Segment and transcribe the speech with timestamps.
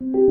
[0.00, 0.27] you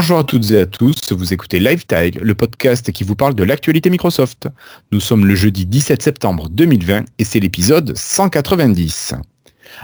[0.00, 3.42] Bonjour à toutes et à tous, vous écoutez Lifetile, le podcast qui vous parle de
[3.42, 4.46] l'actualité Microsoft.
[4.92, 9.14] Nous sommes le jeudi 17 septembre 2020 et c'est l'épisode 190.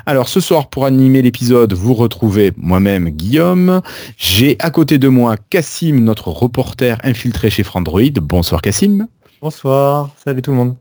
[0.06, 3.82] Alors ce soir pour animer l'épisode, vous retrouvez moi-même Guillaume.
[4.16, 8.20] J'ai à côté de moi Cassim, notre reporter infiltré chez Frandroid.
[8.22, 9.08] Bonsoir Cassim.
[9.42, 10.76] Bonsoir, salut tout le monde.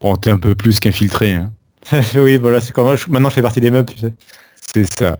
[0.00, 1.34] Bon, t'es un peu plus qu'infiltré.
[1.34, 1.52] Hein.
[2.14, 4.14] oui, voilà, c'est comme maintenant je fais partie des meubles, tu sais.
[4.72, 5.18] C'est ça.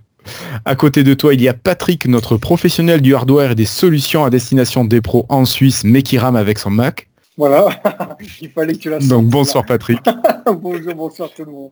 [0.65, 4.25] À côté de toi, il y a Patrick, notre professionnel du hardware et des solutions
[4.25, 7.09] à destination des pros en Suisse, mais qui rame avec son Mac.
[7.37, 7.69] Voilà,
[8.41, 10.01] il fallait que tu la Donc bonsoir Patrick.
[10.47, 11.71] Bonjour, bonsoir tout le monde.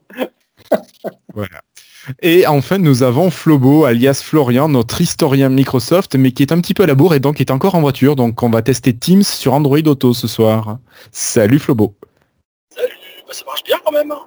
[1.35, 1.63] voilà.
[2.21, 6.75] Et enfin, nous avons Flobo, alias Florian, notre historien Microsoft, mais qui est un petit
[6.75, 8.15] peu à la bourre et donc est encore en voiture.
[8.15, 10.79] Donc on va tester Teams sur Android Auto ce soir.
[11.13, 11.95] Salut Flobo.
[12.75, 12.89] Salut,
[13.27, 14.11] bah, ça marche bien quand même.
[14.11, 14.19] hein.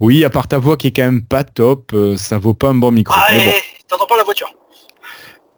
[0.00, 2.68] Oui, à part ta voix qui est quand même pas top, euh, ça vaut pas
[2.68, 3.14] un bon micro.
[3.16, 4.52] Ah, Mais bon, eh, t'entends pas la voiture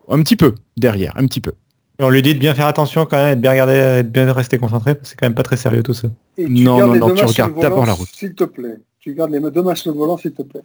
[0.09, 1.53] un petit peu, derrière, un petit peu.
[1.99, 4.03] Et on lui dit de bien faire attention quand même, et de bien regarder, et
[4.03, 6.09] de bien rester concentré, parce que c'est quand même pas très sérieux tout ça.
[6.37, 8.09] Et tu Non, non, les non, tu regardes d'abord la route.
[8.13, 8.79] S'il te plaît.
[8.99, 10.63] Tu gardes les deux mains sur le volant, s'il te plaît.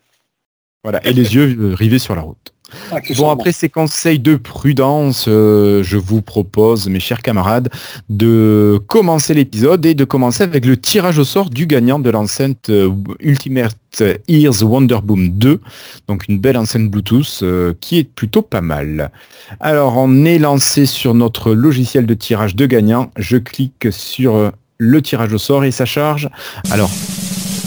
[0.83, 2.53] Voilà, et les yeux euh, rivés sur la route.
[2.89, 3.33] Bon, Accessoirement.
[3.33, 7.69] après ces conseils de prudence, euh, je vous propose, mes chers camarades,
[8.09, 12.69] de commencer l'épisode et de commencer avec le tirage au sort du gagnant de l'enceinte
[12.69, 15.59] euh, Ultimate Ears Wonderboom 2,
[16.07, 19.11] donc une belle enceinte Bluetooth euh, qui est plutôt pas mal.
[19.59, 23.11] Alors, on est lancé sur notre logiciel de tirage de gagnant.
[23.17, 26.29] Je clique sur le tirage au sort et ça charge.
[26.71, 26.91] Alors,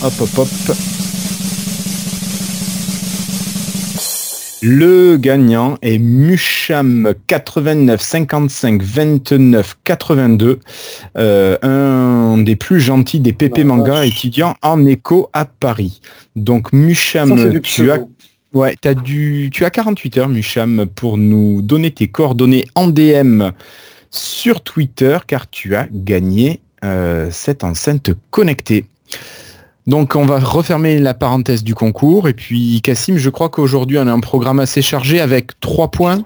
[0.04, 0.76] hop, hop, hop.
[4.64, 10.60] Le gagnant est Musham 89 55 29 82,
[11.18, 16.00] euh, un des plus gentils des PP Manga étudiants en éco à Paris.
[16.36, 17.98] Donc Musham, tu as,
[18.52, 23.50] ouais, as du, tu as 48 heures Musham pour nous donner tes coordonnées en DM
[24.12, 28.84] sur Twitter car tu as gagné euh, cette enceinte connectée.
[29.86, 34.06] Donc on va refermer la parenthèse du concours et puis Cassim, je crois qu'aujourd'hui on
[34.06, 36.22] a un programme assez chargé avec trois points.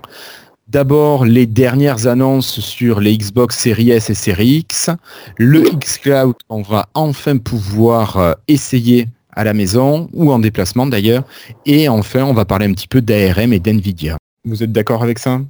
[0.69, 4.91] D'abord les dernières annonces sur les Xbox Series S et Series X,
[5.37, 11.23] le xCloud qu'on va enfin pouvoir euh, essayer à la maison ou en déplacement d'ailleurs,
[11.67, 14.17] et enfin on va parler un petit peu d'ARM et d'NVIDIA.
[14.45, 15.41] Vous êtes d'accord avec ça?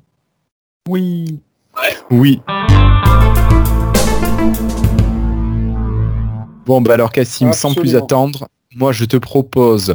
[0.89, 1.39] Oui.
[2.11, 2.41] Oui.
[6.67, 9.95] Bon, bah alors Cassim, sans plus attendre, moi je te propose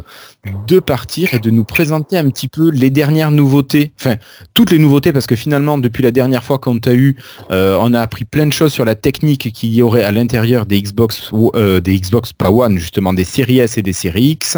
[0.66, 4.16] de partir et de nous présenter un petit peu les dernières nouveautés, enfin
[4.54, 7.16] toutes les nouveautés parce que finalement depuis la dernière fois qu'on t'a eu,
[7.50, 10.64] euh, on a appris plein de choses sur la technique qu'il y aurait à l'intérieur
[10.64, 14.56] des Xbox, euh, des Xbox pas One justement, des séries S et des séries X.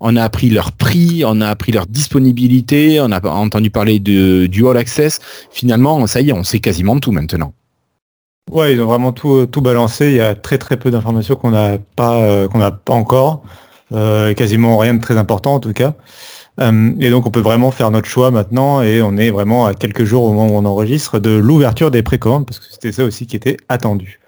[0.00, 4.46] On a appris leur prix, on a appris leur disponibilité, on a entendu parler de
[4.46, 5.20] du All Access.
[5.50, 7.52] Finalement, ça y est, on sait quasiment tout maintenant.
[8.50, 10.06] Ouais, ils ont vraiment tout, tout balancé.
[10.06, 13.42] Il y a très très peu d'informations qu'on n'a pas euh, qu'on pas encore,
[13.92, 15.94] Euh, quasiment rien de très important en tout cas.
[16.60, 19.74] Euh, et donc on peut vraiment faire notre choix maintenant et on est vraiment à
[19.74, 23.04] quelques jours au moment où on enregistre de l'ouverture des précommandes parce que c'était ça
[23.04, 24.20] aussi qui était attendu.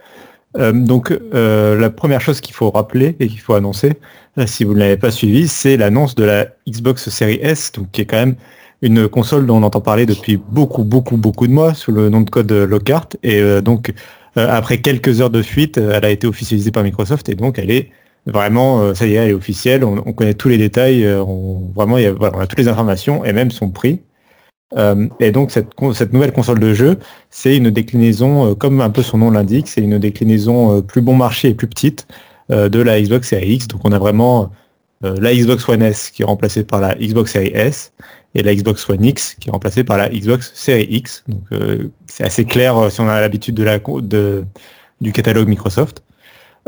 [0.59, 3.94] Euh, donc euh, la première chose qu'il faut rappeler et qu'il faut annoncer,
[4.38, 7.91] euh, si vous ne l'avez pas suivi, c'est l'annonce de la Xbox Series S, donc
[7.93, 8.37] qui est quand même
[8.82, 12.20] une console dont on entend parler depuis beaucoup beaucoup beaucoup de mois sous le nom
[12.20, 13.93] de code Lockhart et euh, donc
[14.37, 17.59] euh, après quelques heures de fuite, euh, elle a été officialisée par Microsoft et donc
[17.59, 17.91] elle est
[18.26, 21.98] vraiment, ça y est, elle est officielle, on, on connaît tous les détails, on, vraiment
[21.98, 24.00] il y a, voilà, on a toutes les informations et même son prix.
[25.20, 29.19] Et donc cette, cette nouvelle console de jeu, c'est une déclinaison, comme un peu son
[29.19, 32.06] nom l'indique, c'est une déclinaison plus bon marché et plus petite
[32.49, 33.69] de la Xbox Series X.
[33.69, 34.50] Donc on a vraiment
[35.02, 37.93] la Xbox One S qui est remplacée par la Xbox Series S
[38.34, 41.25] et la Xbox One X qui est remplacée par la Xbox Series X.
[41.29, 44.44] Donc euh, c'est assez clair euh, si on a l'habitude de la de,
[45.00, 46.02] du catalogue Microsoft.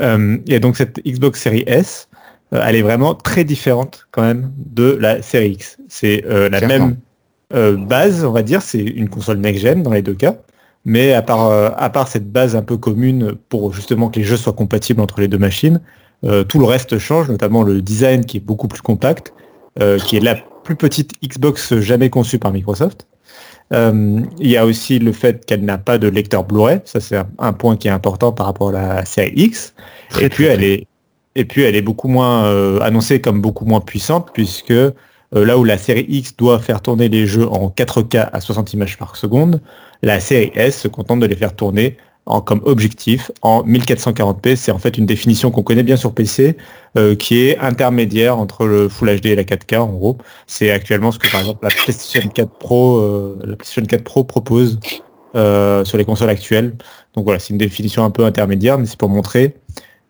[0.01, 2.09] Euh, et donc cette Xbox Series S,
[2.53, 5.79] euh, elle est vraiment très différente quand même de la Series X.
[5.89, 6.97] C'est euh, la même
[7.55, 10.37] euh, base, on va dire, c'est une console next-gen dans les deux cas.
[10.85, 14.25] Mais à part, euh, à part cette base un peu commune pour justement que les
[14.25, 15.81] jeux soient compatibles entre les deux machines,
[16.25, 19.33] euh, tout le reste change, notamment le design qui est beaucoup plus compact,
[19.81, 23.07] euh, qui est la plus petite Xbox jamais conçue par Microsoft.
[23.73, 26.81] Euh, il y a aussi le fait qu'elle n'a pas de lecteur Blu-ray.
[26.85, 29.75] Ça, c'est un, point qui est important par rapport à la série X.
[30.11, 30.87] Très, et puis, elle est,
[31.35, 34.93] et puis, elle est beaucoup moins euh, annoncée comme beaucoup moins puissante, puisque euh,
[35.33, 38.99] là où la série X doit faire tourner les jeux en 4K à 60 images
[38.99, 39.61] par seconde,
[40.03, 41.97] la série S se contente de les faire tourner
[42.27, 44.57] en, comme objectif en 1440p.
[44.57, 46.57] C'est en fait une définition qu'on connaît bien sur PC,
[46.97, 50.19] euh, qui est intermédiaire entre le Full HD et la 4K en gros.
[50.47, 54.25] C'est actuellement ce que par exemple la PlayStation 4 Pro, euh, la PlayStation 4 Pro
[54.25, 54.79] propose
[55.37, 56.75] euh, sur les consoles actuelles.
[57.15, 59.55] Donc voilà, c'est une définition un peu intermédiaire, mais c'est pour montrer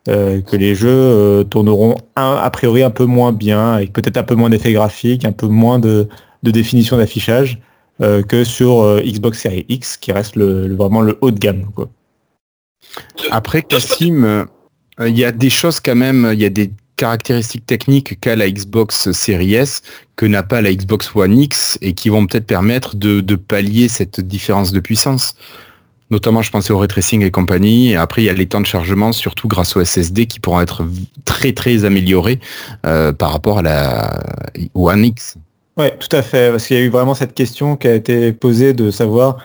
[0.09, 4.19] euh, que les jeux euh, tourneront un, a priori un peu moins bien, avec peut-être
[4.19, 6.09] un peu moins d'effets graphiques, un peu moins de,
[6.43, 7.59] de définition d'affichage
[8.03, 11.67] euh, que sur Xbox Series X, qui reste le, le- vraiment le haut de gamme.
[11.75, 11.89] Quoi.
[13.31, 14.45] Après, Cassim, euh,
[15.07, 18.49] il y a des choses quand même, il y a des caractéristiques techniques qu'a la
[18.49, 19.83] Xbox Series S
[20.17, 23.89] que n'a pas la Xbox One X et qui vont peut-être permettre de, de pallier
[23.89, 25.35] cette différence de puissance.
[26.11, 27.91] Notamment, je pensais au ray tracing et compagnie.
[27.91, 30.61] Et après, il y a les temps de chargement, surtout grâce au SSD, qui pourront
[30.61, 30.87] être
[31.25, 32.39] très très améliorés
[32.87, 34.23] euh, par rapport à la
[34.75, 35.37] One X.
[35.77, 38.33] Ouais, tout à fait, parce qu'il y a eu vraiment cette question qui a été
[38.33, 39.39] posée de savoir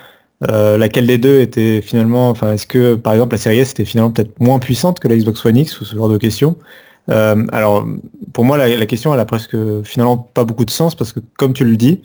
[0.49, 3.85] euh, laquelle des deux était finalement, enfin, est-ce que par exemple la série S était
[3.85, 6.55] finalement peut-être moins puissante que la Xbox One X ou ce genre de questions?
[7.09, 7.85] Euh, alors,
[8.33, 11.19] pour moi, la, la question, elle a presque finalement pas beaucoup de sens parce que,
[11.37, 12.01] comme tu le dis,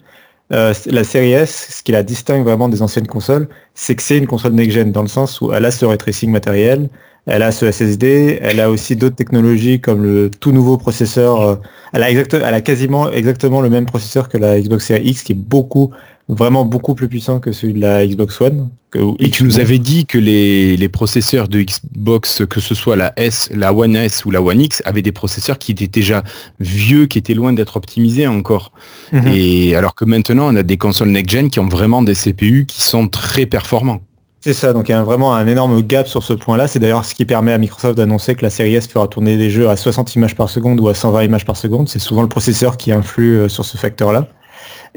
[0.53, 4.17] euh, la série S, ce qui la distingue vraiment des anciennes consoles, c'est que c'est
[4.17, 6.89] une console next-gen dans le sens où elle a ce ray tracing matériel,
[7.25, 11.41] elle a ce SSD, elle a aussi d'autres technologies comme le tout nouveau processeur.
[11.41, 11.55] euh,
[11.93, 15.23] elle a, exact, elle a quasiment exactement le même processeur que la Xbox Series X
[15.23, 15.91] qui est beaucoup,
[16.27, 18.69] vraiment beaucoup plus puissant que celui de la Xbox One.
[18.91, 22.95] Que, Et tu nous avais dit que les, les processeurs de Xbox, que ce soit
[22.95, 26.23] la S, la One S ou la One X, avaient des processeurs qui étaient déjà
[26.59, 28.71] vieux, qui étaient loin d'être optimisés encore.
[29.11, 29.27] Mhm.
[29.27, 32.81] Et alors que maintenant, on a des consoles next-gen qui ont vraiment des CPU qui
[32.81, 34.01] sont très performants.
[34.41, 36.67] C'est ça, donc il y a vraiment un énorme gap sur ce point-là.
[36.67, 39.49] C'est d'ailleurs ce qui permet à Microsoft d'annoncer que la série S fera tourner des
[39.49, 41.89] jeux à 60 images par seconde ou à 120 images par seconde.
[41.89, 44.27] C'est souvent le processeur qui influe euh, sur ce facteur-là.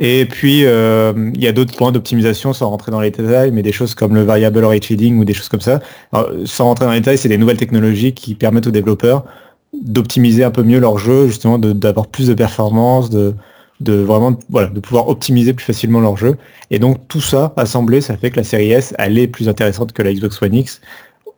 [0.00, 3.62] Et puis, euh, il y a d'autres points d'optimisation sans rentrer dans les détails, mais
[3.62, 5.80] des choses comme le variable rate shading ou des choses comme ça.
[6.12, 9.24] Alors, sans rentrer dans les détails, c'est des nouvelles technologies qui permettent aux développeurs
[9.72, 13.34] d'optimiser un peu mieux leur jeu, justement d'avoir plus de performance, de,
[13.80, 16.36] de vraiment voilà, de pouvoir optimiser plus facilement leur jeu.
[16.70, 19.92] Et donc tout ça assemblé, ça fait que la série S, elle est plus intéressante
[19.92, 20.80] que la Xbox One X.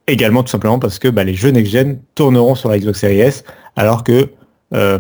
[0.07, 3.45] Également tout simplement parce que bah, les jeux next-gen tourneront sur la Xbox Series S,
[3.77, 4.31] alors que
[4.75, 4.99] euh,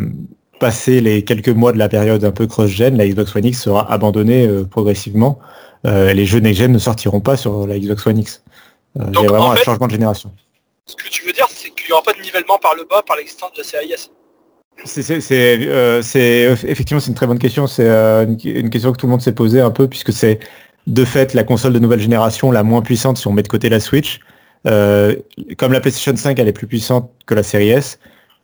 [0.60, 3.90] passé les quelques mois de la période un peu cross-gen, la Xbox One X sera
[3.92, 5.40] abandonnée euh, progressivement.
[5.86, 8.42] Euh, les jeux next-gen ne sortiront pas sur la Xbox One X.
[8.98, 10.30] Euh, Il y Donc, a vraiment en un changement de génération.
[10.86, 13.02] Ce que tu veux dire, c'est qu'il n'y aura pas de nivellement par le bas
[13.04, 14.10] par l'existence de la série S.
[14.84, 16.02] C'est, euh,
[16.64, 17.66] effectivement c'est une très bonne question.
[17.66, 20.38] C'est euh, une, une question que tout le monde s'est posée un peu puisque c'est
[20.86, 23.68] de fait la console de nouvelle génération la moins puissante si on met de côté
[23.68, 24.20] la Switch.
[24.66, 25.16] Euh,
[25.56, 27.98] comme la PlayStation 5 elle est plus puissante que la série S,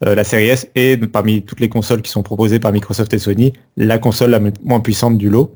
[0.05, 3.19] euh, la série S est parmi toutes les consoles qui sont proposées par Microsoft et
[3.19, 5.55] Sony la console la moins puissante du lot.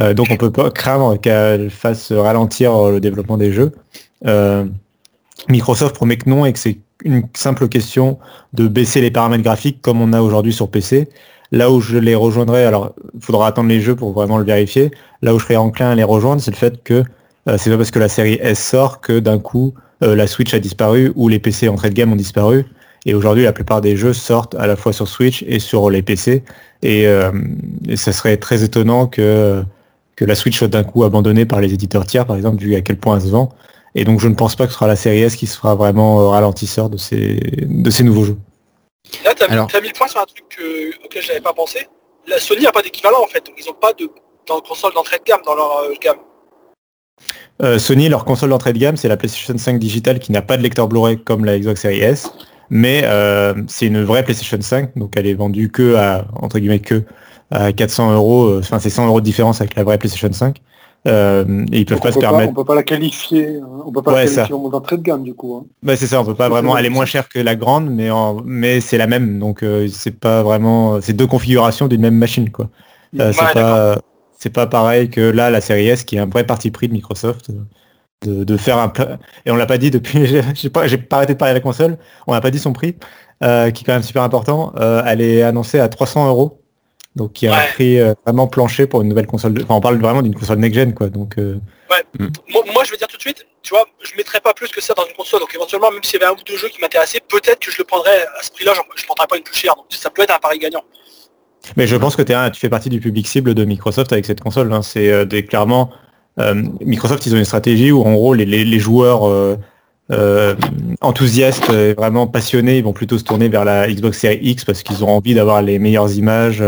[0.00, 3.72] Euh, donc on peut pas craindre qu'elle fasse ralentir le développement des jeux.
[4.26, 4.64] Euh,
[5.48, 8.18] Microsoft promet que non et que c'est une simple question
[8.52, 11.08] de baisser les paramètres graphiques comme on a aujourd'hui sur PC.
[11.50, 14.90] Là où je les rejoindrai, alors il faudra attendre les jeux pour vraiment le vérifier,
[15.20, 17.04] là où je serais enclin à les rejoindre, c'est le fait que
[17.48, 20.54] euh, c'est pas parce que la série S sort que d'un coup euh, la Switch
[20.54, 22.64] a disparu ou les PC entrée de gamme ont disparu.
[23.06, 26.02] Et aujourd'hui, la plupart des jeux sortent à la fois sur Switch et sur les
[26.02, 26.44] PC.
[26.82, 27.32] Et, euh,
[27.88, 29.62] et ça serait très étonnant que,
[30.16, 32.80] que la Switch soit d'un coup abandonnée par les éditeurs tiers, par exemple, vu à
[32.80, 33.48] quel point elle se vend.
[33.94, 36.20] Et donc je ne pense pas que ce sera la série S qui sera vraiment
[36.20, 38.38] euh, ralentisseur de ces, de ces nouveaux jeux.
[39.24, 41.52] Là, tu as, Alors- mis le point sur un truc que- auquel je n'avais pas
[41.52, 41.86] pensé.
[42.26, 43.44] La Sony n'a pas d'équivalent en fait.
[43.44, 44.08] Donc, ils n'ont pas de
[44.48, 46.16] dans console d'entrée de gamme dans leur euh, gamme.
[47.62, 50.56] Euh, Sony, leur console d'entrée de gamme, c'est la PlayStation 5 Digital qui n'a pas
[50.56, 52.32] de lecteur Blu-ray comme la Xbox Series S,
[52.72, 56.80] mais euh, c'est une vraie PlayStation 5, donc elle est vendue que à entre guillemets
[56.80, 57.04] que
[57.52, 60.62] à 400 euros, euh, enfin c'est 100 euros de différence avec la vraie PlayStation 5.
[61.08, 62.50] Euh, et ils peuvent Donc, pas on se peut pas, permettre.
[62.50, 63.82] on peut pas la qualifier, hein.
[63.86, 65.56] on peut pas Ouais, la qualifier en mode entrée de gamme du coup.
[65.56, 65.66] hein.
[65.82, 66.76] Bah, c'est ça, on peut pas C'est vraiment.
[66.76, 69.62] Elle est c'est moins chère que la grande, mais en, mais c'est la même, donc
[69.64, 71.00] euh, c'est pas vraiment.
[71.00, 72.70] C'est deux configurations d'une même machine, quoi.
[73.20, 73.98] Euh, c'est Ouais, pas,
[74.38, 76.92] c'est pas pareil que là la série S qui est un vrai parti pris de
[76.94, 77.50] Microsoft
[78.22, 78.92] de, de faire un
[79.46, 80.26] et on l'a pas dit depuis.
[80.54, 81.98] j'ai- pas, j'ai pas arrêté de parler de la console.
[82.26, 82.96] On n'a pas dit son prix,
[83.42, 84.72] euh, qui est quand même super important.
[84.78, 86.58] Euh, elle est annoncée à 300 euros.
[87.14, 89.52] Donc qui est un prix euh, vraiment plancher pour une nouvelle console.
[89.52, 91.08] de- Enfin, on parle vraiment d'une console next-gen, quoi.
[91.10, 91.58] Donc euh,
[92.18, 94.80] Moi, moi, je vais dire tout de suite, tu vois, je mettrais pas plus que
[94.80, 95.40] ça dans une console.
[95.40, 97.76] Donc éventuellement, même s'il y avait un ou deux jeux qui m'intéressaient, peut-être que je
[97.78, 98.72] le prendrais à ce prix-là.
[98.74, 99.74] j'en- Je prendrais pas une plus chère.
[99.76, 100.82] Donc ça peut être un pari gagnant.
[101.76, 104.40] Mais je pense que un- tu fais partie du public cible de Microsoft avec cette
[104.40, 104.72] console.
[104.72, 104.80] hein.
[104.80, 105.90] C'est clairement
[106.80, 109.56] Microsoft, ils ont une stratégie où en gros les, les, les joueurs
[110.10, 110.54] euh,
[111.00, 114.82] enthousiastes et vraiment passionnés, ils vont plutôt se tourner vers la Xbox Series X parce
[114.82, 116.62] qu'ils ont envie d'avoir les meilleures images,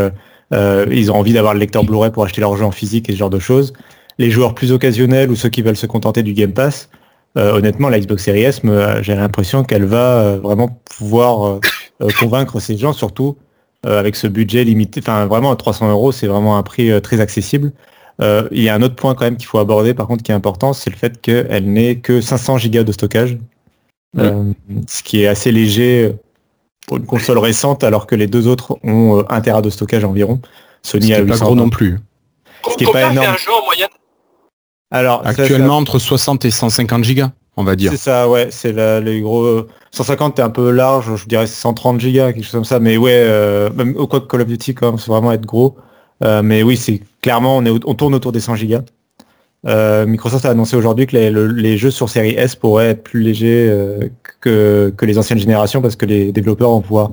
[0.53, 3.13] euh, ils ont envie d'avoir le lecteur Blu-ray pour acheter leur jeu en physique et
[3.13, 3.73] ce genre de choses.
[4.19, 6.89] Les joueurs plus occasionnels ou ceux qui veulent se contenter du Game Pass,
[7.37, 8.63] euh, honnêtement, la Xbox Series S,
[9.03, 11.59] j'ai l'impression qu'elle va vraiment pouvoir
[12.21, 13.37] convaincre ces gens, surtout
[13.83, 15.01] avec ce budget limité.
[15.03, 17.73] Enfin, vraiment, à 300 euros, c'est vraiment un prix très accessible.
[18.21, 20.31] Euh, il y a un autre point quand même qu'il faut aborder par contre qui
[20.31, 23.39] est important, c'est le fait qu'elle n'ait que 500 Go de stockage,
[24.19, 24.53] euh,
[24.87, 26.15] ce qui est assez léger
[26.87, 30.05] pour une console récente alors que les deux autres ont 1 euh, Tera de stockage
[30.05, 30.41] environ.
[30.83, 31.99] Sony a pas gros non plus.
[32.71, 33.27] Ce qui est pas énorme.
[33.27, 33.89] un jeu en moyenne?
[34.91, 37.23] Alors actuellement entre 60 et 150 Go
[37.57, 37.93] on va dire.
[37.93, 42.05] C'est ça, ouais, c'est les gros 150 est un peu large, je dirais 130 Go
[42.05, 45.11] quelque chose comme ça, mais ouais, même au quoi Call of Duty quand même, c'est
[45.11, 45.77] vraiment être gros.
[46.23, 48.83] Euh, mais oui, c'est clairement, on, est, on tourne autour des 100 gigas.
[49.67, 53.67] Euh, Microsoft a annoncé aujourd'hui que les, jeux sur série S pourraient être plus légers
[53.71, 54.09] euh,
[54.41, 57.13] que, les anciennes générations parce que les développeurs vont pouvoir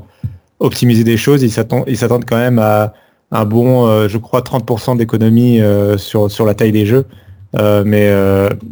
[0.60, 1.44] optimiser des choses.
[1.44, 2.94] Ils s'attendent quand même à
[3.32, 5.62] un bon, je crois, 30% d'économie
[5.98, 7.06] sur, sur la taille des jeux.
[7.54, 8.14] mais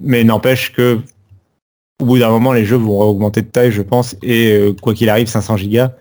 [0.04, 1.00] mais n'empêche que
[2.02, 5.10] au bout d'un moment, les jeux vont augmenter de taille, je pense, et quoi qu'il
[5.10, 5.92] arrive, 500 gigas,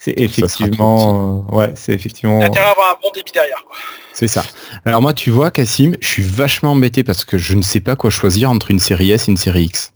[0.00, 2.38] c'est effectivement, euh, ouais, c'est effectivement.
[2.38, 3.64] L'intérêt avoir un bon débit derrière.
[4.12, 4.44] C'est ça.
[4.84, 7.96] Alors moi, tu vois, Cassim, je suis vachement embêté parce que je ne sais pas
[7.96, 9.92] quoi choisir entre une série S et une série X.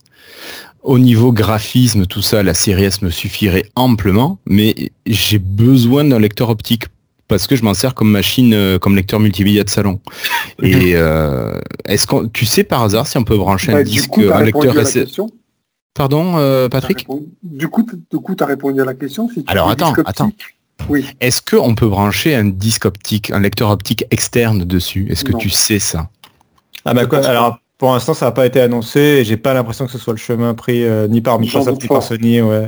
[0.81, 6.19] Au niveau graphisme, tout ça, la série S me suffirait amplement, mais j'ai besoin d'un
[6.19, 6.85] lecteur optique
[7.29, 10.01] parce que je m'en sers comme machine, euh, comme lecteur multimédia de salon.
[10.61, 14.17] Et euh, est-ce que tu sais par hasard si on peut brancher un bah, disque,
[14.17, 14.75] un lecteur
[15.93, 17.05] Pardon, euh, Patrick
[17.43, 19.29] Du coup, du coup, tu as répondu à la question.
[19.47, 20.31] Alors attends, attends.
[20.89, 21.05] Oui.
[21.21, 25.07] Est-ce qu'on peut brancher un disque optique, un lecteur optique externe dessus?
[25.11, 26.09] Est-ce que tu sais ça?
[26.83, 29.85] Ah bah quoi Alors pour l'instant, ça n'a pas été annoncé et j'ai pas l'impression
[29.85, 32.41] que ce soit le chemin pris euh, ni par Microsoft ni par Sony.
[32.41, 32.67] Ouais.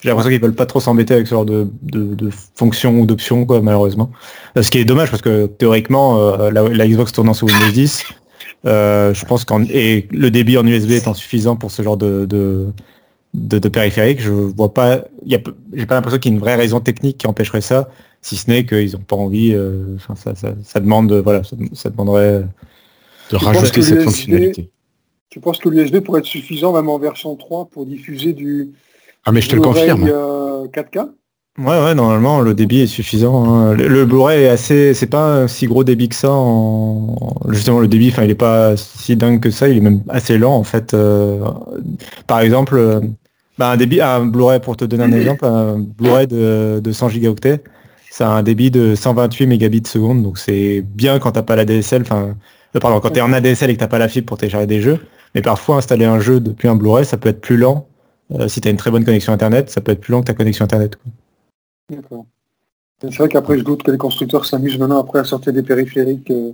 [0.00, 3.46] J'ai l'impression qu'ils veulent pas trop s'embêter avec ce genre de, de, fonctions ou d'options,
[3.46, 4.10] quoi, malheureusement.
[4.56, 8.04] Euh, ce qui est dommage parce que théoriquement, la, la, Xbox tournant sur Windows 10,
[8.66, 12.26] euh, je pense qu'en et le débit en USB étant suffisant pour ce genre de,
[12.26, 12.72] de,
[13.34, 17.18] de, périphérique, je vois pas, j'ai pas l'impression qu'il y ait une vraie raison technique
[17.18, 17.88] qui empêcherait ça,
[18.22, 19.52] si ce n'est qu'ils n'ont pas envie.
[19.54, 22.44] Euh, ça, ça, ça, demande, voilà, ça, demanderait
[23.30, 24.70] de rajouter cette fonctionnalité.
[25.30, 28.70] Tu penses que l'USB pourrait être suffisant même en version 3 pour diffuser du
[29.26, 30.04] ah mais je te le confirme.
[30.04, 31.04] 4K euh,
[31.58, 33.44] Ouais, ouais, normalement, le débit est suffisant.
[33.48, 33.74] Hein.
[33.74, 36.30] Le, Blu-ray est assez, c'est pas un si gros débit que ça.
[36.30, 37.16] En...
[37.48, 39.66] Justement, le débit, enfin, il est pas si dingue que ça.
[39.68, 40.92] Il est même assez lent, en fait.
[40.92, 41.40] Euh,
[42.26, 43.00] par exemple, euh,
[43.56, 47.08] bah, un débit, un Blu-ray, pour te donner un exemple, un Blu-ray de, de 100
[47.08, 47.62] gigaoctets,
[48.10, 50.22] ça a un débit de 128 mégabits seconde.
[50.22, 52.02] Donc, c'est bien quand t'as pas la DSL.
[52.02, 52.34] Enfin,
[52.76, 54.82] euh, pardon, quand t'es en ADSL et que t'as pas la fibre pour télécharger des
[54.82, 54.98] jeux.
[55.34, 57.88] Mais parfois, installer un jeu depuis un Blu-ray, ça peut être plus lent.
[58.48, 60.34] si tu as une très bonne connexion Internet, ça peut être plus lent que ta
[60.34, 60.98] connexion Internet.
[61.90, 62.26] D'accord.
[63.00, 66.30] C'est vrai qu'après, je doute que les constructeurs s'amusent maintenant après à sortir des périphériques.
[66.30, 66.52] Euh,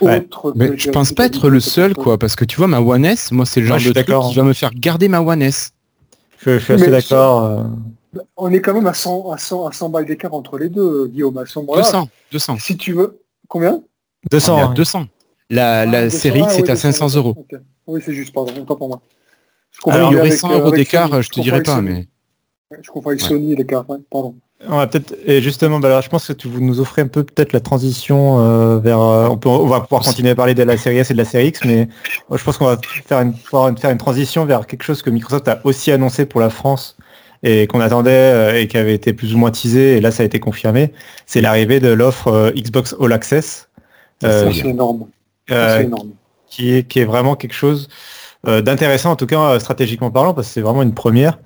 [0.00, 3.04] autres mais je pense pas être le seul, quoi, parce que tu vois, ma One
[3.04, 5.72] S, moi, c'est le genre de truc qui va me faire garder ma One S.
[6.38, 7.44] Je, suis assez d'accord.
[7.44, 7.62] Euh.
[8.36, 11.06] On est quand même à 100, à 100, à 100 balles d'écart entre les deux,
[11.06, 11.38] Guillaume.
[11.38, 12.56] À 200, 200.
[12.58, 13.20] Si tu veux.
[13.46, 13.82] Combien?
[14.30, 14.74] 200.
[14.74, 15.06] 200.
[15.50, 17.34] La, la ah, série X, c'est à 500 euros.
[17.86, 19.00] Oui, c'est juste, pardon, pas pour moi.
[19.86, 22.08] Alors, il y aurait 100 euros d'écart, je te dirais pas, mais...
[22.82, 24.36] Je comprends avec Sony, l'écart, pardon.
[24.68, 27.06] On va peut-être et justement, bah alors, je pense que tu vous nous offrez un
[27.06, 29.00] peu peut-être la transition euh, vers.
[29.00, 31.18] Euh, on, peut, on va pouvoir continuer à parler de la série S et de
[31.18, 31.88] la série X, mais
[32.30, 35.60] je pense qu'on va faire une, faire une transition vers quelque chose que Microsoft a
[35.64, 36.98] aussi annoncé pour la France
[37.42, 40.24] et qu'on attendait euh, et qui avait été plus ou moins teasé et là ça
[40.24, 40.92] a été confirmé.
[41.24, 43.70] C'est l'arrivée de l'offre Xbox All Access.
[44.20, 45.06] c'est énorme.
[45.48, 46.10] énorme.
[46.50, 47.88] Qui est qui est vraiment quelque chose
[48.44, 51.38] d'intéressant en tout cas stratégiquement parlant parce que c'est vraiment une première.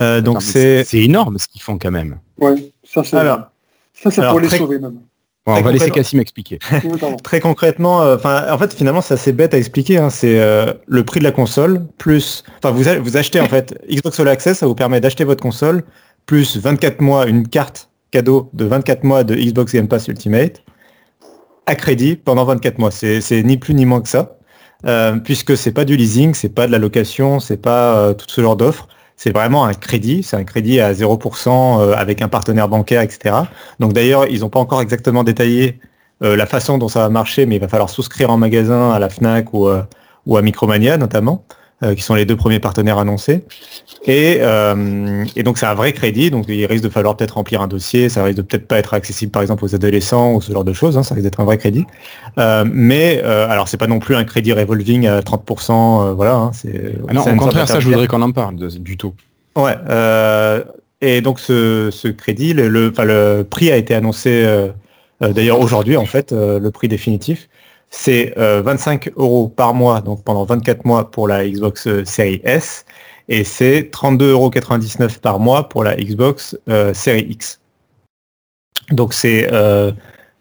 [0.00, 2.18] Euh, donc c'est énorme ce qu'ils font quand même.
[2.38, 5.00] Ouais, ça c'est ça c'est pour les sauver même.
[5.46, 6.58] on va laisser Cassim expliquer.
[7.22, 9.98] très concrètement, euh, enfin en fait finalement c'est assez bête à expliquer.
[9.98, 13.78] Hein, c'est euh, le prix de la console plus, enfin vous, vous achetez en fait
[13.90, 15.82] Xbox All Access, ça vous permet d'acheter votre console
[16.24, 20.62] plus 24 mois une carte cadeau de 24 mois de Xbox Game Pass Ultimate
[21.66, 22.90] à crédit pendant 24 mois.
[22.90, 24.38] C'est ni plus ni moins que ça,
[25.24, 28.56] puisque c'est pas du leasing, c'est pas de la location, c'est pas tout ce genre
[28.56, 28.88] d'offres
[29.22, 33.34] c'est vraiment un crédit, c'est un crédit à 0% euh, avec un partenaire bancaire, etc.
[33.78, 35.78] Donc d'ailleurs, ils n'ont pas encore exactement détaillé
[36.22, 38.98] euh, la façon dont ça va marcher, mais il va falloir souscrire en magasin à
[38.98, 39.82] la FNAC ou, euh,
[40.24, 41.44] ou à Micromania notamment.
[41.96, 43.44] Qui sont les deux premiers partenaires annoncés.
[44.06, 44.40] Et,
[45.36, 48.08] et donc c'est un vrai crédit, donc il risque de falloir peut-être remplir un dossier,
[48.08, 50.72] ça risque de peut-être pas être accessible par exemple aux adolescents ou ce genre de
[50.72, 51.86] choses, hein, ça risque d'être un vrai crédit.
[52.36, 56.34] mais alors c'est pas non plus un crédit revolving à 30%, voilà.
[56.34, 59.14] Hein, c'est, ah non, au contraire, ça je voudrais qu'on en parle du tout.
[59.56, 59.74] Ouais.
[61.00, 64.46] et donc ce, ce crédit, le, le, le, prix a été annoncé
[65.20, 67.48] d'ailleurs aujourd'hui en fait, le prix définitif.
[67.90, 72.84] C'est 25 euros par mois, donc pendant 24 mois pour la Xbox Series S
[73.30, 74.50] et c'est 32,99 euros
[75.22, 77.60] par mois pour la Xbox euh, Series X.
[78.90, 79.92] Donc c'est euh,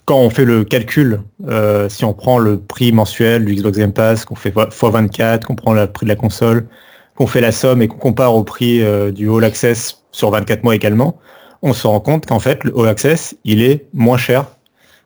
[0.06, 3.94] quand on fait le calcul, euh, si on prend le prix mensuel du Xbox Game
[3.94, 6.68] Pass, qu'on fait x24, qu'on prend le prix de la console,
[7.16, 10.76] qu'on fait la somme et qu'on compare au prix du All Access sur 24 mois
[10.76, 11.20] également,
[11.62, 14.48] on se rend compte qu'en fait le All Access il est moins cher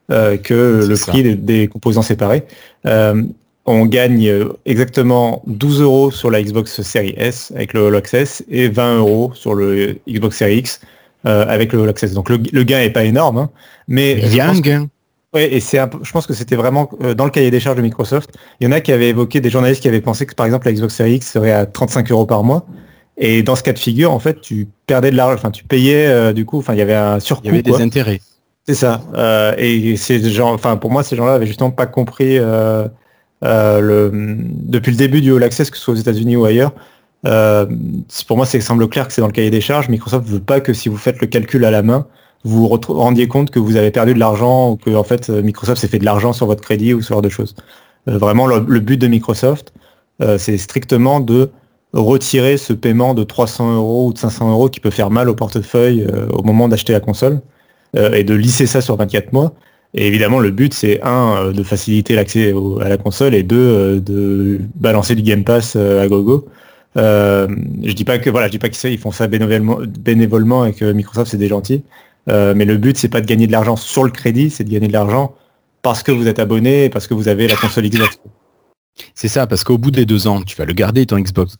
[0.09, 2.43] que le prix des, composants séparés
[3.65, 8.43] on gagne euh, exactement 12 euros sur la Xbox Series S avec le All Access
[8.49, 10.81] et 20 euros sur le Xbox Series X
[11.25, 12.13] euh, avec le All Access.
[12.13, 13.49] Donc le, gain est pas énorme, hein,
[13.87, 14.87] mais il y a un gain.
[15.33, 17.81] Ouais, et c'est, je pense que c'était vraiment euh, dans le cahier des charges de
[17.81, 18.31] Microsoft.
[18.59, 20.67] Il y en a qui avaient évoqué des journalistes qui avaient pensé que par exemple
[20.67, 22.65] la Xbox Series X serait à 35 euros par mois.
[23.17, 26.33] Et dans ce cas de figure, en fait, tu perdais de l'argent, enfin tu payais
[26.33, 27.43] du coup, enfin il y avait un surcoût.
[27.45, 28.19] Il y avait des intérêts.
[28.65, 29.01] C'est ça.
[29.57, 32.39] et ces gens, enfin pour moi, ces gens-là avaient justement pas compris
[33.43, 36.71] euh, le, depuis le début du All Access, que ce soit aux États-Unis ou ailleurs,
[37.25, 37.65] euh,
[38.27, 39.89] pour moi, ça semble clair que c'est dans le cahier des charges.
[39.89, 42.07] Microsoft veut pas que si vous faites le calcul à la main,
[42.43, 45.79] vous vous rendiez compte que vous avez perdu de l'argent ou que en fait Microsoft
[45.79, 47.55] s'est fait de l'argent sur votre crédit ou ce genre de choses.
[48.09, 49.73] Euh, vraiment, le, but de Microsoft,
[50.37, 51.49] c'est strictement de
[51.91, 55.35] retirer ce paiement de 300 euros ou de 500 euros qui peut faire mal au
[55.35, 57.41] portefeuille au moment d'acheter la console
[57.95, 59.53] et de lisser ça sur 24 mois
[59.95, 63.57] et évidemment, le but, c'est un, euh, de faciliter l'accès à la console et deux,
[63.57, 66.47] euh, de balancer du Game Pass euh, à gogo.
[66.97, 67.47] Euh,
[67.83, 70.91] je dis pas que voilà, je dis pas qu'ils font ça bénévolement, bénévolement et que
[70.91, 71.83] Microsoft c'est des gentils.
[72.27, 74.87] mais le but, c'est pas de gagner de l'argent sur le crédit, c'est de gagner
[74.87, 75.33] de l'argent
[75.81, 78.19] parce que vous êtes abonné et parce que vous avez la console Xbox.
[79.15, 81.57] C'est ça, parce qu'au bout des deux ans, tu vas le garder ton Xbox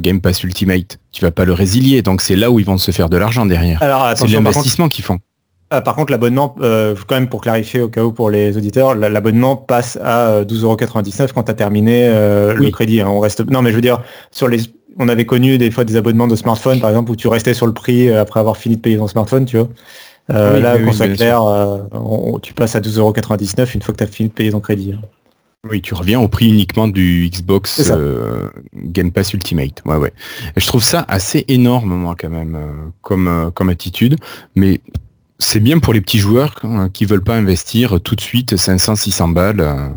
[0.00, 0.98] Game Pass Ultimate.
[1.12, 3.46] Tu vas pas le résilier, donc c'est là où ils vont se faire de l'argent
[3.46, 3.78] derrière.
[4.16, 5.20] c'est l'investissement qu'ils font.
[5.74, 8.94] Ah, par contre, l'abonnement, euh, quand même pour clarifier au cas où pour les auditeurs,
[8.94, 13.00] l'abonnement passe à 12,99€ euh, quand tu as terminé euh, le crédit.
[13.00, 13.08] Hein.
[13.08, 13.40] on reste.
[13.50, 14.58] Non, mais je veux dire, sur les,
[14.98, 17.66] on avait connu des fois des abonnements de smartphone, par exemple, où tu restais sur
[17.66, 19.70] le prix après avoir fini de payer ton smartphone, tu vois.
[20.28, 21.42] là, oui, soit clair,
[22.42, 24.92] tu passes à 12,99€ une fois que tu as fini de payer ton crédit.
[24.92, 25.00] Hein.
[25.70, 27.90] Oui, tu reviens au prix uniquement du Xbox
[28.74, 29.80] Game Pass Ultimate.
[29.86, 30.12] Ouais, ouais.
[30.54, 32.58] je trouve ça assez énorme, moi, quand même,
[33.00, 34.16] comme, comme attitude.
[34.54, 34.82] Mais
[35.42, 39.32] c'est bien pour les petits joueurs hein, qui veulent pas investir tout de suite 500-600
[39.32, 39.60] balles.
[39.60, 39.88] Euh.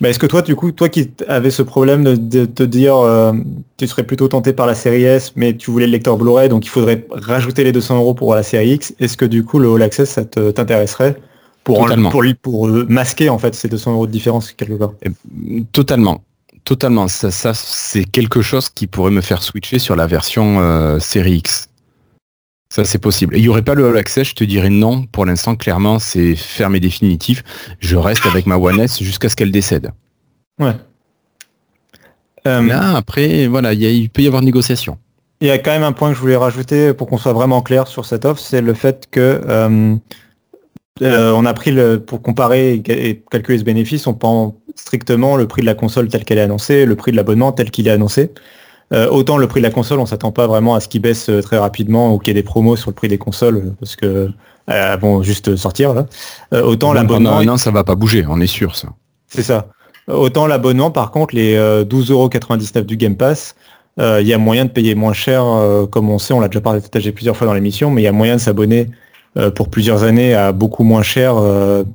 [0.00, 3.32] Mais est-ce que toi, du coup, toi qui avais ce problème de, te dire, euh,
[3.78, 6.66] tu serais plutôt tenté par la série S, mais tu voulais le lecteur Blu-ray, donc
[6.66, 8.94] il faudrait rajouter les 200 euros pour la série X.
[9.00, 11.16] Est-ce que du coup, le All Access, ça t'intéresserait
[11.64, 14.92] pour, pour, pour, masquer en fait ces 200 euros de différence quelque part?
[15.02, 16.22] Eh, Totalement.
[16.64, 17.08] Totalement.
[17.08, 21.36] Ça, ça c'est quelque chose qui pourrait me faire switcher sur la version euh, série
[21.36, 21.68] X.
[22.70, 23.36] Ça, c'est possible.
[23.36, 25.04] Il n'y aurait pas le All Access, je te dirais non.
[25.06, 27.42] Pour l'instant, clairement, c'est fermé définitif.
[27.80, 29.90] Je reste avec ma One S jusqu'à ce qu'elle décède.
[30.58, 30.74] Ouais.
[32.46, 34.98] Euh, Là, après, voilà, il peut y avoir négociation.
[35.40, 37.62] Il y a quand même un point que je voulais rajouter pour qu'on soit vraiment
[37.62, 39.94] clair sur cette offre, c'est le fait que euh,
[41.02, 45.46] euh, on a pris le, pour comparer et calculer ce bénéfice, on prend strictement le
[45.46, 47.92] prix de la console tel qu'elle est annoncée, le prix de l'abonnement tel qu'il est
[47.92, 48.32] annoncé.
[48.92, 51.28] Euh, autant le prix de la console, on s'attend pas vraiment à ce qu'il baisse
[51.28, 53.70] euh, très rapidement ou qu'il y ait des promos sur le prix des consoles euh,
[53.78, 54.30] parce que
[54.66, 56.06] elles vont juste sortir là.
[56.62, 58.88] autant l'abonnement, non, ça va pas bouger, on est sûr ça.
[59.26, 59.68] C'est ça.
[60.08, 63.54] Autant l'abonnement, par contre, les 12,99€ du Game Pass,
[63.98, 65.42] il y a moyen de payer moins cher,
[65.90, 68.12] comme on sait, on l'a déjà partagé plusieurs fois dans l'émission, mais il y a
[68.12, 68.90] moyen de s'abonner
[69.54, 71.36] pour plusieurs années à beaucoup moins cher,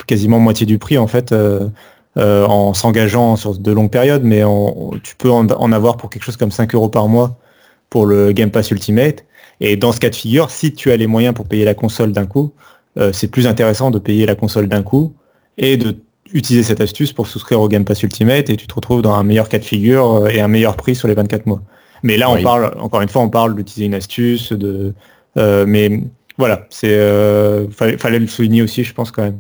[0.07, 1.31] quasiment moitié du prix en fait.
[2.15, 4.43] Euh, en s'engageant sur de longues périodes, mais
[5.01, 7.39] tu peux en, avoir pour quelque chose comme 5 euros par mois
[7.89, 9.25] pour le Game Pass Ultimate.
[9.61, 12.11] Et dans ce cas de figure, si tu as les moyens pour payer la console
[12.11, 12.53] d'un coup,
[12.99, 15.15] euh, c'est plus intéressant de payer la console d'un coup
[15.57, 15.95] et de
[16.31, 19.23] utiliser cette astuce pour souscrire au Game Pass Ultimate et tu te retrouves dans un
[19.23, 21.63] meilleur cas de figure euh, et un meilleur prix sur les 24 mois.
[22.03, 24.93] Mais là, on parle, encore une fois, on parle d'utiliser une astuce, de,
[25.35, 26.01] mais
[26.37, 26.95] voilà, c'est,
[27.71, 29.39] fallait, le souligner aussi, je pense quand même.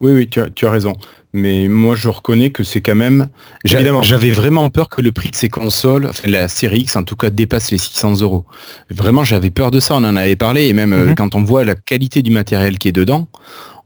[0.00, 0.94] Oui, oui, tu as, tu as raison
[1.32, 3.28] mais moi je reconnais que c'est quand même.
[3.64, 7.16] J'avais vraiment peur que le prix de ces consoles, enfin, la série X en tout
[7.16, 8.44] cas, dépasse les 600 euros.
[8.90, 9.94] Vraiment, j'avais peur de ça.
[9.94, 11.14] On en avait parlé et même euh, mhm.
[11.14, 13.28] quand on voit la qualité du matériel qui est dedans,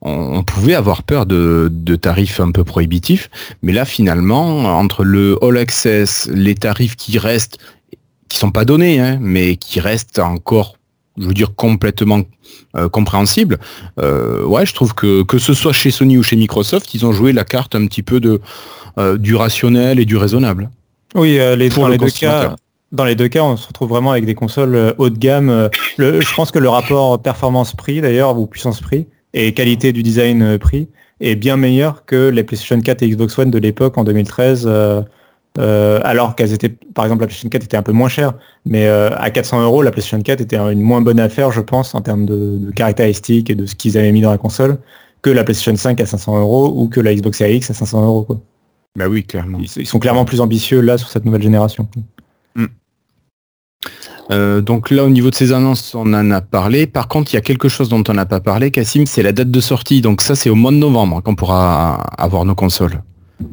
[0.06, 3.30] on, pouvait avoir peur de, tarifs un peu prohibitifs,
[3.62, 7.56] mais là finalement, entre le All Access, les tarifs qui restent,
[8.28, 10.76] qui sont pas donnés, hein, mais qui restent encore,
[11.18, 12.22] je veux dire, complètement
[12.76, 13.58] euh, compréhensibles,
[14.00, 17.12] euh, ouais, je trouve que que ce soit chez Sony ou chez Microsoft, ils ont
[17.12, 18.40] joué la carte un petit peu de
[18.98, 20.70] euh, du rationnel et du raisonnable.
[21.14, 22.56] Oui, les, dans les deux cas,
[22.90, 25.70] dans les deux cas, on se retrouve vraiment avec des consoles haut de gamme.
[25.98, 30.88] je pense que le rapport performance-prix, d'ailleurs, ou puissance-prix, et qualité du design euh, prix
[31.20, 34.70] est bien meilleure que les PlayStation 4 et Xbox One de l'époque en 2013.
[35.58, 38.34] Euh, euh, alors qu'elles étaient, par exemple, la PlayStation 4 était un peu moins chère,
[38.64, 42.00] mais à 400 euros, la PlayStation 4 était une moins bonne affaire, je pense, en
[42.00, 44.78] termes de, caractéristiques et de ce qu'ils avaient mis dans la console,
[45.22, 48.04] que la PlayStation 5 à 500 euros ou que la Xbox Series X à 500
[48.04, 48.22] euros.
[48.24, 48.40] Quoi.
[48.96, 49.58] Bah oui, clairement.
[49.60, 51.88] Ils, sont clairement plus ambitieux là sur cette nouvelle génération.
[52.54, 52.64] Mm.
[54.30, 56.86] Euh, donc là, au niveau de ces annonces, on en a parlé.
[56.86, 59.32] Par contre, il y a quelque chose dont on n'a pas parlé, Cassim, c'est la
[59.32, 60.00] date de sortie.
[60.00, 63.02] Donc ça, c'est au mois de novembre qu'on pourra avoir nos consoles.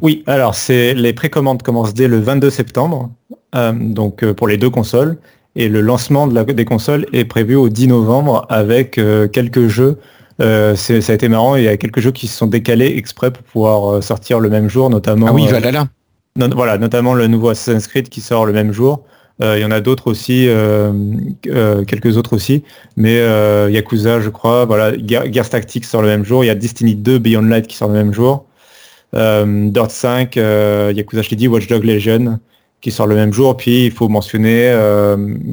[0.02, 3.10] Oui, alors c'est les précommandes commencent dès le 22 septembre,
[3.56, 5.18] euh, donc euh, pour les deux consoles,
[5.56, 9.00] et le lancement de la, des consoles est prévu au 10 novembre avec
[9.34, 9.98] quelques jeux.
[10.40, 13.44] ça a été marrant, il y a quelques jeux qui se sont décalés exprès pour
[13.44, 15.28] pouvoir sortir le même jour, notamment.
[15.30, 15.88] Ah oui, Valhalla.
[16.38, 19.04] voilà, notamment le nouveau Assassin's Creed qui sort le même jour.
[19.42, 20.92] Euh, il y en a d'autres aussi, euh,
[21.48, 22.64] euh, quelques autres aussi,
[22.96, 23.18] mais
[23.72, 27.18] Yakuza, je crois, voilà, Gears Tactics sort le même jour, il y a Destiny 2
[27.18, 28.46] Beyond Light qui sort le même jour,
[29.14, 32.40] Dirt 5, Yakuza, je l'ai dit, Watch Dog Legion
[32.82, 34.76] qui sort le même jour, puis il faut mentionner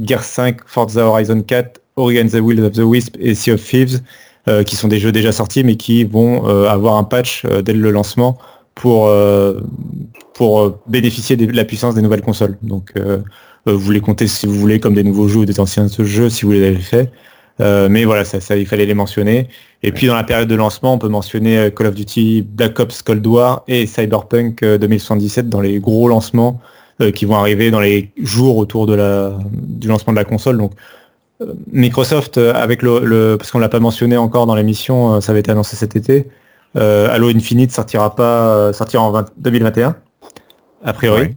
[0.03, 4.01] Gears 5, Forza Horizon 4, Ori the Will of the Wisp et Sea of Thieves,
[4.65, 8.39] qui sont des jeux déjà sortis mais qui vont avoir un patch dès le lancement
[8.75, 9.13] pour,
[10.33, 12.57] pour bénéficier de la puissance des nouvelles consoles.
[12.63, 12.93] Donc
[13.69, 16.31] euh, vous les comptez si vous voulez comme des nouveaux jeux ou des anciens jeux
[16.31, 17.11] si vous les avez fait.
[17.61, 19.49] Euh, mais voilà, ça, il fallait les mentionner.
[19.83, 22.79] Et puis dans la période de lancement, on peut mentionner euh, Call of Duty, Black
[22.79, 26.61] Ops Cold War et Cyberpunk 2077 dans les gros lancements
[27.15, 30.59] qui vont arriver dans les jours autour de la, du lancement de la console.
[30.59, 30.73] Donc
[31.71, 35.77] Microsoft, avec le, parce qu'on l'a pas mentionné encore dans l'émission, ça avait été annoncé
[35.77, 36.27] cet été.
[36.75, 39.95] Halo Infinite sortira pas, sortira en 2021
[40.85, 41.37] a priori.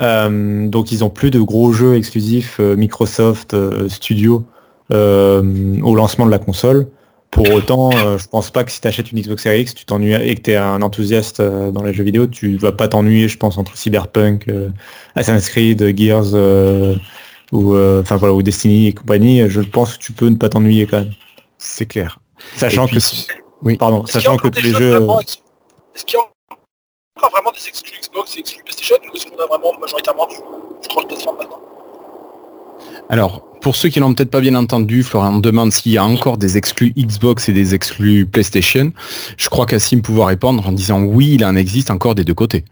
[0.00, 4.44] Euh, donc ils ont plus de gros jeux exclusifs euh, Microsoft euh, Studio
[4.90, 6.88] au lancement de la console.
[7.30, 10.14] Pour autant, je pense pas que si tu achètes une Xbox Series X, tu t'ennuies
[10.14, 13.38] et que tu es un enthousiaste dans les jeux vidéo, tu vas pas t'ennuyer, je
[13.38, 14.50] pense, entre Cyberpunk,
[15.14, 16.34] Assassin's Creed, Gears
[17.52, 19.48] ou enfin voilà, ou Destiny et compagnie.
[19.48, 21.12] Je pense que tu peux ne pas t'ennuyer quand même.
[21.56, 22.18] C'est clair.
[22.56, 22.96] Sachant que
[23.62, 24.98] oui, pardon, sachant que tous les jeux
[27.32, 30.36] vraiment des exclus Xbox et exclus PlayStation ou est-ce qu'on a vraiment majoritairement du,
[30.88, 31.60] cross-platform maintenant?
[33.08, 36.38] Alors, pour ceux qui n'ont peut-être pas bien entendu, Florian demande s'il y a encore
[36.38, 38.92] des exclus Xbox et des exclus PlayStation.
[39.36, 42.64] Je crois qu'Assim pouvoir répondre en disant oui, il en existe encore des deux côtés.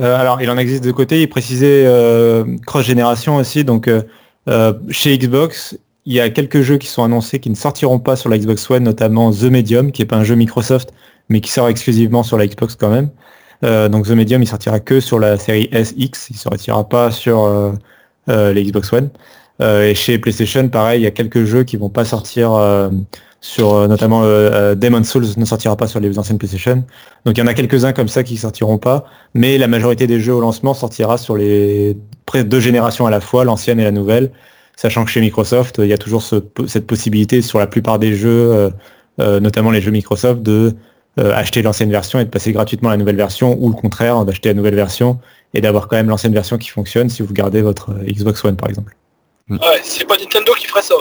[0.00, 1.20] Euh, alors, il en existe de côtés.
[1.20, 3.64] Il précisait euh, cross-génération aussi.
[3.64, 7.98] Donc, euh, chez Xbox, il y a quelques jeux qui sont annoncés qui ne sortiront
[7.98, 10.92] pas sur la Xbox One, notamment The Medium, qui n'est pas un jeu Microsoft,
[11.28, 13.10] mais qui sort exclusivement sur la Xbox quand même.
[13.62, 17.74] Donc The Medium, il sortira que sur la série SX, il sortira pas sur
[18.28, 19.10] les Xbox One.
[19.60, 22.50] et chez PlayStation, pareil, il y a quelques jeux qui vont pas sortir
[23.40, 26.84] sur notamment Demon Souls ne sortira pas sur les anciennes PlayStation.
[27.24, 29.04] Donc il y en a quelques-uns comme ça qui sortiront pas,
[29.34, 31.96] mais la majorité des jeux au lancement sortira sur les
[32.34, 34.30] deux générations à la fois, l'ancienne et la nouvelle,
[34.76, 38.70] sachant que chez Microsoft, il y a toujours cette possibilité sur la plupart des jeux,
[39.18, 40.74] notamment les jeux Microsoft, de
[41.18, 44.24] euh, acheter l'ancienne version et de passer gratuitement à la nouvelle version, ou le contraire,
[44.24, 45.18] d'acheter la nouvelle version
[45.54, 48.56] et d'avoir quand même l'ancienne version qui fonctionne si vous gardez votre euh, Xbox One
[48.56, 48.96] par exemple.
[49.48, 50.94] Ouais, c'est pas Nintendo qui ferait ça.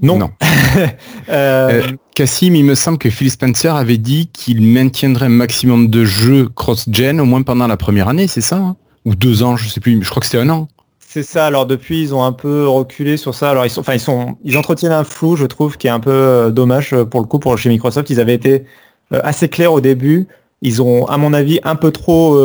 [0.00, 0.18] Non.
[0.18, 0.30] non.
[1.28, 1.82] euh...
[2.14, 6.48] Cassim, il me semble que Phil Spencer avait dit qu'il maintiendrait un maximum de jeux
[6.48, 8.76] cross-gen au moins pendant la première année, c'est ça hein?
[9.04, 10.68] Ou deux ans, je sais plus, mais je crois que c'était un an.
[11.12, 11.44] C'est ça.
[11.44, 13.50] Alors depuis, ils ont un peu reculé sur ça.
[13.50, 16.00] Alors ils sont, enfin ils sont, ils entretiennent un flou, je trouve, qui est un
[16.00, 18.08] peu euh, dommage euh, pour le coup pour chez Microsoft.
[18.08, 18.64] Ils avaient été
[19.12, 20.26] euh, assez clairs au début.
[20.62, 22.38] Ils ont, à mon avis, un peu trop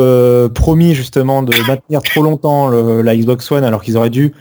[0.52, 4.34] promis justement de maintenir trop longtemps la Xbox One, alors qu'ils auraient dû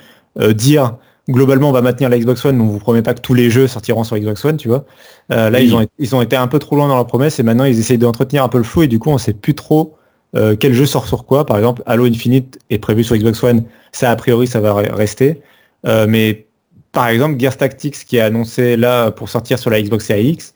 [0.52, 0.96] dire
[1.30, 3.52] globalement on va maintenir la Xbox One, mais on vous promet pas que tous les
[3.52, 4.86] jeux sortiront sur Xbox One, tu vois.
[5.30, 7.66] là ils ont, ils ont été un peu trop loin dans leur promesse et maintenant
[7.66, 9.98] ils essayent d'entretenir un peu le flou et du coup on sait plus trop
[10.36, 11.46] euh, quel jeu sort sur quoi.
[11.46, 13.64] Par exemple, Halo Infinite est prévu sur Xbox One.
[13.92, 15.42] Ça, a priori, ça va rester.
[15.86, 16.48] Euh, mais
[16.92, 20.54] par exemple, Gears Tactics qui est annoncé là pour sortir sur la Xbox Series X,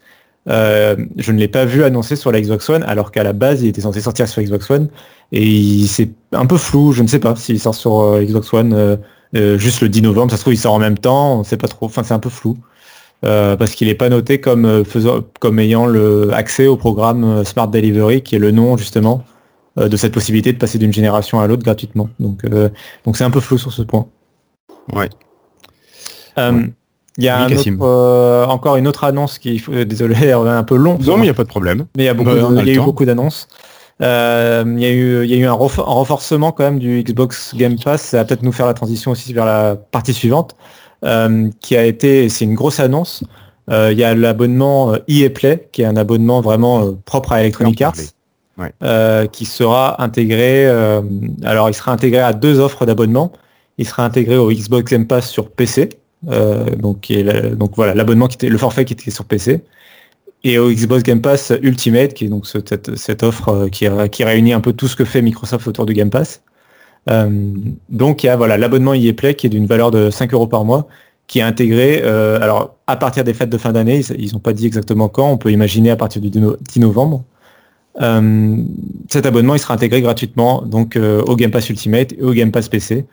[0.50, 3.62] euh, je ne l'ai pas vu annoncé sur la Xbox One, alors qu'à la base,
[3.62, 4.90] il était censé sortir sur Xbox One.
[5.32, 6.92] Et c'est un peu flou.
[6.92, 8.98] Je ne sais pas s'il sort sur Xbox One
[9.34, 10.32] juste le 10 novembre.
[10.32, 11.36] Ça se trouve, il sort en même temps.
[11.36, 11.86] On ne sait pas trop.
[11.86, 12.58] Enfin, c'est un peu flou.
[13.22, 18.24] parce qu'il n'est pas noté comme, faisant, comme ayant le accès au programme Smart Delivery,
[18.24, 19.24] qui est le nom justement
[19.78, 22.10] de cette possibilité de passer d'une génération à l'autre gratuitement.
[22.20, 22.46] Donc
[23.06, 24.08] donc c'est un peu flou sur ce point.
[24.92, 25.10] Ouais.
[27.22, 30.98] Il y a encore une autre annonce qui, désolé, un peu long.
[31.06, 31.86] Non, mais il n'y a pas de problème.
[31.96, 33.48] Mais il y a, beaucoup, y a eu beaucoup d'annonces.
[34.02, 37.54] Euh, il, y a eu, il y a eu un, renforcement quand même du Xbox
[37.56, 38.02] Game Pass.
[38.02, 40.56] Ça va peut-être nous faire la transition aussi vers la partie suivante,
[41.06, 43.24] euh, qui a été, c'est une grosse annonce.
[43.70, 47.82] Euh, il y a l'abonnement EA Play, qui est un abonnement vraiment propre à Electronic
[47.82, 50.68] Arts, qui sera intégré.
[51.44, 53.32] alors, il sera intégré à deux offres d'abonnement.
[53.78, 55.90] Il sera intégré au Xbox Game Pass sur PC.
[56.24, 57.12] Donc,
[57.54, 59.64] donc voilà, l'abonnement qui était, le forfait qui était sur PC
[60.44, 64.54] et au Xbox Game Pass Ultimate, qui est donc cette, offre euh, qui, qui, réunit
[64.54, 66.42] un peu tout ce que fait Microsoft autour du Game Pass.
[67.10, 67.30] Euh,
[67.90, 70.48] donc il y a voilà l'abonnement EA Play qui est d'une valeur de 5 euros
[70.48, 70.88] par mois,
[71.26, 74.54] qui est intégré euh, alors à partir des fêtes de fin d'année, ils n'ont pas
[74.54, 77.24] dit exactement quand, on peut imaginer à partir du 10 novembre.
[79.10, 82.70] cet abonnement il sera intégré gratuitement donc au Game Pass Ultimate et au Game Pass
[82.70, 83.06] PC.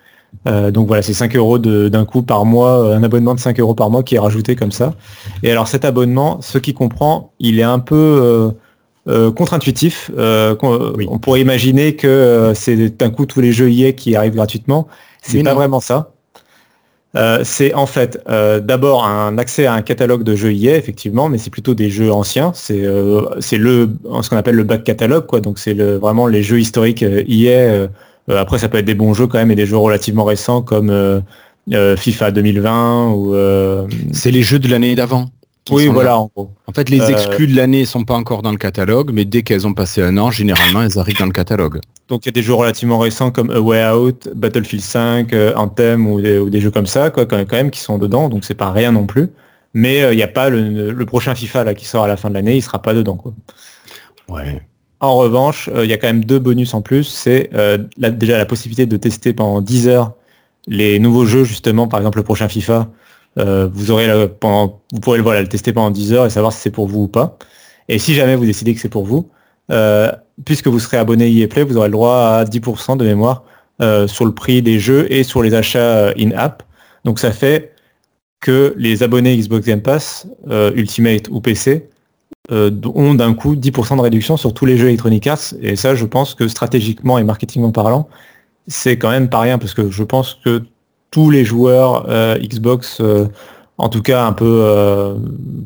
[0.46, 3.58] Euh, donc voilà, c'est 5 euros d'un coup par mois, euh, un abonnement de 5
[3.60, 4.94] euros par mois qui est rajouté comme ça.
[5.42, 8.52] Et alors cet abonnement, ce qui comprend, il est un peu
[9.08, 10.10] euh, contre-intuitif.
[10.16, 14.86] On pourrait imaginer que c'est d'un coup tous les jeux EA qui arrivent gratuitement.
[15.22, 16.12] C'est pas vraiment ça.
[17.42, 21.50] c'est en fait d'abord un accès à un catalogue de jeux EA, effectivement, mais c'est
[21.50, 22.52] plutôt des jeux anciens.
[22.54, 23.88] C'est le
[24.22, 25.40] ce qu'on appelle le back catalogue, quoi.
[25.40, 27.88] Donc c'est vraiment les jeux historiques EA euh,
[28.36, 30.90] après, ça peut être des bons jeux quand même et des jeux relativement récents comme
[30.90, 31.20] euh,
[31.72, 33.34] euh, FIFA 2020 ou.
[34.12, 35.26] C'est les jeux de l'année d'avant.
[35.70, 36.18] Oui, voilà.
[36.18, 36.50] En, gros.
[36.66, 39.66] en fait, les exclus de l'année sont pas encore dans le catalogue, mais dès qu'elles
[39.66, 41.80] ont passé un an, généralement, elles arrivent dans le catalogue.
[42.08, 46.06] Donc il y a des jeux relativement récents comme A Way Out, Battlefield 5, Anthem
[46.06, 48.30] ou des, jeux comme ça, quoi, quand même, qui sont dedans.
[48.30, 49.28] Donc c'est pas rien non plus.
[49.74, 52.34] Mais il n'y a pas le, prochain FIFA là qui sort à la fin de
[52.34, 53.16] l'année, il sera pas dedans.
[53.16, 53.34] Quoi.
[54.28, 54.62] Ouais.
[55.00, 57.04] En revanche, euh, il y a quand même deux bonus en plus.
[57.04, 60.12] C'est euh, déjà la possibilité de tester pendant 10 heures
[60.66, 62.88] les nouveaux jeux, justement, par exemple le prochain FIFA.
[63.38, 66.70] Euh, vous aurez vous pourrez voilà, le tester pendant 10 heures et savoir si c'est
[66.70, 67.38] pour vous ou pas.
[67.88, 69.30] Et si jamais vous décidez que c'est pour vous,
[70.44, 73.44] puisque vous serez abonné EA vous aurez le droit à 10% de mémoire
[74.06, 76.62] sur le prix des jeux et sur les achats in-app.
[77.04, 77.72] Donc ça fait
[78.40, 81.88] que les abonnés Xbox Game Pass, Ultimate ou PC,
[82.50, 85.54] euh, ont d'un coup 10% de réduction sur tous les jeux Electronic Arts.
[85.60, 88.08] Et ça, je pense que stratégiquement et marketingment parlant,
[88.66, 90.62] c'est quand même pas rien parce que je pense que
[91.10, 93.26] tous les joueurs euh, Xbox, euh,
[93.76, 94.64] en tout cas un peu,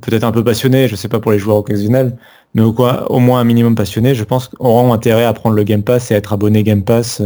[0.01, 2.17] peut-être un peu passionnés, je sais pas pour les joueurs occasionnels,
[2.55, 6.11] mais au, moins un minimum passionnés, je pense auront intérêt à prendre le Game Pass
[6.11, 7.23] et à être abonnés Game Pass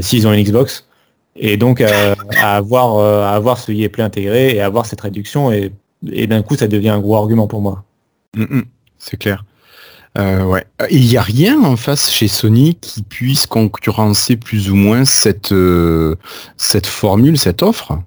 [0.00, 0.86] s'ils ont une Xbox.
[1.36, 6.26] Et donc à, avoir, à avoir ce Play intégré et à avoir cette réduction et
[6.26, 7.84] d'un coup ça devient un gros argument pour moi.
[8.36, 8.64] Mm, mm,
[8.98, 9.44] c'est clair.
[10.18, 10.64] Euh, ouais.
[10.90, 15.52] Il n'y a rien en face chez Sony qui puisse concurrencer plus ou moins cette,
[15.52, 16.16] euh,
[16.56, 17.98] cette formule, cette offre?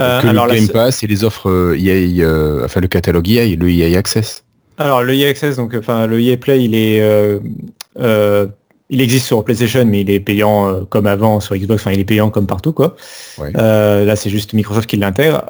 [0.00, 3.68] Euh, que alors le Game Pass et les offres EA, enfin le catalogue EA, le
[3.68, 4.44] EA Access.
[4.78, 7.02] Alors le EA Access, donc enfin le EA Play, il est
[8.92, 11.82] il existe sur PlayStation, mais il est payant comme avant sur Xbox.
[11.82, 12.96] Enfin, il est payant comme partout, quoi.
[13.38, 15.44] là, c'est juste Microsoft qui l'intègre.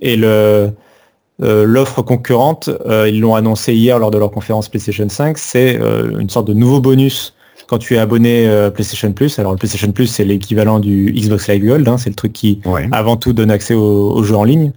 [0.00, 0.72] et le
[1.42, 5.80] euh, l'offre concurrente, euh, ils l'ont annoncé hier lors de leur conférence PlayStation 5, c'est
[5.80, 7.34] euh, une sorte de nouveau bonus
[7.66, 9.38] quand tu es abonné PlayStation Plus.
[9.38, 12.60] Alors le PlayStation Plus, c'est l'équivalent du Xbox Live Gold, hein, c'est le truc qui
[12.92, 14.72] avant tout donne accès aux, jeux en ligne.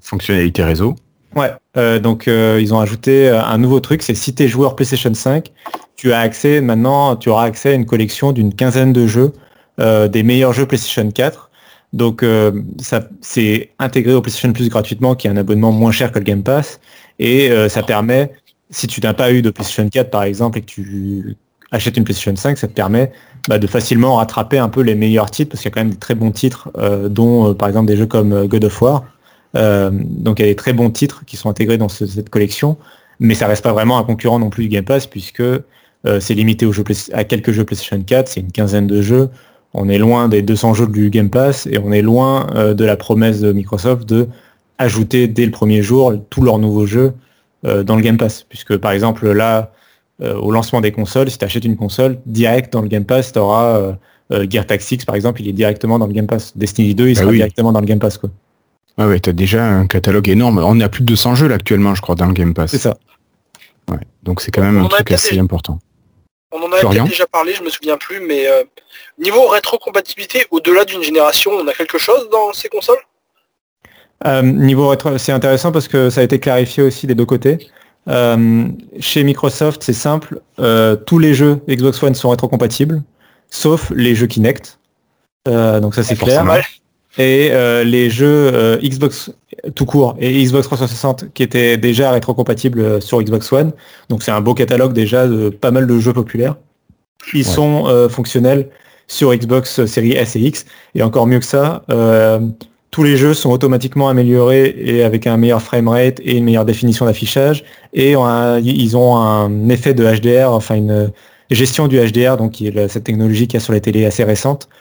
[0.00, 0.96] fonctionnalité réseau.
[1.34, 5.52] Ouais, donc ils ont ajouté un nouveau truc, c'est si tu es joueur PlayStation 5,
[5.96, 9.32] tu as accès maintenant, tu auras accès à une collection d'une quinzaine de jeux,
[9.78, 11.45] des meilleurs jeux PlayStation 4
[11.96, 16.12] donc euh, ça c'est intégré au PlayStation Plus gratuitement, qui est un abonnement moins cher
[16.12, 16.78] que le Game Pass.
[17.18, 18.32] Et euh, ça permet,
[18.68, 21.36] si tu n'as pas eu de PlayStation 4 par exemple et que tu
[21.70, 23.12] achètes une PlayStation 5, ça te permet
[23.48, 25.90] bah, de facilement rattraper un peu les meilleurs titres, parce qu'il y a quand même
[25.90, 29.04] des très bons titres, euh, dont par exemple des jeux comme God of War.
[29.54, 32.76] donc il y a des très bons titres qui sont intégrés dans cette collection,
[33.20, 35.42] mais ça reste pas vraiment un concurrent non plus du Game Pass, puisque
[36.20, 39.30] c'est limité aux jeux, à quelques jeux PlayStation 4, c'est une quinzaine de jeux
[39.76, 42.84] on est loin des 200 jeux du Game Pass et on est loin euh, de
[42.84, 44.26] la promesse de Microsoft de
[44.78, 47.12] ajouter dès le premier jour tous leurs nouveaux jeux
[47.66, 48.42] euh, dans le Game Pass.
[48.48, 49.72] Puisque par exemple là,
[50.22, 53.32] euh, au lancement des consoles, si tu achètes une console, direct dans le Game Pass,
[53.32, 53.96] tu auras
[54.30, 56.56] Gear Tactics par exemple, il est directement dans le Game Pass.
[56.56, 58.16] Destiny 2, il bah sera directement dans le Game Pass.
[58.16, 58.30] Quoi.
[58.96, 60.58] Ah ouais, tu as déjà un catalogue énorme.
[60.58, 62.70] On a plus de 200 jeux là, actuellement, je crois, dans le Game Pass.
[62.70, 62.96] C'est ça.
[64.22, 65.78] Donc c'est quand même un truc assez important.
[66.56, 68.64] On en a déjà parlé, je me souviens plus, mais euh,
[69.18, 72.98] niveau rétrocompatibilité, au-delà d'une génération, on a quelque chose dans ces consoles?
[74.26, 77.68] Euh, niveau rétro, c'est intéressant parce que ça a été clarifié aussi des deux côtés.
[78.08, 78.68] Euh,
[79.00, 83.02] chez Microsoft, c'est simple, euh, tous les jeux Xbox One sont rétrocompatibles,
[83.50, 84.78] sauf les jeux Kinect.
[85.48, 86.44] Euh, donc ça c'est clair.
[86.44, 86.64] Forcément.
[87.18, 89.30] Et euh, les jeux euh, Xbox
[89.74, 93.72] tout court et Xbox 360 qui étaient déjà rétrocompatibles euh, sur Xbox One.
[94.08, 96.56] Donc c'est un beau catalogue déjà de pas mal de jeux populaires.
[97.32, 97.42] Ils Ouais.
[97.44, 98.68] sont euh, fonctionnels
[99.08, 100.66] sur Xbox série S et X.
[100.94, 102.40] Et encore mieux que ça, euh,
[102.90, 107.04] tous les jeux sont automatiquement améliorés et avec un meilleur framerate et une meilleure définition
[107.04, 107.64] d'affichage.
[107.92, 111.10] Et ils ont un effet de HDR, enfin une
[111.50, 114.04] gestion du HDR, donc qui est la- cette technologie qu'il y a sur les télés
[114.06, 114.76] assez récente, euh,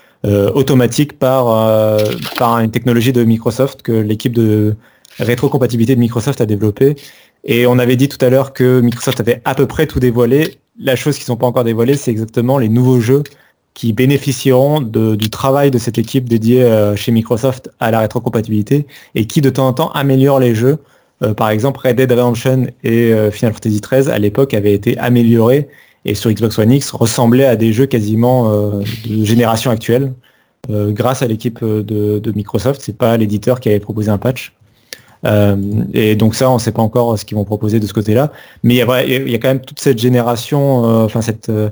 [0.54, 1.98] automatique par, euh,
[2.38, 4.76] par une technologie de Microsoft que l'équipe de
[5.20, 6.96] rétrocompatibilité de Microsoft a développée.
[7.44, 10.58] Et on avait dit tout à l'heure que Microsoft avait à peu près tout dévoilé.
[10.80, 13.24] La chose qu'ils n'ont pas encore dévoilée, c'est exactement les nouveaux jeux
[13.74, 18.88] qui bénéficieront de- du travail de cette équipe dédiée euh, chez Microsoft à la rétrocompatibilité
[19.16, 20.78] et qui de temps en temps améliore les jeux.
[21.24, 24.98] Euh, par exemple, Red Dead Redemption et euh, Final Fantasy XIII à l'époque avaient été
[24.98, 25.68] améliorés
[26.06, 30.13] et sur Xbox One X ressemblaient à des jeux quasiment euh, de génération actuelle
[30.70, 32.82] euh, grâce à l'équipe euh, de, de Microsoft.
[32.84, 34.54] C'est pas l'éditeur qui avait proposé un patch.
[35.26, 35.56] Euh,
[35.94, 38.32] et donc ça, on ne sait pas encore ce qu'ils vont proposer de ce côté-là.
[38.63, 41.22] Mais il y, a, vrai- il y a quand même toute cette génération, euh, enfin
[41.22, 41.70] cette euh,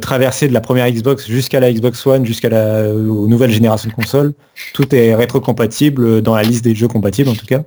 [0.00, 3.88] traversée de la première Xbox jusqu'à la Xbox One, jusqu'à la euh, aux nouvelles générations
[3.88, 4.32] de consoles.
[4.74, 7.62] Tout est rétrocompatible dans la liste des jeux compatibles en tout cas.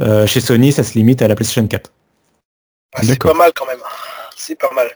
[0.00, 1.92] Euh, chez Sony, ça se limite à la PlayStation 4.
[2.96, 3.76] Ah, c'est pas mal quand même.
[4.46, 4.88] C'est pas mal.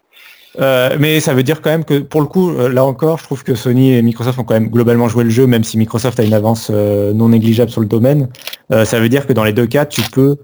[0.61, 3.25] Euh, mais ça veut dire quand même que pour le coup, euh, là encore, je
[3.25, 6.21] trouve que Sony et Microsoft ont quand même globalement joué le jeu, même si Microsoft
[6.21, 8.29] a une avance euh, non négligeable sur le domaine.
[8.71, 10.37] Ça veut dire que dans les deux cas, tu peux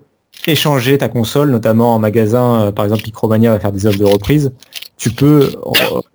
[0.46, 4.52] échanger ta console, notamment en magasin, par exemple Micromania va faire des offres de reprise.
[4.96, 5.52] Tu peux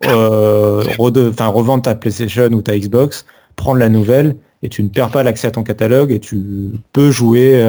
[0.02, 5.47] revendre ta PlayStation ou ta Xbox, prendre la nouvelle, et tu ne perds pas l'accès
[5.47, 7.62] à ton catalogue et tu peux jouer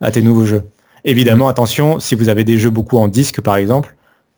[0.00, 0.64] à tes nouveaux jeux.
[1.04, 3.94] Évidemment, attention, si vous avez des jeux beaucoup en disque, par exemple,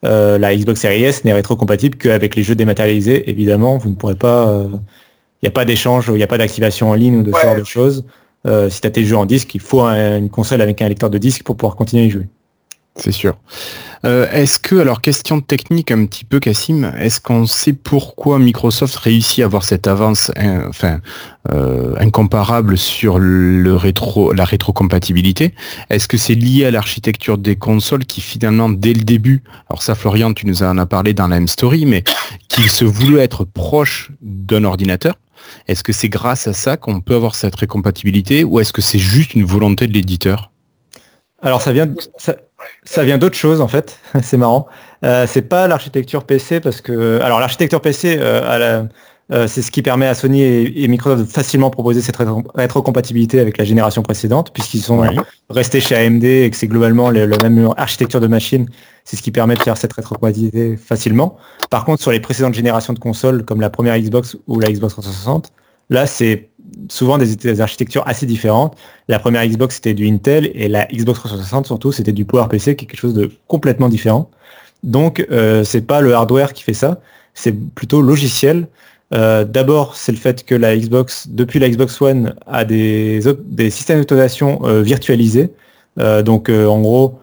[0.07, 3.29] euh, la Xbox Series S n'est rétrocompatible qu'avec les jeux dématérialisés.
[3.31, 4.62] Évidemment, vous ne pourrez pas.
[5.42, 7.37] Il n'y a pas d'échange, il n'y a pas d'activation en ligne ou de ce
[7.47, 8.05] genre de choses.
[8.47, 10.88] Euh, si tu as tes jeux en disque, il faut un- une console avec un
[10.88, 12.27] lecteur de disque pour pouvoir continuer à y jouer.
[12.97, 13.37] C'est sûr.
[14.05, 18.97] Euh, est-ce que, alors question technique un petit peu, Cassim, est-ce qu'on sait pourquoi Microsoft
[18.97, 21.01] réussit à avoir cette avance hein, enfin,
[21.53, 25.55] euh, incomparable sur le rétro, la rétrocompatibilité?
[25.91, 29.95] Est-ce que c'est lié à l'architecture des consoles qui finalement, dès le début, alors ça
[29.95, 32.05] Florian, tu nous en as parlé dans la M-Story, mais
[32.49, 35.17] qui se voulait être proche d'un ordinateur.
[35.69, 38.99] Est-ce que c'est grâce à ça qu'on peut avoir cette récompatibilité ou est-ce que c'est
[38.99, 40.51] juste une volonté de l'éditeur?
[41.42, 42.37] Alors ça vient, ça,
[42.85, 43.99] ça vient d'autre chose en fait.
[44.22, 44.66] c'est marrant.
[45.05, 48.83] Euh, c'est pas l'architecture PC parce que, alors l'architecture PC, euh,
[49.33, 52.44] euh, c'est ce qui permet à Sony et, et Microsoft de facilement proposer cette rétro-
[52.55, 55.09] rétrocompatibilité avec la génération précédente, puisqu'ils sont Oui.
[55.51, 58.68] restés chez AMD et que c'est globalement le- la même architecture de machine.
[59.05, 61.37] C'est ce qui permet de faire cette rétrocompatibilité facilement.
[61.70, 64.94] Par contre, sur les précédentes générations de consoles, comme la première Xbox ou la Xbox
[64.94, 65.53] 360,
[65.90, 66.49] là c'est
[66.89, 68.77] souvent des, architectures assez différentes.
[69.09, 72.85] La première Xbox c'était du Intel et la Xbox 360 surtout c'était du PowerPC qui
[72.85, 74.31] est quelque chose de complètement différent.
[74.83, 77.01] Donc euh, c'est pas le hardware qui fait ça,
[77.35, 78.69] c'est plutôt logiciel.
[79.15, 83.21] Euh, D'abord c'est le fait que la Xbox depuis la Xbox One a des,
[83.71, 85.53] systèmes d'autorisation euh, virtualisés.
[85.99, 87.19] Euh, donc en gros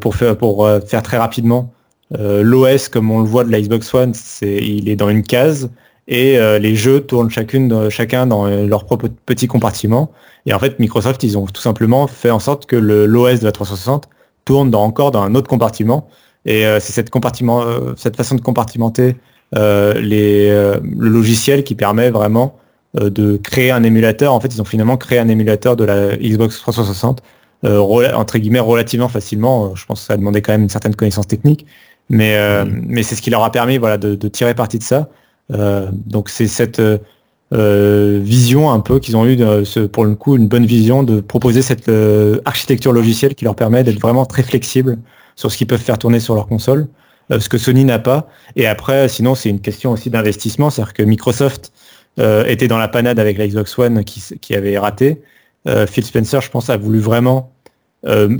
[0.00, 1.70] pour faire très rapidement
[2.10, 5.68] l'OS comme on le voit de la Xbox One il est dans une case
[6.08, 10.10] et euh, les jeux tournent chacune chacun dans euh, leur propre petit compartiment.
[10.46, 13.52] Et en fait, Microsoft, ils ont tout simplement fait en sorte que l'OS de la
[13.52, 14.08] 360
[14.44, 16.08] tourne dans, encore dans un autre compartiment.
[16.44, 19.16] Et euh, c'est cette, compartiment, euh, cette façon de compartimenter
[19.56, 22.56] euh, les, euh, le logiciel qui permet vraiment
[23.00, 24.32] euh, de créer un émulateur.
[24.32, 27.20] En fait, ils ont finalement créé un émulateur de la Xbox 360,
[27.64, 29.74] euh, rela- entre guillemets, relativement facilement.
[29.74, 31.66] Je pense que ça a demandé quand même une certaine connaissance technique.
[32.08, 34.84] Mais, euh, mais c'est ce qui leur a permis voilà, de, de tirer parti de
[34.84, 35.08] ça.
[35.52, 36.98] Euh, donc c'est cette euh,
[37.54, 39.38] euh, vision un peu qu'ils ont eu,
[39.92, 41.90] pour le coup, une bonne vision de proposer cette
[42.44, 44.98] architecture logicielle qui leur permet d'être vraiment très flexible
[45.36, 46.88] sur ce qu'ils peuvent faire tourner sur leur console,
[47.30, 48.28] ce que Sony n'a pas.
[48.56, 51.72] Et après, sinon, c'est une question aussi d'investissement, c'est-à-dire que Microsoft
[52.18, 55.20] euh, était dans la panade avec la Xbox One qui, qui avait raté.
[55.68, 57.52] Euh, Phil Spencer, je pense, a voulu vraiment
[58.06, 58.38] euh,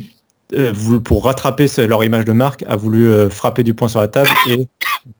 [1.04, 4.28] pour rattraper leur image de marque, a voulu euh, frapper du poing sur la table
[4.50, 4.68] et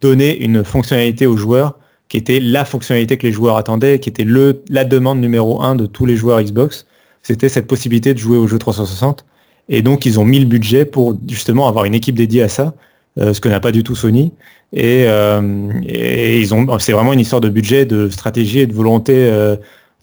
[0.01, 4.25] donner une fonctionnalité aux joueurs qui était la fonctionnalité que les joueurs attendaient, qui était
[4.25, 6.87] le, la demande numéro un de tous les joueurs Xbox.
[7.23, 9.25] C'était cette possibilité de jouer au jeu 360.
[9.69, 12.75] Et donc, ils ont mis le budget pour justement avoir une équipe dédiée à ça,
[13.19, 14.33] euh, ce que n'a pas du tout Sony.
[14.73, 18.75] Et, euh, et ils ont, c'est vraiment une histoire de budget, de stratégie et de
[18.75, 19.15] volonté.
[19.17, 19.57] euh,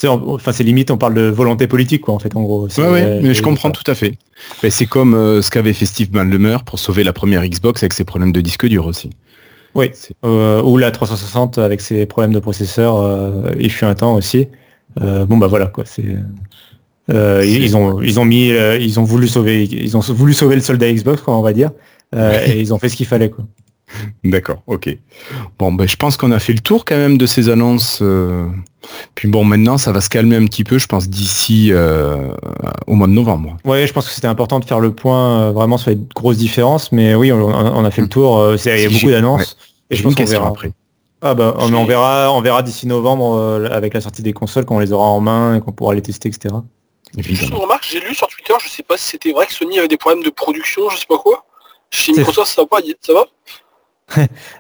[0.08, 2.68] enfin c'est limite, on parle de volonté politique quoi en fait en gros.
[2.78, 4.18] Ouais, ouais, mais je comprends tout à fait.
[4.70, 8.32] C'est comme ce qu'avait fait Steve Ballmer pour sauver la première Xbox avec ses problèmes
[8.32, 9.10] de disque dur aussi.
[9.76, 9.92] Oui,
[10.24, 14.48] ou la 360 avec ses problèmes de processeur, il fut un temps aussi.
[15.00, 16.04] bon bah voilà quoi, c'est
[17.10, 20.56] euh, ils ont ils ont mis euh, ils ont voulu sauver ils ont voulu sauver
[20.56, 21.72] le soldat Xbox quoi on va dire
[22.16, 23.44] euh, et ils ont fait ce qu'il fallait quoi.
[24.24, 24.98] D'accord, ok.
[25.60, 28.04] Bon ben je pense qu'on a fait le tour quand même de ces annonces.
[29.16, 31.72] Puis bon maintenant ça va se calmer un petit peu je pense d'ici
[32.88, 33.58] au mois de novembre.
[33.66, 36.92] Ouais je pense que c'était important de faire le point vraiment sur les grosses différences
[36.92, 38.56] mais oui on, a fait le tour.
[38.56, 39.58] il y a beaucoup d'annonces.
[39.90, 40.72] Et je pense qu'on verra après.
[41.22, 44.80] Ah bah on verra on verra d'ici novembre avec la sortie des consoles quand on
[44.80, 46.56] les aura en main et qu'on pourra les tester etc.
[47.18, 49.78] Juste une remarque, j'ai lu sur Twitter, je sais pas si c'était vrai que Sony
[49.78, 51.46] avait des problèmes de production, je sais pas quoi.
[51.92, 53.26] Chez Microsoft, ça va pas, ça va?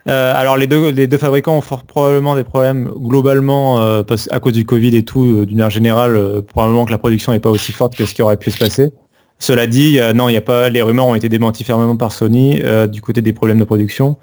[0.07, 4.39] euh, alors les deux, les deux fabricants ont fort probablement des problèmes globalement euh, à
[4.39, 7.49] cause du Covid et tout, euh, d'une manière générale, probablement que la production n'est pas
[7.49, 8.91] aussi forte que ce qui aurait pu se passer.
[9.39, 12.61] Cela dit, non, il y a pas, les rumeurs ont été démenties fermement par Sony
[12.89, 14.17] du côté des problèmes de production.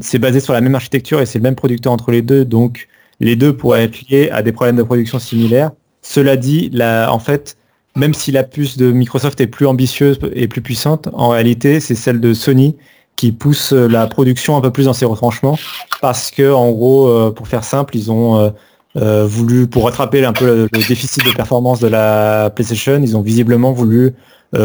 [0.00, 2.88] c'est basé sur la même architecture et c'est le même producteur entre les deux, donc
[3.20, 5.70] les deux pourraient être liés à des problèmes de production similaires.
[6.02, 7.56] Cela dit, en fait,
[7.94, 11.94] même si la puce de Microsoft est plus ambitieuse et plus puissante, en réalité, c'est
[11.94, 12.74] celle de Sony
[13.16, 15.58] qui pousse la production un peu plus dans ses retranchements.
[16.00, 18.50] Parce que, en gros, euh, pour faire simple, ils ont euh,
[18.96, 23.22] euh, voulu, pour rattraper un peu le, déficit de performance de la PlayStation, ils ont
[23.22, 24.14] visiblement voulu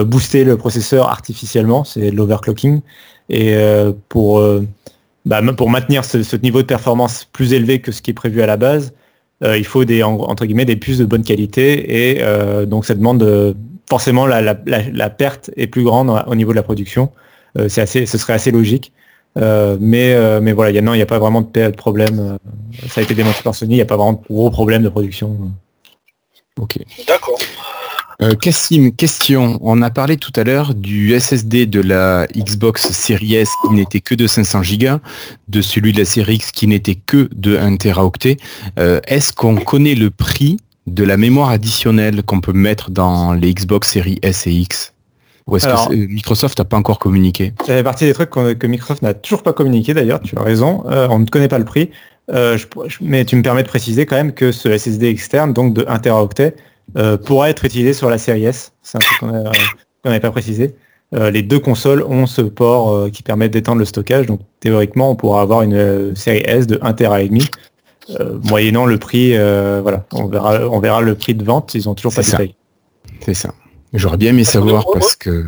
[0.05, 2.81] booster le processeur artificiellement, c'est l'overclocking,
[3.27, 3.55] et
[4.07, 4.39] pour,
[5.25, 8.45] bah, pour maintenir ce, niveau de performance plus élevé que ce qui est prévu à
[8.45, 8.93] la base,
[9.43, 12.13] euh, il faut des entre guillemets des puces de bonne qualité.
[12.15, 13.55] Et euh, donc ça demande
[13.89, 17.11] forcément la, perte est plus grande au niveau de la production.
[17.57, 18.91] Euh, c'est assez, ce serait assez logique.
[19.35, 22.37] mais, mais voilà, il n'y a, a pas vraiment de, problème.
[22.87, 24.89] ça a été démontré par Sony, il n'y a pas vraiment de gros problème de
[24.89, 25.51] production.
[26.59, 26.77] Ok.
[27.07, 27.39] D'accord.
[28.21, 29.57] Euh, question.
[29.61, 34.01] On a parlé tout à l'heure du SSD de la Xbox Series S qui n'était
[34.01, 34.87] que de 500 Go,
[35.47, 38.35] de celui de la Series X qui n'était que de 1 Teraoctet.
[38.77, 43.53] Euh, est-ce qu'on connaît le prix de la mémoire additionnelle qu'on peut mettre dans les
[43.53, 44.93] Xbox Series S et X?
[45.49, 49.01] Ou est-ce que Microsoft n'a pas encore communiqué Ça fait partie des trucs que Microsoft
[49.01, 51.89] n'a toujours pas communiqué d'ailleurs, tu as raison, euh, on ne connaît pas le prix.
[53.01, 55.99] mais tu me permets de préciser quand même que ce SSD externe, donc de 1
[55.99, 56.55] Teraoctet,
[56.97, 58.73] euh, pourra être utilisé sur la série S.
[58.81, 60.75] C'est un truc qu'on n'avait pas précisé.
[61.15, 64.25] Euh, les deux consoles ont ce port euh, qui permet d'étendre le stockage.
[64.25, 67.47] Donc théoriquement, on pourra avoir une série S de 1 Tera et demi.
[68.49, 69.37] moyennant le prix,
[69.81, 71.75] voilà, on verra, on verra le prix de vente.
[71.75, 72.55] Ils ont toujours pas détaillé.
[73.21, 73.53] C'est ça.
[73.93, 75.45] J'aurais bien aimé savoir parce que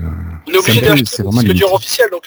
[1.06, 2.24] c'est vraiment officiel donc.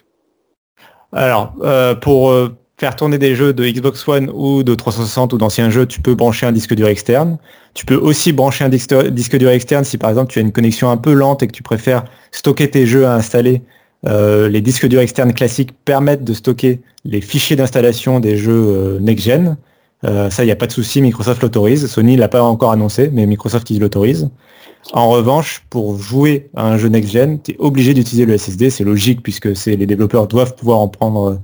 [1.12, 1.55] Alors
[2.01, 2.33] pour
[2.77, 6.15] faire tourner des jeux de Xbox One ou de 360 ou d'anciens jeux, tu peux
[6.15, 7.39] brancher un disque dur externe.
[7.73, 10.91] Tu peux aussi brancher un disque, dur externe si par exemple tu as une connexion
[10.91, 13.62] un peu lente et que tu préfères stocker tes jeux à installer.
[14.07, 18.99] Euh, les disques durs externes classiques permettent de stocker les fichiers d'installation des jeux euh,
[19.01, 19.57] next-gen.
[20.05, 21.87] Euh, ça, il n'y a pas de souci, Microsoft l'autorise.
[21.87, 24.29] Sony l'a pas encore annoncé, mais Microsoft il l'autorise.
[24.93, 28.70] En revanche, pour jouer à un jeu next-gen, tu es obligé d'utiliser le SSD.
[28.70, 31.41] C'est logique puisque les développeurs doivent pouvoir en prendre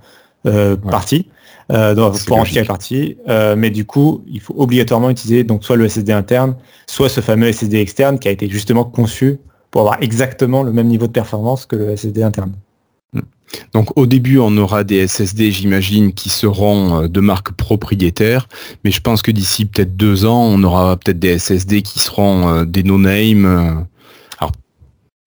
[0.47, 1.29] euh, partie,
[1.71, 1.95] euh,
[2.27, 3.17] pour en tirer partie.
[3.29, 7.21] Euh, mais du coup, il faut obligatoirement utiliser donc soit le SSD interne, soit ce
[7.21, 9.39] fameux SSD externe qui a été justement conçu
[9.71, 12.53] pour avoir exactement le même niveau de performance que le SSD interne.
[13.73, 18.49] Donc au début, on aura des SSD, j'imagine, qui seront de marque propriétaire,
[18.85, 22.65] mais je pense que d'ici peut-être deux ans, on aura peut-être des SSD qui seront
[22.65, 23.87] des no-name.
[24.39, 24.53] Alors,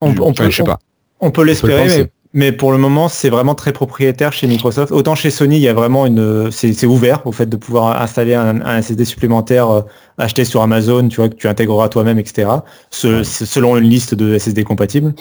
[0.02, 0.80] on, peut, je sais pas.
[1.20, 4.92] On peut l'espérer, mais mais pour le moment, c'est vraiment très propriétaire chez Microsoft.
[4.92, 8.34] Autant chez Sony, il y a vraiment une, c'est ouvert au fait de pouvoir installer
[8.34, 9.82] un, SSD supplémentaire euh,
[10.18, 12.50] acheté sur Amazon, tu vois, que tu intégreras toi-même, etc.
[12.90, 15.14] selon une liste de SSD compatibles.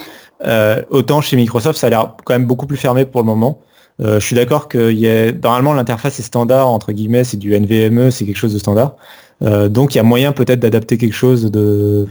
[0.47, 3.61] Euh, autant chez Microsoft, ça a l'air quand même beaucoup plus fermé pour le moment.
[4.01, 7.53] Euh, je suis d'accord que y a, normalement l'interface est standard entre guillemets, c'est du
[7.53, 8.97] NVMe, c'est quelque chose de standard.
[9.43, 12.07] donc il y a moyen peut-être d'adapter quelque chose de,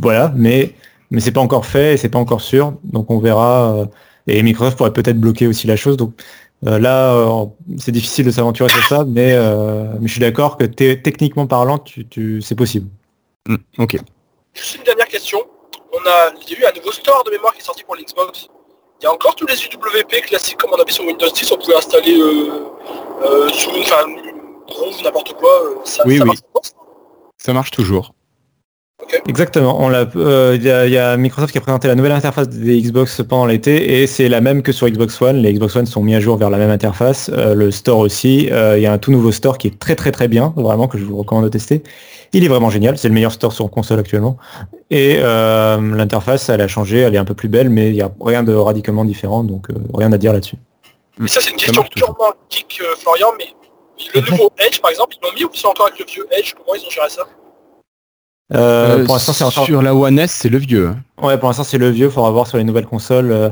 [0.00, 0.74] voilà, mais
[1.10, 2.74] mais c'est pas encore fait et c'est pas encore sûr.
[2.84, 3.88] Donc on verra.
[4.26, 5.96] Et Microsoft pourrait peut-être bloquer aussi la chose.
[5.96, 6.14] Donc
[6.66, 7.46] euh, là, euh,
[7.78, 11.78] c'est difficile de s'aventurer sur ça, mais, euh, mais je suis d'accord que techniquement parlant,
[11.78, 12.88] tu, c'est possible.
[13.48, 13.96] Mm, ok.
[14.54, 15.38] Juste une dernière question.
[15.92, 17.96] On a, il y a eu un nouveau store de mémoire qui est sorti pour
[17.96, 18.48] l'Xbox.
[19.00, 21.56] Il y a encore tous les UWP classiques comme on avait sur Windows 10, on
[21.56, 22.14] pouvait installer
[23.52, 24.06] sous une, enfin,
[25.02, 25.50] n'importe quoi.
[25.84, 26.28] Ça, oui, ça oui.
[26.28, 26.70] Marche
[27.38, 28.14] ça marche toujours.
[29.28, 29.82] Exactement.
[29.82, 30.06] On l'a.
[30.16, 32.80] euh, Il y, a- il y a Microsoft qui a présenté la nouvelle interface des
[32.80, 35.36] Xbox pendant l'été et c'est la même que sur Xbox One.
[35.42, 37.30] Les Xbox One sont mis à jour vers la même interface.
[37.34, 38.48] Euh, le store aussi.
[38.50, 40.88] Euh, Il y a un tout nouveau store qui est très très très bien, vraiment
[40.88, 41.82] que je vous recommande de tester.
[42.32, 42.96] Il est vraiment génial.
[42.96, 44.38] C'est le meilleur store sur console actuellement.
[44.90, 46.98] Et l'interface, elle a changé.
[47.00, 49.66] Elle est un peu plus belle, mais il n'y a rien de radicalement différent, donc
[49.92, 50.56] rien à dire là-dessus.
[51.18, 53.44] Mais ça, c'est une question purement geek, Florian, mais
[54.14, 56.54] le nouveau Edge, par exemple, ils l'ont mis ou c'est encore avec le vieux Edge?
[56.56, 57.22] Comment ils ont géré ça?
[58.52, 59.64] Euh, Euh, pour l'instant, c'est encore.
[59.64, 60.88] Sur la One S, c'est le vieux.
[60.88, 60.96] hein.
[61.24, 63.50] Ouais, pour l'instant c'est le vieux, faudra voir sur les nouvelles consoles euh,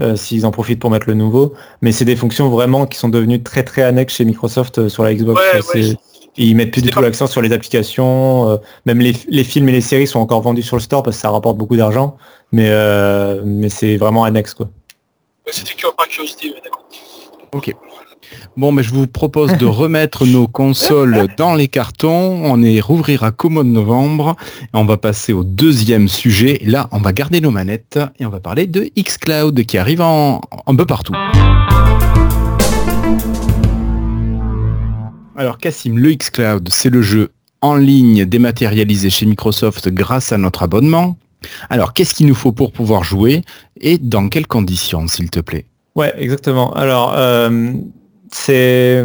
[0.00, 1.54] euh, s'ils en profitent pour mettre le nouveau.
[1.82, 5.02] Mais c'est des fonctions vraiment qui sont devenues très très annexes chez Microsoft euh, sur
[5.04, 5.40] la Xbox.
[5.40, 5.96] Ouais, c'est- ouais.
[6.38, 9.72] Ils mettent plus du tout l'accent sur les applications, euh, même les, les films et
[9.72, 12.18] les séries sont encore vendus sur le store parce que ça rapporte beaucoup d'argent,
[12.52, 14.68] mais euh, mais c'est vraiment annexe quoi.
[15.46, 16.84] C'était que par curiosité, d'accord.
[18.56, 22.40] Bon, mais je vous propose de remettre nos consoles dans les cartons.
[22.42, 24.34] On est rouvrir à Commode novembre.
[24.62, 26.62] Et on va passer au deuxième sujet.
[26.64, 30.40] Là, on va garder nos manettes et on va parler de xCloud qui arrive en,
[30.66, 31.12] un peu partout.
[35.36, 40.62] Alors, Cassim, le xCloud, c'est le jeu en ligne dématérialisé chez Microsoft grâce à notre
[40.62, 41.18] abonnement.
[41.68, 43.42] Alors, qu'est-ce qu'il nous faut pour pouvoir jouer
[43.82, 45.66] et dans quelles conditions, s'il te plaît?
[45.94, 46.72] Ouais, exactement.
[46.72, 47.74] Alors, euh,
[48.32, 49.04] c'est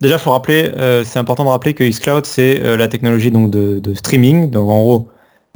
[0.00, 3.50] déjà faut rappeler, euh, c'est important de rappeler que xCloud c'est euh, la technologie donc
[3.50, 4.50] de, de streaming.
[4.50, 5.08] Donc en gros,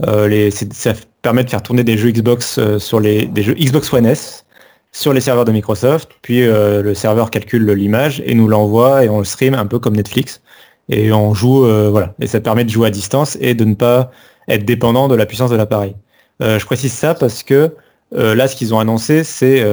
[0.07, 3.55] euh, les, ça permet de faire tourner des jeux Xbox euh, sur les des jeux
[3.55, 4.45] Xbox One S
[4.93, 6.11] sur les serveurs de Microsoft.
[6.23, 9.79] Puis euh, le serveur calcule l'image et nous l'envoie et on le stream un peu
[9.79, 10.43] comme Netflix.
[10.89, 12.13] Et on joue, voilà.
[12.21, 14.11] Et ça permet de jouer à distance et de ne pas
[14.49, 15.95] être dépendant de la puissance de l'appareil.
[16.41, 17.71] Je précise ça parce que
[18.11, 19.65] là, ce qu'ils ont annoncé, c'est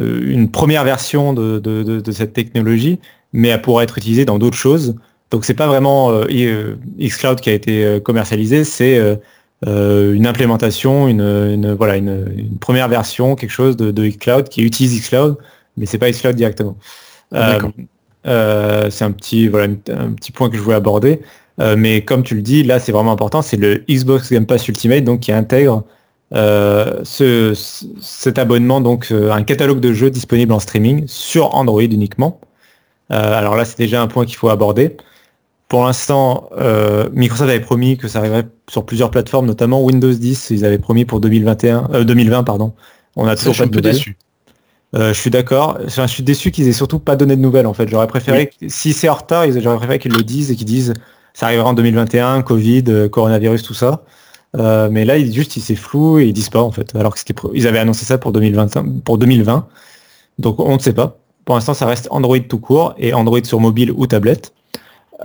[0.00, 2.98] une première version de, de- de- de cette technologie,
[3.32, 4.96] mais elle pourra être utilisée dans d'autres choses.
[5.30, 9.16] Donc c'est pas vraiment euh, euh, xCloud qui a été euh, commercialisé, c'est euh,
[9.66, 14.48] euh, une implémentation, une, une- voilà, une, une première version, quelque chose de, de xCloud
[14.48, 15.36] qui utilise xCloud,
[15.76, 16.76] mais c'est pas xCloud directement.
[17.34, 17.72] Euh, D'accord.
[18.26, 21.20] euh, c'est un petit, voilà, un petit point que je voulais aborder.
[21.60, 24.66] Euh, mais comme tu le dis, là c'est vraiment important, c'est le Xbox Game Pass
[24.68, 25.80] Ultimate donc qui intègre euh,
[26.32, 31.82] ce, ce- cet abonnement, donc euh, un catalogue de jeux disponible en streaming sur Android
[31.82, 32.40] uniquement.
[33.12, 34.96] Euh, alors là, c'est déjà un point qu'il faut aborder.
[35.68, 40.50] Pour l'instant, euh, Microsoft avait promis que ça arriverait sur plusieurs plateformes, notamment Windows 10.
[40.50, 42.72] Ils avaient promis pour 2021, euh, 2020, pardon.
[43.16, 43.92] On a Ça, toujours suis pas un de peu nouvelles.
[43.94, 44.16] déçu.
[44.94, 45.78] Euh, je suis d'accord.
[45.86, 47.88] Enfin, je suis déçu qu'ils aient surtout pas donné de nouvelles en fait.
[47.88, 50.94] J'aurais préféré, que- si c'est en retard, j'aurais préféré qu'ils le disent et qu'ils disent
[51.32, 54.02] ça arrivera en 2021, Covid, euh, coronavirus, tout ça.
[54.56, 56.94] Euh, mais là, ils juste, ils- c'est flou et ils disent pas en fait.
[56.94, 58.68] Alors que c'était pré- ils avaient annoncé ça pour 2020,
[59.04, 59.66] pour 2020.
[60.38, 61.18] Donc on ne sait pas.
[61.44, 64.52] Pour l'instant, ça reste Android tout court et Android sur mobile ou tablette.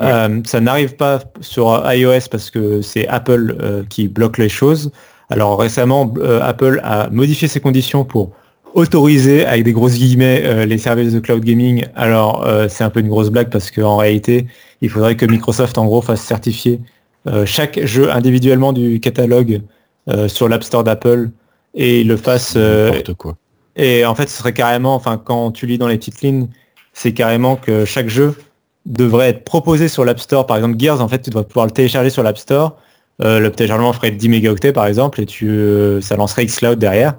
[0.01, 4.91] Euh, ça n'arrive pas sur iOS parce que c'est Apple euh, qui bloque les choses.
[5.29, 8.31] Alors récemment, euh, Apple a modifié ses conditions pour
[8.75, 11.85] autoriser avec des grosses guillemets euh, les services de cloud gaming.
[11.95, 14.47] Alors euh, c'est un peu une grosse blague parce qu'en réalité,
[14.81, 16.79] il faudrait que Microsoft en gros fasse certifier
[17.45, 19.61] chaque jeu individuellement du catalogue
[20.09, 21.29] euh, sur l'App Store d'Apple
[21.75, 23.37] et le fasse euh, N'importe quoi.
[23.75, 26.47] et en fait, ce serait carrément, enfin, quand tu lis dans les petites lignes,
[26.93, 28.35] c'est carrément que chaque jeu
[28.87, 30.47] devrait être proposé sur l'App Store.
[30.47, 32.77] Par exemple, Gears, en fait, tu devrais pouvoir le télécharger sur l'App Store.
[33.21, 37.15] Euh, le téléchargement ferait 10 mégaoctets, par exemple, et tu, euh, ça lancerait xCloud derrière.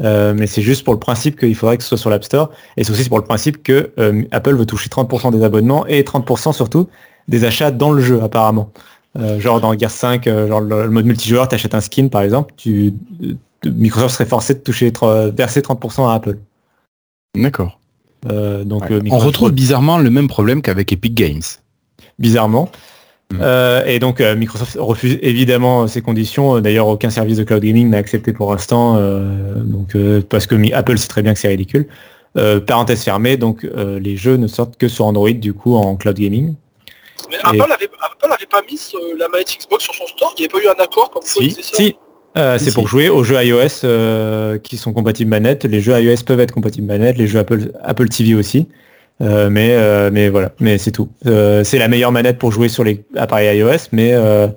[0.00, 2.50] Euh, mais c'est juste pour le principe qu'il faudrait que ce soit sur l'App Store.
[2.76, 6.02] Et c'est aussi pour le principe que euh, Apple veut toucher 30% des abonnements et
[6.02, 6.88] 30% surtout
[7.28, 8.72] des achats dans le jeu, apparemment.
[9.18, 12.08] Euh, genre dans Gears 5, euh, genre le, le mode multijoueur, tu achètes un skin,
[12.08, 13.34] par exemple, tu, euh,
[13.64, 14.90] Microsoft serait forcé de toucher,
[15.34, 16.38] verser 30% à Apple.
[17.36, 17.78] D'accord.
[18.30, 18.92] Euh, donc Ouais.
[18.96, 21.42] euh, On retrouve bizarrement le même problème qu'avec Epic Games.
[22.18, 22.70] bizarrement.
[23.32, 23.38] Mm.
[23.40, 26.60] Euh, et donc euh, Microsoft refuse évidemment ces conditions.
[26.60, 30.54] D'ailleurs, aucun service de cloud gaming n'a accepté pour l'instant, euh, donc euh, parce que
[30.74, 31.86] Apple sait très bien que c'est ridicule.
[32.36, 35.96] Euh, parenthèse fermée, donc euh, les jeux ne sortent que sur Android du coup en
[35.96, 36.54] cloud gaming.
[37.30, 40.40] Mais Apple avait, Apple avait pas mis ce- la manette Xbox sur son store, il
[40.42, 41.96] n'y avait pas eu un accord comme Si, ça Si,
[42.36, 42.74] euh, Si, c'est si.
[42.74, 45.64] pour jouer aux jeux iOS euh, qui sont compatibles manette.
[45.64, 48.68] Les jeux iOS peuvent être compatibles manette, les jeux Apple, Apple TV aussi.
[49.20, 51.08] Euh, mais, euh, mais voilà, mais c'est tout.
[51.26, 54.48] Euh, c'est la meilleure manette pour jouer sur les appareils iOS, mais, euh,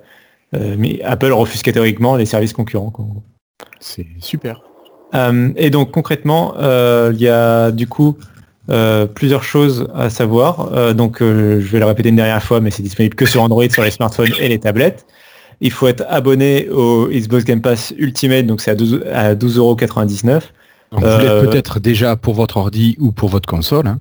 [0.54, 2.92] euh, mais Apple refuse catégoriquement les services concurrents.
[3.80, 4.62] C'est super.
[5.14, 8.16] Euh, et donc concrètement, euh, il y a du coup
[8.70, 10.70] euh, plusieurs choses à savoir.
[10.72, 13.42] Euh, donc euh, je vais le répéter une dernière fois, mais c'est disponible que sur
[13.42, 15.06] Android, sur les smartphones et les tablettes.
[15.60, 20.40] Il faut être abonné au Xbox Game Pass Ultimate, donc c'est à 12 à 12,99€.
[20.92, 23.86] Donc, Vous Euh, l'êtes peut-être déjà pour votre ordi ou pour votre console.
[23.86, 23.98] hein.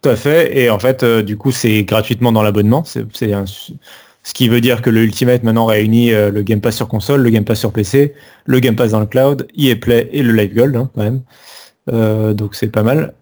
[0.00, 0.58] Tout à fait.
[0.58, 2.82] Et en fait, euh, du coup, c'est gratuitement dans l'abonnement.
[2.84, 6.88] C'est un Ce qui veut dire que le Ultimate maintenant réunit le Game Pass sur
[6.88, 8.12] console, le Game Pass sur PC,
[8.44, 11.20] le Game Pass dans le cloud, EA Play et le Live Gold hein, quand même.
[11.90, 13.14] Donc c'est pas mal.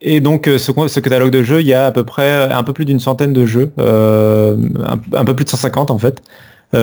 [0.00, 2.72] Et donc ce, ce, catalogue de jeux, il y a à peu près un peu
[2.72, 6.22] plus d'une centaine de jeux, un, un, peu plus de 150 en fait,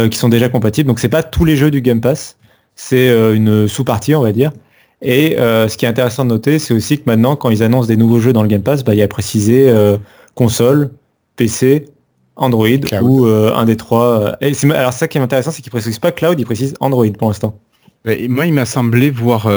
[0.10, 0.88] qui sont déjà compatibles.
[0.88, 2.38] Donc c'est pas tous les jeux du Game Pass,
[2.76, 4.52] c'est une sous-partie on va dire.
[5.02, 7.88] Et euh, ce qui est intéressant de noter, c'est aussi que maintenant, quand ils annoncent
[7.88, 9.98] des nouveaux jeux dans le Game Pass, bah, il y a précisé euh,
[10.36, 10.92] console,
[11.36, 11.86] PC,
[12.38, 12.68] Android
[13.02, 14.36] ou euh, un des trois.
[14.42, 17.28] Et alors ça qui est intéressant, c'est qu'ils précisent pas cloud, ils précisent Android pour
[17.28, 17.60] l'instant.
[18.30, 19.50] Moi, il m'a semblé voir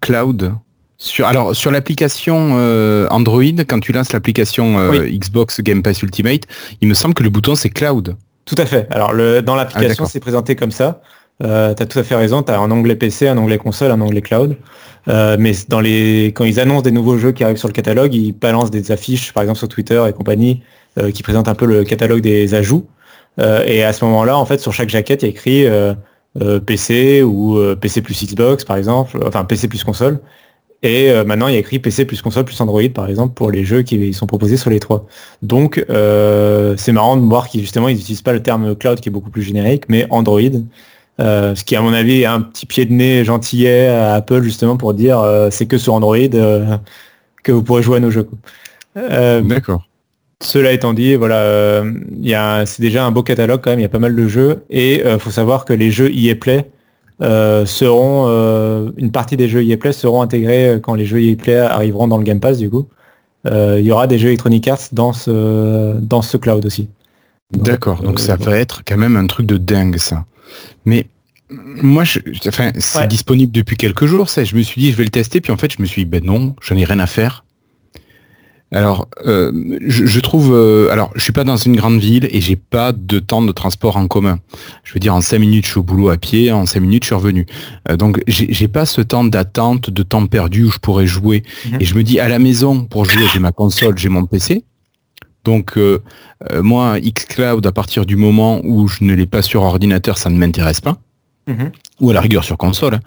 [0.00, 0.54] cloud.
[0.98, 2.54] Sur, alors sur l'application
[3.10, 6.42] Android, quand tu lances l'application Xbox Game Pass Ultimate,
[6.80, 8.16] il me semble que le bouton c'est cloud.
[8.46, 8.86] Tout à fait.
[8.90, 11.02] Alors le, dans l'application, ah, c'est présenté comme ça.
[11.42, 13.90] Euh, tu as tout à fait raison, tu as un onglet PC, un onglet console,
[13.90, 14.56] un onglet cloud.
[15.08, 16.26] Euh, mais dans les...
[16.34, 19.32] quand ils annoncent des nouveaux jeux qui arrivent sur le catalogue, ils balancent des affiches,
[19.32, 20.62] par exemple sur Twitter et compagnie,
[20.98, 22.86] euh, qui présentent un peu le catalogue des ajouts.
[23.38, 25.66] et à ce moment-là, en fait, sur chaque jaquette, il y a écrit
[26.66, 30.20] PC ou PC plus Xbox, par exemple, enfin PC plus console.
[30.82, 33.64] Et maintenant, il y a écrit PC plus console plus Android, par exemple, pour les
[33.64, 35.06] jeux qui sont proposés sur les trois.
[35.42, 39.12] Donc, c'est marrant de voir qu'ils justement, ils n'utilisent pas le terme cloud qui est
[39.12, 40.40] beaucoup plus générique, mais Android.
[41.18, 44.42] Euh, ce qui à mon avis est un petit pied de nez gentillet à Apple
[44.42, 46.76] justement pour dire euh, c'est que sur Android euh,
[47.42, 48.28] que vous pourrez jouer à nos jeux.
[48.94, 49.86] D'accord.
[50.42, 51.82] Cela étant dit, voilà,
[52.66, 55.02] c'est déjà un beau catalogue quand même, il y a pas mal de jeux et
[55.02, 56.68] il faut savoir que les jeux EA Play
[57.20, 58.26] seront
[58.98, 62.18] une partie des jeux EA Play seront intégrés quand les jeux EA Play arriveront dans
[62.18, 62.86] le Game Pass du coup.
[63.46, 66.88] il y aura des jeux Electronic Arts dans ce dans ce cloud aussi.
[67.52, 70.26] D'accord, donc ça va être quand même un truc de dingue ça.
[70.84, 71.06] Mais
[71.48, 74.44] moi, je, enfin, c'est disponible depuis quelques jours, ça.
[74.44, 76.10] Je me suis dit, je vais le tester, puis en fait, je me suis dit,
[76.10, 77.44] ben non, j'en ai rien à faire.
[78.72, 82.56] Alors, euh, je, trouve, euh, alors, je suis pas dans une grande ville et j'ai
[82.56, 84.40] pas de temps de transport en commun.
[84.82, 87.04] Je veux dire, en cinq minutes, je suis au boulot à pied, en cinq minutes,
[87.04, 87.46] je suis revenu.
[87.88, 91.44] Euh, donc, j'ai pas ce temps d'attente, de temps perdu où je pourrais jouer.
[91.66, 91.78] Mhm.
[91.80, 94.64] Et je me dis, à la maison, pour jouer, j'ai ma console, j'ai mon PC.
[95.46, 96.02] Donc euh,
[96.50, 100.28] euh, moi, xCloud, à partir du moment où je ne l'ai pas sur ordinateur, ça
[100.28, 100.96] ne m'intéresse pas.
[101.46, 101.70] Mhm.
[102.00, 102.94] Ou à la rigueur sur console.
[102.94, 103.00] Hein.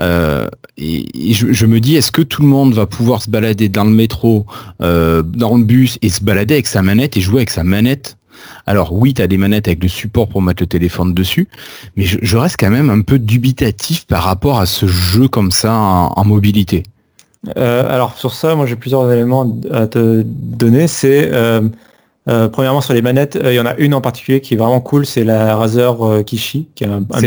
[0.00, 3.84] Euh, et, je, me dis, est-ce que tout le monde va pouvoir se balader dans
[3.84, 4.46] le métro,
[4.78, 8.16] dans le bus, et se balader avec sa manette et jouer avec sa manette?
[8.66, 11.48] Alors oui, tu as des manettes avec le support pour mettre le téléphone dessus,
[11.96, 15.74] mais je, reste quand même un peu dubitatif par rapport à ce jeu comme ça
[15.74, 16.84] en, mobilité.
[17.56, 20.86] alors sur ça, moi j'ai plusieurs éléments à te donner.
[20.86, 21.30] C'est
[22.28, 24.56] euh, premièrement sur les manettes, euh, il y en a une en particulier qui est
[24.56, 27.20] vraiment cool, c'est la Razer euh, Kishi, qui est un, un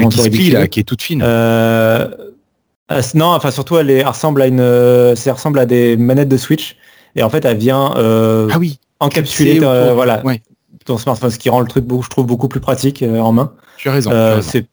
[0.51, 1.19] là, qui est toute fine.
[1.19, 6.77] non, enfin surtout elle, ressemble à une, ressemble à des manettes de Switch
[7.15, 10.21] et en fait elle vient ah oui, encapsulée, voilà,
[10.85, 13.53] ton smartphone, ce qui rend le truc, je trouve, beaucoup plus pratique en main.
[13.77, 14.11] Tu as raison.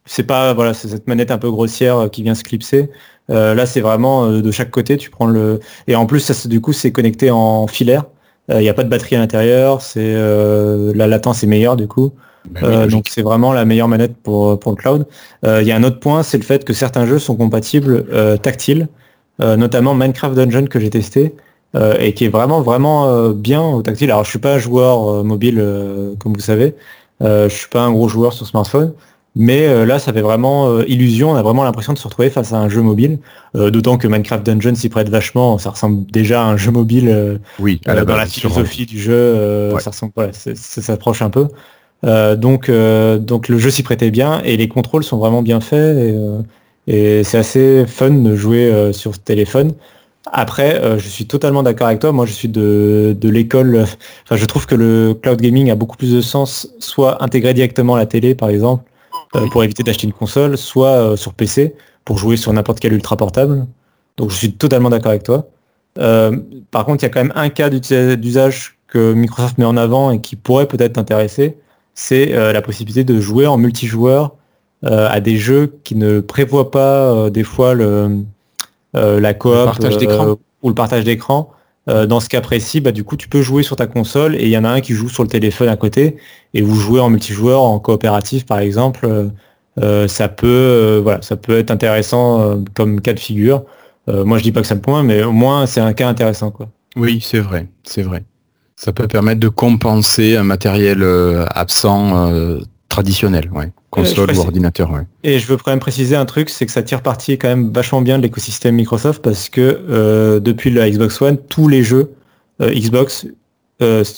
[0.04, 2.90] c'est pas voilà, c'est cette manette un peu grossière qui vient se clipser.
[3.30, 6.74] là, c'est vraiment de chaque côté, tu prends le et en plus, ça, du coup,
[6.74, 8.04] c'est connecté en filaire.
[8.50, 11.76] Il euh, n'y a pas de batterie à l'intérieur, c'est euh, la latence est meilleure
[11.76, 12.12] du coup.
[12.50, 15.06] Ben euh, donc c'est vraiment la meilleure manette pour, pour le cloud.
[15.44, 18.04] Il y a un autre point, c'est le fait que certains jeux sont compatibles
[18.40, 18.88] tactiles,
[19.38, 21.34] notamment Minecraft Dungeon que j'ai testé.
[21.98, 24.10] et qui est vraiment vraiment bien au tactile.
[24.10, 25.62] Alors je suis pas un joueur mobile
[26.18, 26.74] comme vous savez,
[27.20, 28.94] je suis pas un gros joueur sur smartphone,
[29.36, 31.30] mais euh, là, ça fait vraiment euh, illusion.
[31.30, 33.18] On a vraiment l'impression de se retrouver face à un jeu mobile.
[33.56, 35.58] Euh, d'autant que Minecraft Dungeon s'y prête vachement.
[35.58, 37.40] Ça ressemble déjà à un jeu mobile.
[37.58, 40.12] oui, dans la philosophie du jeu, ça ressemble.
[40.32, 41.46] ça, s'approche un peu.
[42.36, 46.14] donc, donc le jeu s'y prêtait bien et les contrôles sont vraiment bien faits
[46.86, 49.72] et, c'est assez fun de jouer sur téléphone.
[50.32, 52.10] Après, je suis totalement d'accord avec toi.
[52.10, 53.84] Moi, je suis de, de l'école.
[54.24, 57.94] Enfin, je trouve que le cloud gaming a beaucoup plus de sens, soit intégré directement
[57.94, 58.89] à la télé, par exemple,
[59.36, 62.92] euh, pour éviter d'acheter une console, soit euh, sur PC pour jouer sur n'importe quel
[62.92, 63.66] ultra portable.
[64.16, 65.46] Donc je suis totalement d'accord avec toi.
[65.98, 66.36] Euh,
[66.72, 70.10] par contre, il y a quand même un cas d'usage que Microsoft met en avant
[70.10, 71.56] et qui pourrait peut-être t'intéresser,
[71.94, 74.34] c'est la possibilité de jouer en multijoueur
[74.82, 78.24] à des jeux qui ne prévoient pas des fois le,
[78.94, 79.52] la coop
[80.62, 81.52] ou le partage d'écran.
[81.88, 84.44] Euh, dans ce cas précis, bah, du coup, tu peux jouer sur ta console et
[84.44, 86.16] il y en a un qui joue sur le téléphone à côté
[86.52, 89.06] et vous jouez en multijoueur, en coopératif par exemple.
[89.06, 89.28] Euh,
[89.78, 93.64] euh, ça peut, voilà, ça peut être intéressant comme cas de figure.
[94.08, 96.50] moi, je dis pas que ça me point, mais au moins c'est un cas intéressant,
[96.50, 96.68] quoi.
[96.96, 98.24] Oui, c'est vrai, c'est vrai.
[98.74, 101.04] Ça peut permettre de compenser un matériel
[101.54, 102.60] absent
[102.90, 103.70] traditionnel, ouais.
[103.88, 104.90] console ou ordinateur.
[104.90, 105.02] Ouais.
[105.24, 107.72] Et je veux quand même préciser un truc, c'est que ça tire parti quand même
[107.72, 112.12] vachement bien de l'écosystème Microsoft parce que euh, depuis la Xbox One, tous les jeux
[112.60, 113.26] euh, Xbox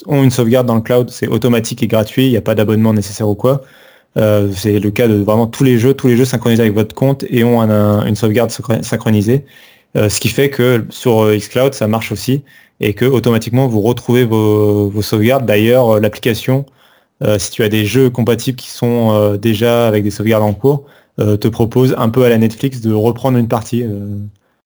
[0.07, 2.91] ont une sauvegarde dans le cloud, c'est automatique et gratuit, il n'y a pas d'abonnement
[2.91, 3.61] nécessaire ou quoi.
[4.17, 7.23] c'est le cas de vraiment tous les jeux, tous les jeux synchronisés avec votre compte
[7.29, 8.51] et ont une sauvegarde
[8.81, 9.45] synchronisée.
[9.95, 12.43] ce qui fait que sur xCloud, ça marche aussi
[12.81, 15.45] et que automatiquement vous retrouvez vos, vos sauvegardes.
[15.45, 16.65] D'ailleurs, l'application
[17.21, 20.53] euh, si tu as des jeux compatibles qui sont euh, déjà avec des sauvegardes en
[20.53, 20.85] cours,
[21.19, 23.83] euh, te propose un peu à la Netflix de reprendre une partie,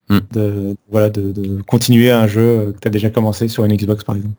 [0.08, 0.18] mm.
[0.32, 4.16] de, voilà, de, continuer un jeu que tu as déjà commencé sur une Xbox par
[4.16, 4.34] exemple.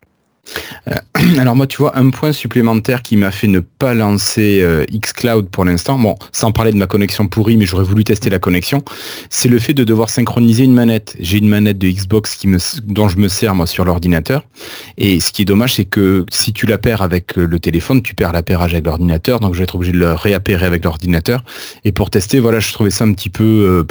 [0.87, 0.95] Euh,
[1.39, 5.49] alors moi, tu vois, un point supplémentaire qui m'a fait ne pas lancer euh, xCloud
[5.49, 8.83] pour l'instant, bon, sans parler de ma connexion pourrie, mais j'aurais voulu tester la connexion,
[9.29, 11.15] c'est le fait de devoir synchroniser une manette.
[11.19, 12.39] J'ai une manette de Xbox
[12.83, 14.43] dont je me sers moi sur l'ordinateur,
[14.97, 18.01] et ce qui est dommage, c'est que si tu la perds avec euh, le téléphone,
[18.01, 21.43] tu perds l'appairage avec l'ordinateur, donc je vais être obligé de le réappairer avec l'ordinateur.
[21.83, 23.43] Et pour tester, voilà, je trouvais ça un petit peu...
[23.43, 23.83] Euh,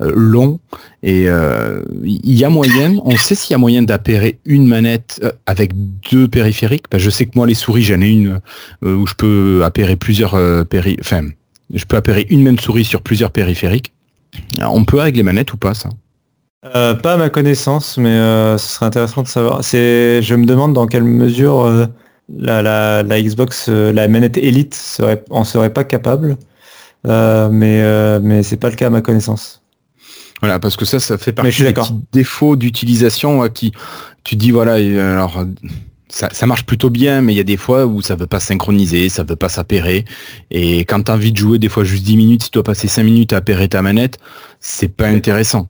[0.00, 0.60] long
[1.02, 5.20] et euh, il y a moyen, on sait s'il y a moyen d'appairer une manette
[5.24, 5.72] euh, avec
[6.10, 6.84] deux périphériques.
[6.94, 8.40] je sais que moi les souris j'en ai une
[8.82, 10.36] où je peux appairer plusieurs
[10.66, 11.28] péri enfin
[11.72, 13.92] je peux appairer une même souris sur plusieurs périphériques.
[14.60, 15.88] On peut avec les manettes ou pas ça?
[16.62, 18.18] Pas à ma connaissance, mais
[18.58, 19.64] ce serait intéressant de savoir.
[19.64, 21.88] C'est, je me demande dans quelle mesure
[22.36, 25.00] la, la, Xbox, la manette Elite
[25.30, 26.36] en serait pas capable.
[27.04, 29.62] Mais mais c'est pas le cas à ma connaissance.
[30.40, 31.72] Voilà, parce que ça, ça fait partie des
[32.12, 33.72] défauts d'utilisation qui,
[34.24, 35.44] tu dis voilà, alors
[36.12, 39.08] ça, marche plutôt bien, mais il y a des fois où ça veut pas synchroniser,
[39.08, 40.04] ça veut pas s'appairer.
[40.50, 42.64] Et quand tu as envie de jouer des fois juste 10 minutes, si tu dois
[42.64, 44.18] passer 5 minutes à appairer ta manette,
[44.60, 45.68] c'est pas intéressant.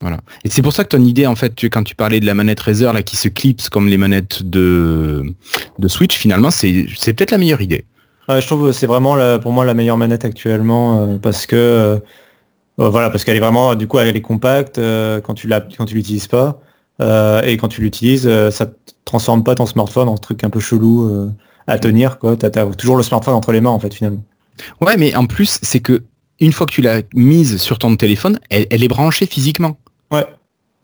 [0.00, 0.20] Voilà.
[0.44, 2.60] Et c'est pour ça que ton idée, en fait, quand tu parlais de la manette
[2.60, 5.34] Razer là, qui se clipse comme les manettes de,
[5.78, 7.84] de Switch, finalement, c'est peut-être la meilleure idée.
[8.28, 11.98] Je trouve que c'est vraiment pour moi la meilleure manette actuellement euh, parce que euh,
[12.78, 15.60] euh, voilà, parce qu'elle est vraiment, du coup, elle est compacte euh, quand tu la,
[15.60, 16.60] quand tu l'utilises pas,
[17.46, 18.66] et quand tu l'utilises, ça
[19.06, 21.32] transforme pas ton smartphone en truc un peu chelou
[21.66, 22.36] à tenir, quoi.
[22.36, 24.22] T'as as toujours le smartphone entre les mains, en fait, finalement.
[24.82, 26.02] Ouais, mais en plus, c'est que
[26.40, 29.78] une fois que tu l'as mise sur ton téléphone, elle, est branchée physiquement.
[30.10, 30.26] Ouais.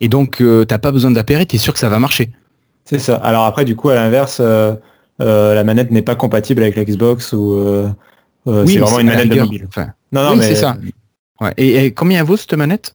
[0.01, 2.31] Et donc, t'as pas besoin d'appairer, tu es sûr que ça va marcher.
[2.87, 3.17] C'est ça.
[3.17, 4.41] Alors après, du coup, à l'inverse,
[5.19, 7.59] la manette n'est pas compatible avec la Xbox ou
[8.45, 9.69] c'est vraiment une manette de mobile.
[10.13, 10.77] non, non, mais c'est ça.
[11.57, 12.93] Et, combien vaut cette manette?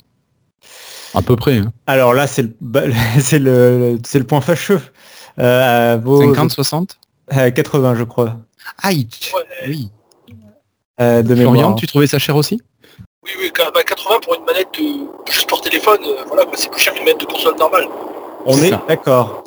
[1.13, 1.57] À peu près.
[1.57, 1.74] Hein.
[1.88, 2.53] Alors là, c'est le,
[3.19, 4.82] c'est le, c'est le point fâcheux.
[5.39, 6.97] Euh, 50, 60
[7.30, 8.38] 80, je crois.
[8.82, 9.07] Aïe
[9.67, 9.89] Oui.
[10.99, 12.61] Euh, de Florian, tu trouvais ça cher aussi?
[13.24, 14.67] Oui, oui, 80 bah, pour une manette
[15.32, 17.88] juste pour téléphone, euh, voilà, c'est plus cher qu'une manette de console normale.
[18.45, 19.43] On est, d'accord.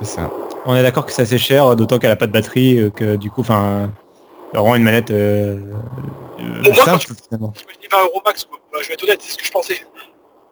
[0.00, 0.30] C'est ça.
[0.66, 3.16] On est d'accord que c'est assez cher, d'autant qu'elle a pas de batterie, euh, que
[3.16, 3.90] du coup, enfin,
[4.52, 5.58] vraiment une manette euh,
[6.74, 7.52] simple, finalement.
[7.56, 8.58] Je 20 euros max, quoi.
[8.72, 9.76] Bah, je vais être honnête, c'est ce que je pensais.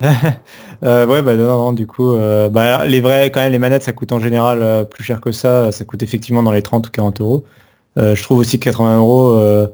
[0.82, 3.84] euh, ouais bah non, non du coup euh, bah, les vrais quand même les manettes
[3.84, 6.88] ça coûte en général euh, plus cher que ça ça coûte effectivement dans les 30
[6.88, 7.44] ou 40 euros
[7.96, 9.68] je trouve aussi que 80 euros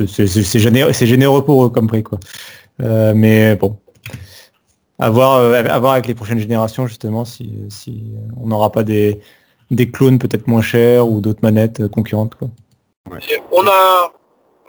[0.00, 2.18] c'est généreux, généreux pour eux comme prix quoi
[2.80, 3.78] mais bon
[4.98, 8.04] à voir, à voir avec les prochaines générations justement si, si
[8.40, 9.20] on n'aura pas des,
[9.70, 12.48] des clones peut-être moins chers ou d'autres manettes concurrentes quoi
[13.52, 14.12] on a,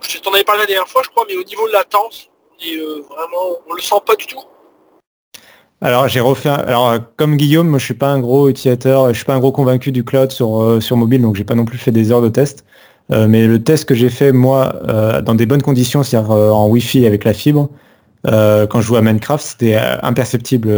[0.02, 2.66] je t'en avais parlé la dernière fois, je crois, mais au niveau de latence, on
[2.66, 4.40] euh, vraiment, on le sent pas du tout.
[5.80, 9.26] Alors j'ai refait, alors comme Guillaume, moi je suis pas un gros utilisateur, je suis
[9.26, 11.78] pas un gros convaincu du cloud sur euh, sur mobile, donc j'ai pas non plus
[11.78, 12.66] fait des heures de test.
[13.12, 14.74] Euh, mais le test que j'ai fait moi
[15.24, 17.70] dans des bonnes conditions, c'est-à-dire en Wi-Fi avec la fibre,
[18.26, 20.70] quand je joue à Minecraft, c'était imperceptible,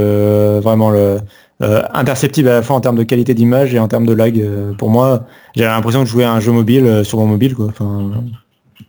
[0.61, 1.19] vraiment le
[1.61, 4.39] euh, imperceptible à la fois en termes de qualité d'image et en termes de lag.
[4.39, 5.25] Euh, pour moi,
[5.55, 7.53] j'avais l'impression de jouer à un jeu mobile euh, sur mon mobile.
[7.53, 7.65] Quoi.
[7.67, 8.11] Enfin,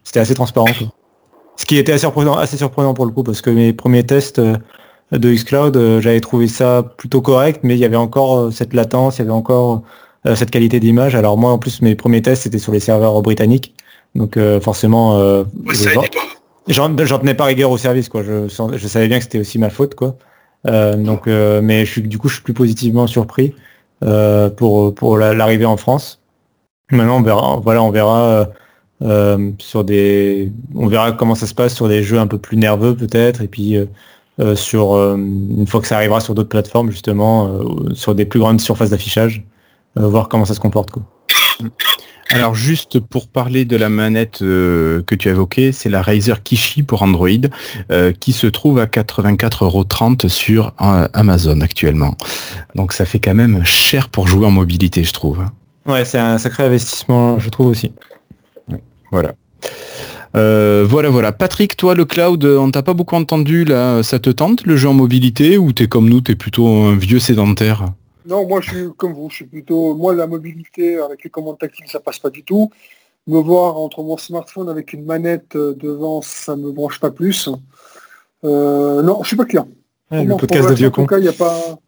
[0.04, 0.68] c'était assez transparent.
[1.56, 4.40] Ce qui était assez surprenant, assez surprenant pour le coup, parce que mes premiers tests
[4.40, 9.22] de xCloud, j'avais trouvé ça plutôt correct, mais il y avait encore cette latence, il
[9.22, 9.82] y avait encore
[10.24, 11.14] cette qualité d'image.
[11.14, 13.74] Alors moi, en plus, mes premiers tests, c'était sur les serveurs britanniques.
[14.14, 15.44] Donc forcément,
[16.74, 18.08] j'en tenais pas rigueur au service.
[18.08, 18.22] Quoi.
[18.22, 19.94] Je, je savais bien que c'était aussi ma faute.
[19.94, 20.16] quoi.
[20.66, 23.54] Euh, donc, euh, mais je suis, du coup, je suis plus positivement surpris
[24.04, 26.20] euh, pour pour l'arrivée en France.
[26.90, 27.60] Maintenant, on verra.
[27.62, 28.48] Voilà, on verra
[29.58, 32.94] sur des, on verra comment ça se passe sur des jeux un peu plus nerveux
[32.94, 33.76] peut-être, et puis
[34.54, 37.60] sur une fois que ça arrivera sur d'autres plateformes justement,
[37.94, 39.42] sur des plus grandes surfaces d'affichage,
[39.94, 41.02] voir comment ça se comporte quoi.
[42.32, 46.42] Alors juste pour parler de la manette euh, que tu as évoquée, c'est la Razer
[46.42, 47.28] Kishi pour Android
[47.90, 52.16] euh, qui se trouve à 84,30€ sur euh, Amazon actuellement.
[52.76, 55.44] Donc ça fait quand même cher pour jouer en mobilité, je trouve.
[55.86, 57.92] Ouais, c'est un sacré investissement, je trouve aussi.
[59.10, 59.34] Voilà.
[60.34, 61.32] voilà, voilà.
[61.32, 64.04] Patrick, toi, le cloud, on t'a pas beaucoup entendu là.
[64.04, 67.18] Ça te tente le jeu en mobilité ou t'es comme nous, t'es plutôt un vieux
[67.18, 67.86] sédentaire?
[68.26, 69.94] Non, moi je suis comme vous, je suis plutôt.
[69.94, 72.70] Moi la mobilité avec les commandes tactiles, ça passe pas du tout.
[73.26, 77.48] Me voir entre mon smartphone avec une manette euh, devant, ça me branche pas plus.
[78.44, 79.64] Euh, non, je suis pas clair.
[80.10, 81.02] Ouais, le podcast de vieux con.
[81.02, 81.78] En tout cas, il n'y a pas.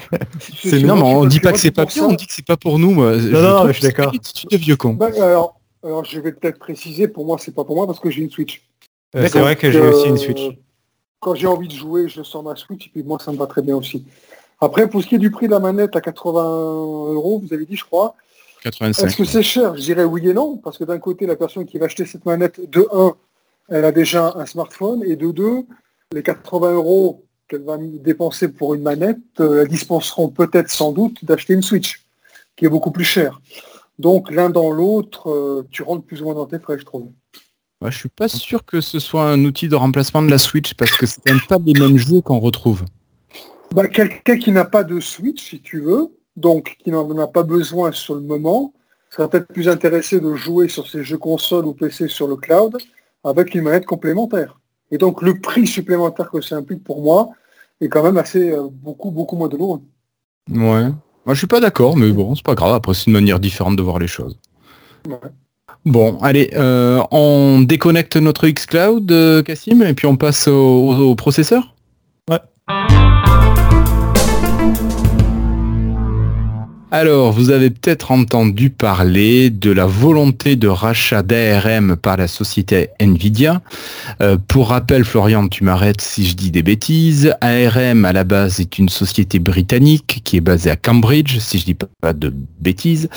[0.62, 2.56] C'est non, mais on dit pas que c'est pas bien, on dit que c'est pas
[2.56, 2.92] pour nous.
[2.92, 3.16] Moi.
[3.16, 4.12] Non, non, je suis d'accord.
[4.12, 4.94] De vieux con.
[4.94, 8.08] Bah, alors, alors, je vais peut-être préciser, pour moi, c'est pas pour moi parce que
[8.08, 8.66] j'ai une Switch.
[9.14, 10.40] Euh, c'est vrai que j'ai aussi une Switch.
[11.20, 13.46] Quand j'ai envie de jouer, je sors ma Switch et puis moi, ça me va
[13.46, 14.06] très bien aussi.
[14.60, 16.42] Après, pour ce qui est du prix de la manette à 80
[17.12, 18.16] euros, vous avez dit, je crois.
[18.62, 19.06] 85.
[19.06, 19.76] Est-ce que c'est cher?
[19.76, 22.26] Je dirais oui et non, parce que d'un côté, la personne qui va acheter cette
[22.26, 23.14] manette, de 1,
[23.70, 25.64] elle a déjà un smartphone, et de 2,
[26.12, 31.24] les 80 euros qu'elle va dépenser pour une manette, euh, elles dispenseront peut-être sans doute
[31.24, 32.04] d'acheter une Switch,
[32.56, 33.40] qui est beaucoup plus chère.
[33.98, 37.10] Donc l'un dans l'autre, euh, tu rentres plus ou moins dans tes frais, je trouve.
[37.80, 40.74] Ouais, je suis pas sûr que ce soit un outil de remplacement de la Switch,
[40.74, 42.84] parce que c'est même pas les mêmes jeux qu'on retrouve.
[43.74, 47.42] Bah, Quelqu'un qui n'a pas de Switch, si tu veux, donc qui n'en a pas
[47.42, 48.72] besoin sur le moment,
[49.10, 52.76] sera peut-être plus intéressé de jouer sur ses jeux consoles ou PC sur le cloud
[53.24, 54.58] avec une manette complémentaire.
[54.90, 57.28] Et donc le prix supplémentaire que ça implique pour moi
[57.80, 59.80] est quand même assez euh, beaucoup, beaucoup moins douloureux.
[60.50, 60.88] Ouais.
[61.26, 63.76] Moi je suis pas d'accord, mais bon, c'est pas grave, après c'est une manière différente
[63.76, 64.38] de voir les choses.
[65.06, 65.16] Ouais.
[65.84, 71.14] Bon, allez, euh, on déconnecte notre xCloud, euh, Cassim, et puis on passe au, au
[71.14, 71.74] processeur?
[72.30, 72.40] Ouais.
[76.90, 82.88] Alors, vous avez peut-être entendu parler de la volonté de rachat d'ARM par la société
[82.98, 83.60] Nvidia.
[84.22, 87.34] Euh, pour rappel, Florian, tu m'arrêtes si je dis des bêtises.
[87.42, 91.66] ARM, à la base, est une société britannique qui est basée à Cambridge, si je
[91.66, 93.10] dis pas de bêtises,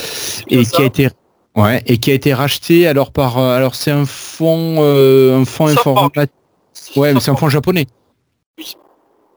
[0.49, 1.09] et qui a été
[1.55, 5.43] Ouais, et qui a été racheté alors par euh, alors c'est un fonds euh, un
[5.43, 6.31] fonds informatique.
[6.95, 7.87] Ouais, mais c'est un fonds japonais.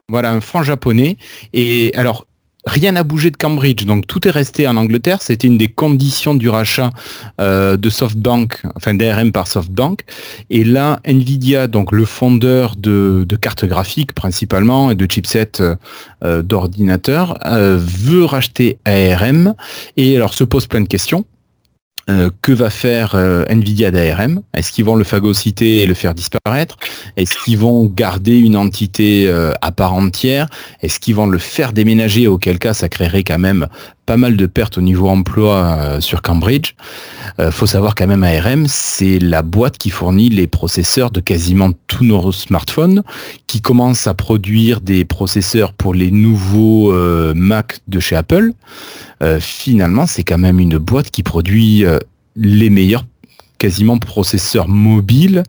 [0.09, 1.17] Voilà, un fonds japonais
[1.53, 2.27] et alors
[2.67, 5.23] rien n'a bougé de Cambridge, donc tout est resté en Angleterre.
[5.23, 6.91] C'était une des conditions du rachat
[7.41, 10.01] euh, de SoftBank, enfin d'ARM par SoftBank.
[10.51, 17.39] Et là, Nvidia, donc le fondeur de, cartes graphiques principalement et de chipsets euh, d'ordinateurs,
[17.47, 19.55] euh, veut racheter ARM.
[19.97, 21.25] Et alors se pose plein de questions.
[22.11, 26.15] Euh, que va faire euh, Nvidia d'ARM Est-ce qu'ils vont le phagocyter et le faire
[26.15, 26.77] disparaître?
[27.17, 30.49] Est-ce qu'ils vont garder une entité euh, à part entière?
[30.83, 33.69] Est-ce qu'ils vont le faire déménager Auquel cas, ça créerait quand même
[34.07, 36.75] pas mal de pertes au niveau emploi euh, sur Cambridge.
[37.39, 41.71] Euh, faut savoir quand même ARM, c'est la boîte qui fournit les processeurs de quasiment
[41.87, 43.03] tous nos smartphones,
[43.47, 48.53] qui commence à produire des processeurs pour les nouveaux euh, Mac de chez Apple.
[49.23, 51.99] Euh, finalement, c'est quand même une boîte qui produit euh,
[52.37, 53.07] les meilleurs
[53.59, 55.45] quasiment processeurs mobiles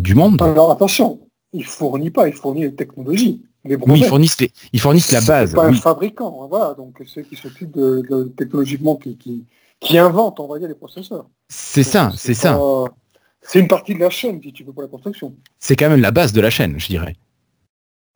[0.00, 0.42] du monde.
[0.42, 1.20] Alors attention,
[1.52, 3.40] il fournit pas, il fournit les technologies.
[3.66, 5.54] Les Oui, ils fournissent, les- ils fournissent la C'est base.
[5.54, 9.44] pas un fabricant, hein, voilà, donc ceux qui s'occupent de, de technologiquement, qui, qui,
[9.80, 11.26] qui inventent, on va dire, les processeurs.
[11.48, 12.58] C'est ça, c'est ça.
[13.42, 15.34] C'est une partie de la chaîne, si tu veux, pour la construction.
[15.58, 17.14] C'est quand même la base de la chaîne, je dirais.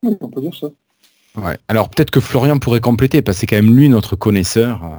[0.03, 0.67] Oui, on peut dire ça.
[1.35, 1.57] Ouais.
[1.69, 4.83] Alors peut-être que Florian pourrait compléter, parce que c'est quand même lui notre connaisseur.
[4.83, 4.97] euh.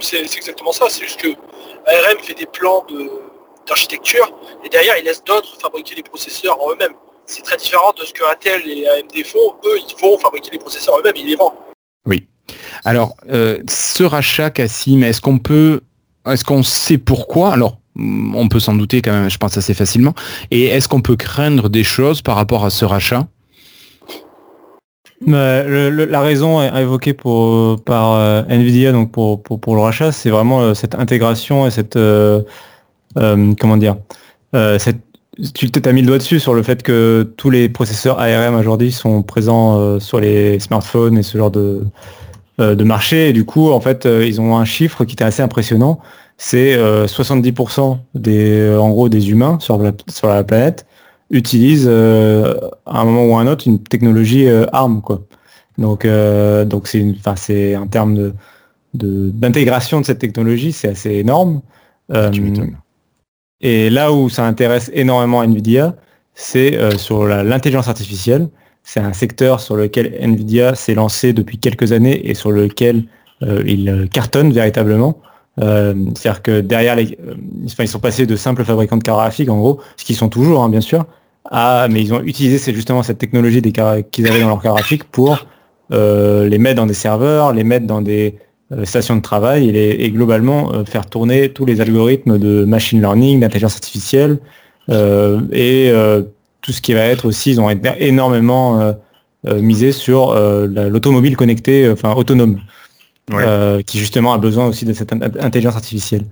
[0.00, 3.10] C'est exactement ça, c'est juste que ARM fait des plans de-
[3.66, 4.32] d'architecture
[4.64, 6.94] et derrière il laisse d'autres fabriquer les processeurs en eux-mêmes.
[7.26, 9.54] C'est très différent de ce que Intel et AMD font.
[9.64, 11.52] Eux, ils vont fabriquer les processeurs eux-mêmes, ils les vendent.
[12.84, 15.80] Alors, euh, ce rachat, Cassim, est-ce qu'on peut,
[16.28, 17.52] est-ce qu'on sait pourquoi?
[17.52, 20.14] Alors, mm, on peut s'en douter quand même, je pense assez facilement.
[20.50, 23.26] Et est-ce qu'on peut craindre des choses par rapport à ce rachat?
[25.24, 29.82] Mais le- le- la raison évoquée pour, par euh, Nvidia donc pour, pour, pour le
[29.82, 32.42] rachat, c'est vraiment euh, cette intégration et cette euh,
[33.18, 33.96] euh, comment dire
[34.56, 34.98] euh, cette,
[35.54, 38.92] tu t'as mis le doigt dessus sur le fait que tous les processeurs ARM aujourd'hui
[38.92, 41.82] sont présents euh, sur les smartphones et ce genre de
[42.60, 45.24] euh, de marché et du coup en fait euh, ils ont un chiffre qui était
[45.24, 46.00] assez impressionnant
[46.36, 50.86] c'est euh, 70% des euh, en gros des humains sur la, sur la planète
[51.30, 52.54] utilisent euh,
[52.86, 55.22] à un moment ou à un autre une technologie euh, ARM quoi.
[55.78, 58.34] Donc euh, donc c'est une enfin c'est en termes de
[58.94, 61.62] de- d'intégration de, cette technologie, c'est assez énorme.
[62.12, 62.76] Euh, Tu m'étonnes.
[63.62, 65.94] Et là où ça intéresse énormément Nvidia,
[66.34, 68.48] c'est euh, sur l'intelligence artificielle.
[68.82, 73.04] C'est un secteur sur lequel Nvidia s'est lancé depuis quelques années et sur lequel
[73.42, 75.18] euh, il euh, cartonne véritablement.
[75.60, 77.34] Euh, C'est-à-dire que derrière les, euh,
[77.78, 80.62] ils sont passés de simples fabricants de cartes graphiques en gros, ce qu'ils sont toujours
[80.62, 81.04] hein, bien sûr,
[81.50, 85.46] à, mais ils ont utilisé justement cette technologie qu'ils avaient dans leurs cartes graphiques pour
[85.92, 88.36] euh, les mettre dans des serveurs, les mettre dans des
[88.72, 93.00] euh, stations de travail et, et globalement euh, faire tourner tous les algorithmes de machine
[93.00, 94.38] learning, d'intelligence artificielle
[94.90, 96.22] euh, et euh,
[96.60, 98.92] tout ce qui va être aussi, ils ont énormément euh,
[99.60, 102.60] miser sur l'automobile connectée, enfin autonome,
[103.86, 106.24] qui justement a besoin aussi de cette intelligence artificielle.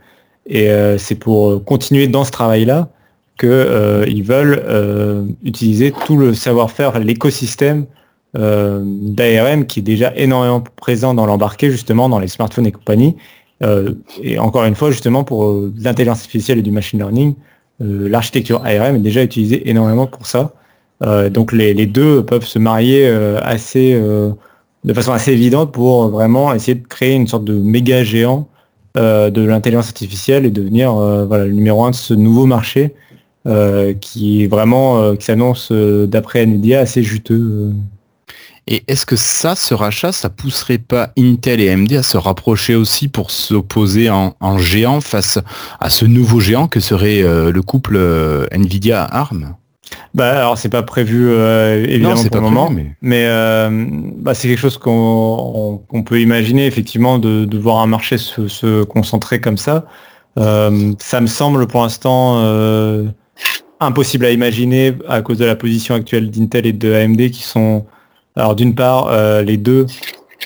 [0.46, 0.68] Et
[0.98, 2.88] c'est pour continuer dans ce travail-là
[3.36, 7.86] qu'ils veulent utiliser tout le savoir-faire, l'écosystème
[8.34, 13.16] d'ARM qui est déjà énormément présent dans l'embarqué, justement, dans les smartphones et compagnie.
[14.22, 17.34] et encore une fois, justement, pour l'intelligence artificielle et du machine learning,
[17.82, 20.52] euh, l'architecture ARM est déjà utilisée énormément pour ça.
[21.02, 26.52] Euh, donc les, deux peuvent se marier euh, assez, de façon assez évidente pour vraiment
[26.52, 28.48] essayer de créer une sorte de méga géant
[28.96, 32.92] de l'intelligence artificielle et devenir voilà, le numéro un de ce nouveau marché
[34.00, 37.72] qui est vraiment qui s'annonce d'après Nvidia assez juteux.
[38.72, 42.76] Et est-ce que ça, ce rachat, ça pousserait pas Intel et AMD à se rapprocher
[42.76, 45.40] aussi pour s'opposer en, géant face
[45.80, 49.56] à ce nouveau géant que serait euh, le couple euh, Nvidia ARM
[50.14, 52.70] bah alors c'est pas prévu euh, évidemment pour le moment,
[53.02, 53.26] mais,
[54.18, 59.56] bah, c'est quelque chose qu'on peut imaginer effectivement de, voir un marché se, concentrer comme
[59.56, 59.86] ça.
[60.36, 62.38] ça me semble pour l'instant
[63.80, 67.84] impossible à imaginer à cause de la position actuelle d'Intel et de AMD qui sont
[68.36, 69.86] alors d'une part, euh, les deux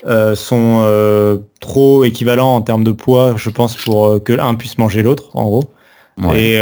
[0.05, 4.77] euh, sont euh, trop équivalents en termes de poids, je pense, pour que l'un puisse
[4.77, 5.63] manger l'autre, en gros.
[6.33, 6.57] Et,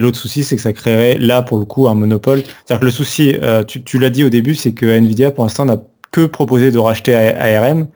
[0.00, 2.42] l'autre souci, c'est que ça créerait là, pour le coup, un monopole.
[2.42, 3.34] C'est-à-dire que le souci,
[3.66, 5.78] tu, l'as dit au début, c'est que Nvidia, pour l'instant, n'a
[6.10, 7.88] que proposé de racheter ARM.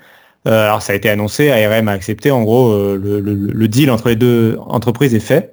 [0.47, 4.17] alors ça a été annoncé, ARM a accepté, en gros, le, le, deal entre les
[4.17, 5.53] deux entreprises est fait.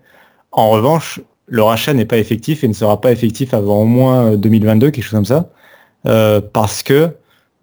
[0.53, 4.37] En revanche, le rachat n'est pas effectif et ne sera pas effectif avant au moins
[4.37, 5.49] 2022, quelque chose comme ça.
[6.05, 7.09] Euh, parce que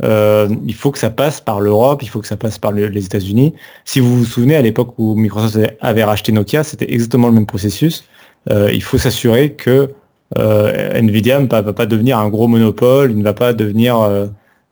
[0.04, 3.04] euh, il faut que ça passe par l'Europe, il faut que ça passe par les
[3.04, 3.54] États-Unis.
[3.84, 7.46] Si vous vous souvenez, à l'époque où Microsoft avait racheté Nokia, c'était exactement le même
[7.46, 8.04] processus.
[8.50, 9.90] Euh, il faut s'assurer que
[10.36, 13.96] Nvidia ne va, pas devenir un gros monopole, il ne va pas devenir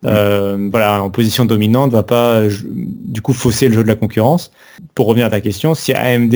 [0.02, 2.42] voilà, en position dominante, ne va pas
[2.74, 4.50] du coup fausser le jeu de la concurrence.
[4.94, 6.34] Pour revenir à ta question, si AMD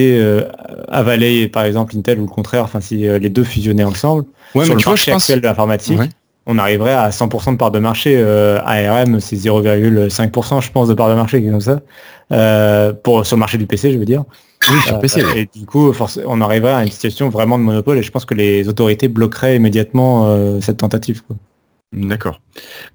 [0.89, 4.83] avalait par exemple Intel ou le contraire, enfin si les deux fusionnaient ensemble, sur le
[4.87, 6.01] marché actuel de l'informatique,
[6.49, 8.15] on arriverait à 100% de part de marché.
[8.17, 11.81] Euh, ARM, c'est 0,5%, je pense, de part de marché, comme ça.
[12.33, 14.25] Euh, pour, sur le marché du PC, je veux dire.
[14.69, 15.23] Oui, sur PC.
[15.23, 15.93] Euh, et du coup,
[16.27, 19.57] on arriverait à une situation vraiment de monopole et je pense que les autorités bloqueraient
[19.57, 21.23] immédiatement cette tentative.
[21.93, 22.41] D'accord.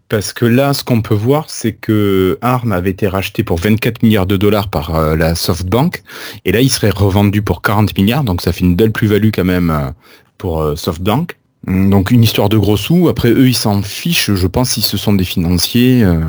[0.09, 4.01] Parce que là, ce qu'on peut voir, c'est que ARM avait été racheté pour 24
[4.01, 6.03] milliards de dollars par la SoftBank,
[6.45, 9.45] et là, il serait revendu pour 40 milliards, donc ça fait une belle plus-value quand
[9.45, 9.93] même
[10.37, 11.37] pour SoftBank.
[11.67, 13.07] Donc une histoire de gros sous.
[13.07, 14.33] Après eux, ils s'en fichent.
[14.33, 16.19] Je pense si ce sont des financiers, euh,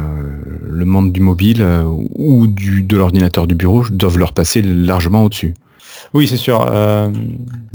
[0.62, 1.82] le monde du mobile euh,
[2.14, 5.54] ou du, de l'ordinateur du bureau doivent leur passer largement au-dessus.
[6.12, 6.64] Oui, c'est sûr.
[6.70, 7.10] Euh,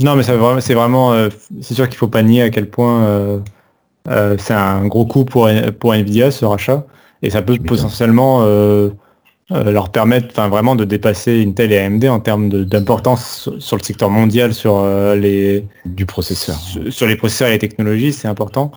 [0.00, 0.34] non, mais c'est
[0.74, 1.28] vraiment,
[1.60, 3.40] c'est sûr qu'il faut pas nier à quel point
[4.38, 6.86] c'est un gros coup pour pour Nvidia ce rachat
[7.22, 8.42] et ça peut potentiellement
[9.52, 13.82] euh, leur permettre enfin, vraiment de dépasser Intel et AMD en termes d'importance sur le
[13.82, 16.56] secteur mondial sur euh, les du processeur.
[16.90, 18.70] Sur, les processeurs et les technologies c'est important.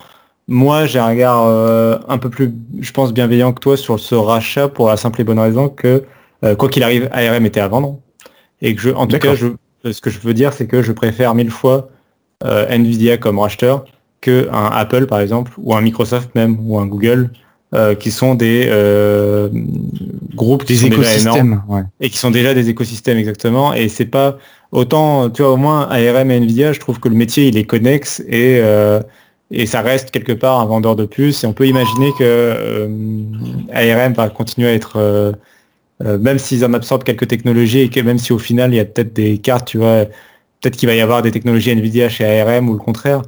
[0.48, 4.16] Moi j'ai un regard euh, un peu plus je pense bienveillant que toi sur ce
[4.16, 6.02] rachat pour la simple et bonne raison que
[6.58, 8.00] quoi qu'il arrive ARM était à vendre.
[8.60, 9.48] Et que je en tout cas je,
[9.90, 11.88] ce que je veux dire c'est que je préfère mille fois
[12.42, 13.84] Nvidia comme racheteur
[14.20, 17.30] que un Apple par exemple ou un Microsoft même ou un Google
[17.74, 19.48] euh, qui sont des euh,
[20.36, 21.60] groupes des écosystèmes
[22.00, 23.74] et qui sont déjà des écosystèmes exactement.
[23.74, 24.38] Et c'est pas
[24.70, 27.64] autant, tu vois, au moins ARM et Nvidia, je trouve que le métier il est
[27.64, 29.00] connexe et euh,
[29.50, 31.42] et ça reste quelque part un vendeur de puces.
[31.42, 32.86] Et on peut imaginer que
[33.72, 35.34] ARM va continuer à être
[36.00, 38.84] même s'ils en absorbent quelques technologies et que même si au final il y a
[38.84, 40.04] peut-être des cartes, tu vois,
[40.60, 43.22] peut-être qu'il va y avoir des technologies Nvidia chez ARM ou le contraire.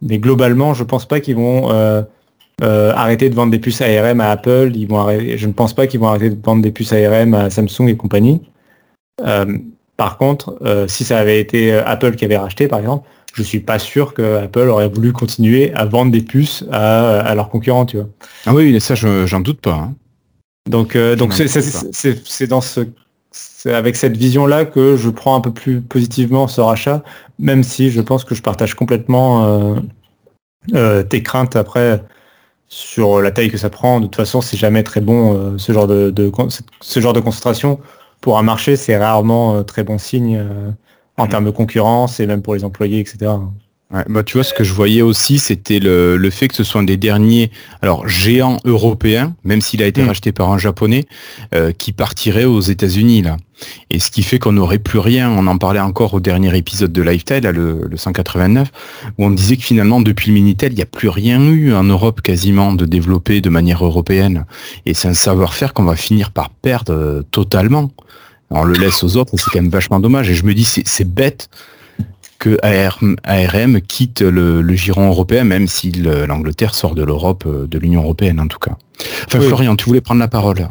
[0.00, 1.68] Mais globalement, je pense pas qu'ils vont
[2.62, 4.72] euh, arrêter de vendre des puces ARM à Apple.
[4.74, 7.48] Ils vont je ne pense pas qu'ils vont arrêter de vendre des puces ARM à
[7.48, 8.42] Samsung et compagnie.
[9.22, 9.58] Euh,
[9.96, 13.60] par contre, euh, si ça avait été Apple qui avait racheté, par exemple, je suis
[13.60, 17.96] pas sûr que Apple aurait voulu continuer à vendre des puces à, leurs concurrents, tu
[17.96, 18.08] vois.
[18.44, 19.74] Ah oui, ça, j'en doute pas.
[19.74, 19.94] Hein.
[20.68, 22.80] Donc, donc c'est dans ce
[23.32, 27.04] c'est avec cette vision-là que je prends un peu plus positivement ce rachat,
[27.38, 29.76] même si je pense que je partage complètement
[30.72, 32.02] tes craintes après
[32.70, 34.00] sur la taille que ça prend.
[34.00, 36.14] De toute façon, c'est jamais très bon euh, ce genre de,
[36.80, 37.80] ce genre de concentration
[38.22, 38.76] pour un marché.
[38.76, 40.70] C'est rarement euh, très bon signe euh,
[41.18, 41.28] en mm.
[41.28, 43.32] termes de concurrence et même pour les employés, etc.
[43.92, 46.62] Ouais, bah, tu vois, ce que je voyais aussi, c'était le, le fait que ce
[46.62, 47.50] soit un des derniers
[47.82, 50.06] alors géants européens, même s'il a été Mm.
[50.06, 51.06] racheté par un japonais,
[51.54, 53.36] euh, qui partirait aux États-Unis là.
[53.90, 55.30] Et ce qui fait qu'on n'aurait plus rien.
[55.30, 58.68] On en parlait encore au dernier épisode de Lifetime, le, le 189,
[59.18, 61.84] où on disait que finalement, depuis le Minitel, il n'y a plus rien eu en
[61.84, 64.46] Europe quasiment de développé de manière européenne.
[64.86, 67.90] Et c'est un savoir-faire qu'on va finir par perdre euh, totalement.
[68.50, 70.28] On le laisse aux autres, et c'est quand même vachement dommage.
[70.30, 71.48] Et je me dis, c'est bête
[72.38, 77.66] que ARM, quitte le, le giron européen, même si le- l'Angleterre sort de l'Europe, euh,
[77.66, 78.76] de l'Union européenne en tout cas.
[79.26, 79.46] Enfin, Oui.
[79.46, 80.68] Florian, tu voulais prendre la parole.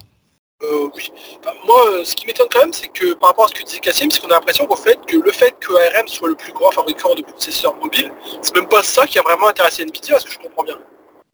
[0.61, 1.11] Euh, oui.
[1.39, 3.63] Enfin, moi, euh, ce qui m'étonne quand même, c'est que par rapport à ce que
[3.63, 6.35] disait Cassim, c'est qu'on a l'impression qu'au fait que le fait que ARM soit le
[6.35, 10.15] plus grand fabricant de processeurs mobiles, c'est même pas ça qui a vraiment intéressé Nvidia,
[10.15, 10.75] parce que je comprends bien?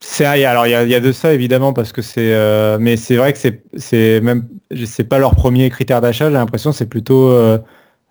[0.02, 3.34] C'est alors il y a, de ça évidemment parce que c'est euh, mais c'est vrai
[3.34, 4.48] que c'est c'est même
[4.86, 6.30] c'est pas leur premier critère d'achat.
[6.30, 7.58] J'ai l'impression c'est plutôt euh,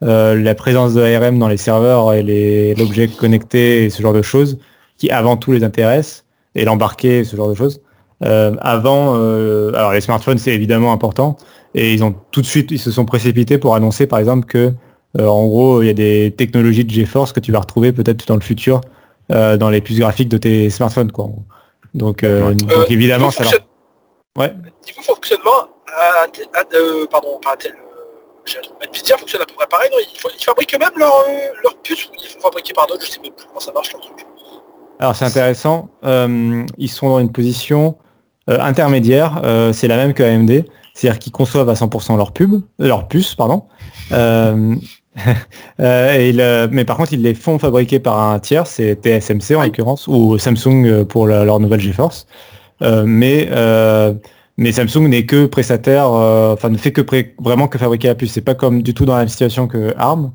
[0.00, 4.22] la présence de ARM dans les serveurs et les l'objet connecté et ce genre de
[4.22, 4.58] choses
[4.96, 6.24] qui avant tout les intéressent
[6.56, 7.80] et l'embarquer ce genre de choses.
[8.22, 11.36] Euh, avant euh, alors les smartphones c'est évidemment important
[11.74, 14.72] et ils ont tout de suite ils se sont précipités pour annoncer par exemple que
[15.18, 18.24] euh, en gros il y a des technologies de GeForce que tu vas retrouver peut-être
[18.28, 18.80] dans le futur
[19.32, 21.28] euh, dans les puces graphiques de tes smartphones quoi.
[21.94, 23.52] Donc, euh, donc Euh, évidemment, ça leur...
[23.52, 23.68] fonctionne-
[24.38, 24.52] Ouais.
[24.86, 26.26] Niveau fonctionnement, à-
[26.58, 27.70] à- euh, pardon, pas un trou.
[28.92, 32.06] Nvidia fonctionne à peu près pareil, non ils, ils fabriquent eux-mêmes leurs euh, leurs puces
[32.06, 34.26] ou ils font fabriquer par d'autres, je sais même plus comment ça marche leur truc.
[34.98, 35.88] Alors c'est intéressant.
[36.04, 37.96] Euh, ils sont dans une position
[38.48, 39.40] intermédiaire.
[39.44, 40.64] Euh, c'est la même que AMD,
[40.94, 43.64] c'est-à-dire qu'ils conçoivent à 100% leur pub, euh, leur puce, pardon.
[44.12, 44.74] Euh,
[45.80, 50.08] euh, mais par contre, ils les font fabriquer par un tiers, c'est TSMC en l'occurrence,
[50.08, 52.26] ou Samsung euh, pour leur nouvelle GeForce.
[52.82, 54.14] Euh, mais euh,
[54.58, 57.02] Samsung n'est que prestataire, euh, enfin ne fait que
[57.40, 58.32] vraiment que fabriquer la puce.
[58.32, 60.32] C'est pas comme du tout dans la même situation que ARM.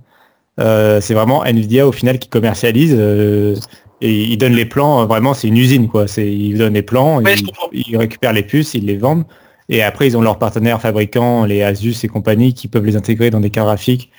[0.60, 3.56] Euh, c'est vraiment Nvidia au final qui commercialise euh,
[4.02, 5.06] et il donne les plans.
[5.06, 6.08] Vraiment, c'est une usine quoi.
[6.08, 7.36] C'est ils donnent les plans, Ouais,
[7.74, 9.26] ils, ils récupèrent les puces, ils les vendent
[9.70, 13.30] et après ils ont leurs partenaires fabricants, les Asus et compagnie, qui peuvent les intégrer
[13.30, 14.10] dans des cartes graphiques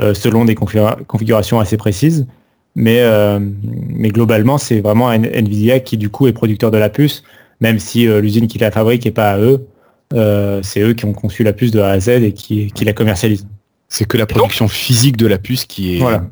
[0.00, 2.26] euh, selon des configura- configurations assez précises.
[2.74, 3.40] Mais euh,
[3.88, 7.22] mais globalement, c'est vraiment N- Nvidia qui du coup est producteur de la puce,
[7.60, 9.66] même si euh, l'usine qui la fabrique est pas à eux.
[10.14, 12.84] Euh, c'est eux qui ont conçu la puce de A à Z et qui, qui
[12.84, 13.46] la commercialisent.
[13.88, 16.24] C'est que la production physique de la puce qui est Voilà.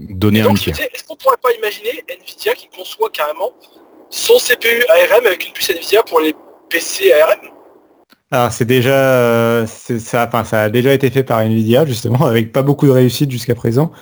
[0.00, 0.74] Un tiers.
[0.74, 3.52] disais, est-ce qu'on pourrait pas imaginer Nvidia qui conçoit carrément
[4.10, 6.34] son CPU ARM avec une puce Nvidia pour les
[6.68, 7.40] PC ARM
[8.30, 12.52] Alors c'est déjà euh, ça, enfin, ça a déjà été fait par Nvidia justement avec
[12.52, 13.92] pas beaucoup de réussite jusqu'à présent.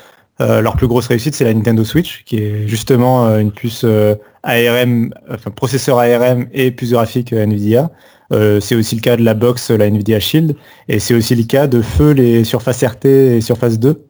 [0.40, 3.82] Euh, leur plus grosse réussite c'est la Nintendo Switch qui est justement euh, une puce
[3.84, 7.90] euh, ARM, enfin processeur ARM et puce graphique euh, Nvidia.
[8.32, 10.54] Euh, c'est aussi le cas de la box la Nvidia Shield
[10.88, 14.07] et c'est aussi le cas de feu les Surface RT et Surface 2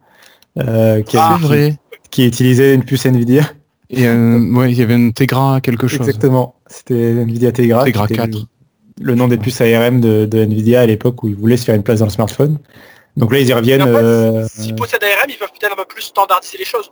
[0.59, 1.77] euh, qui, Ah, qui-
[2.11, 3.43] qui utilisaient une puce Nvidia.
[3.91, 6.01] Et euh, ouais, il y avait un Tegra quelque chose.
[6.07, 6.55] Exactement.
[6.67, 7.85] C'était Nvidia Tegra.
[7.85, 8.35] Tegra qui était 4.
[9.01, 11.65] Le, le nom des puces ARM de, de Nvidia à l'époque où ils voulaient se
[11.65, 12.59] faire une place dans le smartphone.
[13.17, 13.83] Donc là, ils y reviennent.
[13.87, 16.91] Euh, S'ils possèdent ARM, ils peuvent peut-être un peu plus standardiser les choses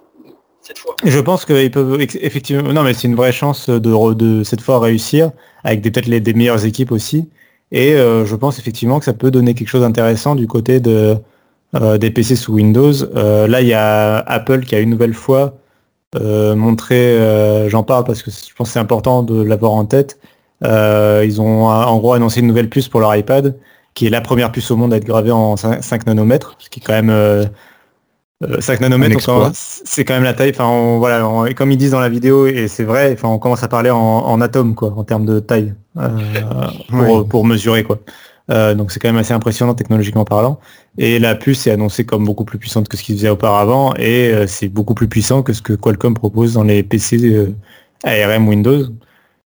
[0.62, 0.96] cette fois.
[1.04, 2.72] je pense qu'ils peuvent effectivement.
[2.72, 5.30] Non, mais c'est une vraie chance de, de cette fois réussir
[5.64, 7.28] avec peut-être les des meilleures équipes aussi.
[7.72, 10.90] Et euh, je pense effectivement que ça peut donner quelque chose d'intéressant du côté de
[10.90, 11.14] euh,
[11.74, 12.92] des PC sous Windows.
[13.16, 15.54] Euh, là, il y a Apple qui a une nouvelle fois
[16.14, 16.96] euh, montré.
[16.96, 20.18] euh, J'en parle parce que je pense que c'est important de l'avoir en tête.
[20.64, 23.56] Euh, ils ont euh, en gros annoncé une nouvelle puce pour leur iPad,
[23.94, 26.70] qui est la première puce au monde à être gravée en 5, 5 nanomètres, ce
[26.70, 27.44] qui est quand même euh,
[28.42, 29.12] euh, 5 nanomètres,
[29.54, 30.50] c'est quand même la taille.
[30.54, 33.12] Enfin, on- voilà, on- comme ils disent dans la vidéo, et c'est vrai.
[33.12, 36.08] Enfin, on commence à parler en, en atomes, quoi, en termes de taille, euh,
[37.06, 37.98] pour, pour mesurer, quoi.
[38.50, 40.58] Euh, donc c'est quand même assez impressionnant technologiquement parlant.
[40.98, 44.32] Et la puce est annoncée comme beaucoup plus puissante que ce qu'ils faisaient auparavant, et
[44.32, 47.54] euh, c'est beaucoup plus puissant que ce que Qualcomm propose dans les PC euh,
[48.04, 48.84] ARM Windows.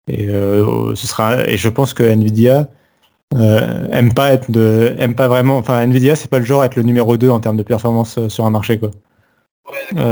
[0.07, 2.69] Et euh, ce sera, et je pense que Nvidia
[3.35, 5.57] euh, aime pas être de, aime pas vraiment.
[5.57, 8.27] Enfin, Nvidia c'est pas le genre à être le numéro 2 en termes de performance
[8.29, 8.91] sur un marché, quoi.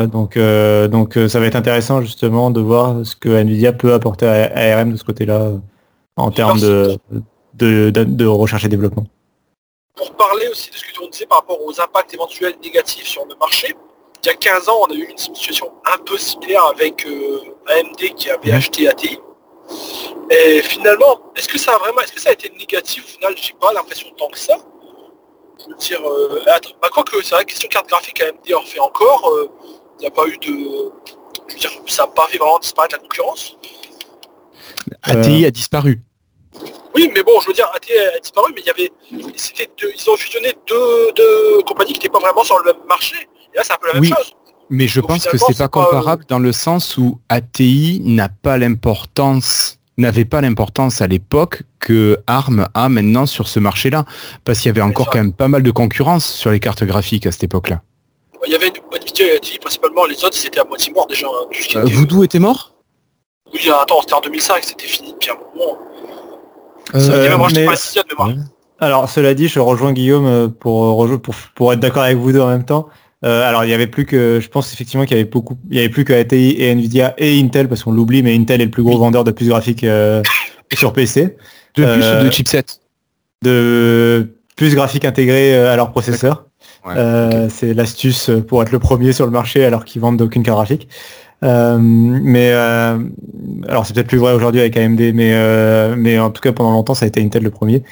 [0.07, 4.77] Donc, donc ça va être intéressant justement de voir ce que Nvidia peut apporter à
[4.77, 5.51] ARM de ce côté-là
[6.17, 6.97] en termes de,
[7.57, 9.05] de, de recherche et développement.
[9.95, 13.25] Pour parler aussi de ce que tu disais par rapport aux impacts éventuels négatifs sur
[13.25, 13.73] le marché,
[14.23, 17.39] il y a 15 ans, on a eu une situation un peu similaire avec euh,
[17.67, 19.19] AMD qui avait acheté ATI.
[20.29, 23.35] Et finalement, est-ce que ça a vraiment, est-ce que ça a été négatif au final?
[23.37, 24.57] J'ai pas l'impression tant que ça.
[25.59, 28.61] Je veux dire, euh, attends, bah, quoi que c'est vrai, question carte graphique AMD en
[28.63, 29.29] fait encore.
[29.29, 29.49] euh,
[29.99, 30.91] Il n'y a pas eu de,
[31.47, 33.57] je veux dire, ça n'a pas fait vraiment disparaître la concurrence.
[35.03, 36.01] ATI a disparu.
[36.95, 38.91] Oui, mais bon, je veux dire, AT a disparu, mais il y avait,
[39.35, 42.81] c'était deux- ils ont fusionné deux, deux compagnies qui n'étaient pas vraiment sur le même
[42.87, 43.15] marché.
[43.53, 44.09] Et là, c'est un peu la même Oui.
[44.09, 44.33] chose.
[44.69, 48.29] Mais je Donc, pense que c'est pas pas, comparable dans le sens où ATI n'a
[48.29, 54.03] pas l'importance n'avait pas l'importance à l'époque que ARM a maintenant sur ce marché-là.
[54.43, 57.25] Parce qu'il y avait encore quand même pas mal de concurrence sur les cartes graphiques
[57.27, 57.81] à cette époque-là.
[58.45, 61.27] Il y avait une ATI principalement, les autres c'était à moitié mort déjà.
[61.27, 61.45] hein.
[61.49, 62.73] Euh, était- Voodoo était mort?
[63.53, 65.77] Oui, attends, c'était en 2005, c'était fini depuis un moment.
[66.93, 66.99] Euh,
[67.53, 68.35] mais- de mémoire.
[68.79, 72.31] Alors, cela dit, je rejoins Guillaume euh, pour, rejo- pour, pour être d'accord avec vous
[72.31, 72.87] deux en même temps.
[73.23, 75.77] Euh, alors, il y avait plus que, je pense effectivement qu'il y avait beaucoup, il
[75.77, 78.65] y avait plus que ATI et Nvidia et Intel parce qu'on l'oublie, mais Intel est
[78.65, 80.21] le plus gros vendeur de puces graphiques euh,
[80.73, 81.37] sur PC,
[81.75, 82.65] De plus Euh, de chipsets.
[83.41, 86.45] de puces graphiques intégrées euh, à leur processeur.
[86.85, 90.43] Ouais, Euh, C'est l'astuce pour être le premier sur le marché alors qu'ils vendent aucune
[90.43, 90.87] carte graphique.
[91.43, 92.97] Euh, mais euh,
[93.67, 96.71] alors c'est peut-être plus vrai aujourd'hui avec AMD, mais euh, mais en tout cas pendant
[96.71, 97.83] longtemps ça a été Intel le premier.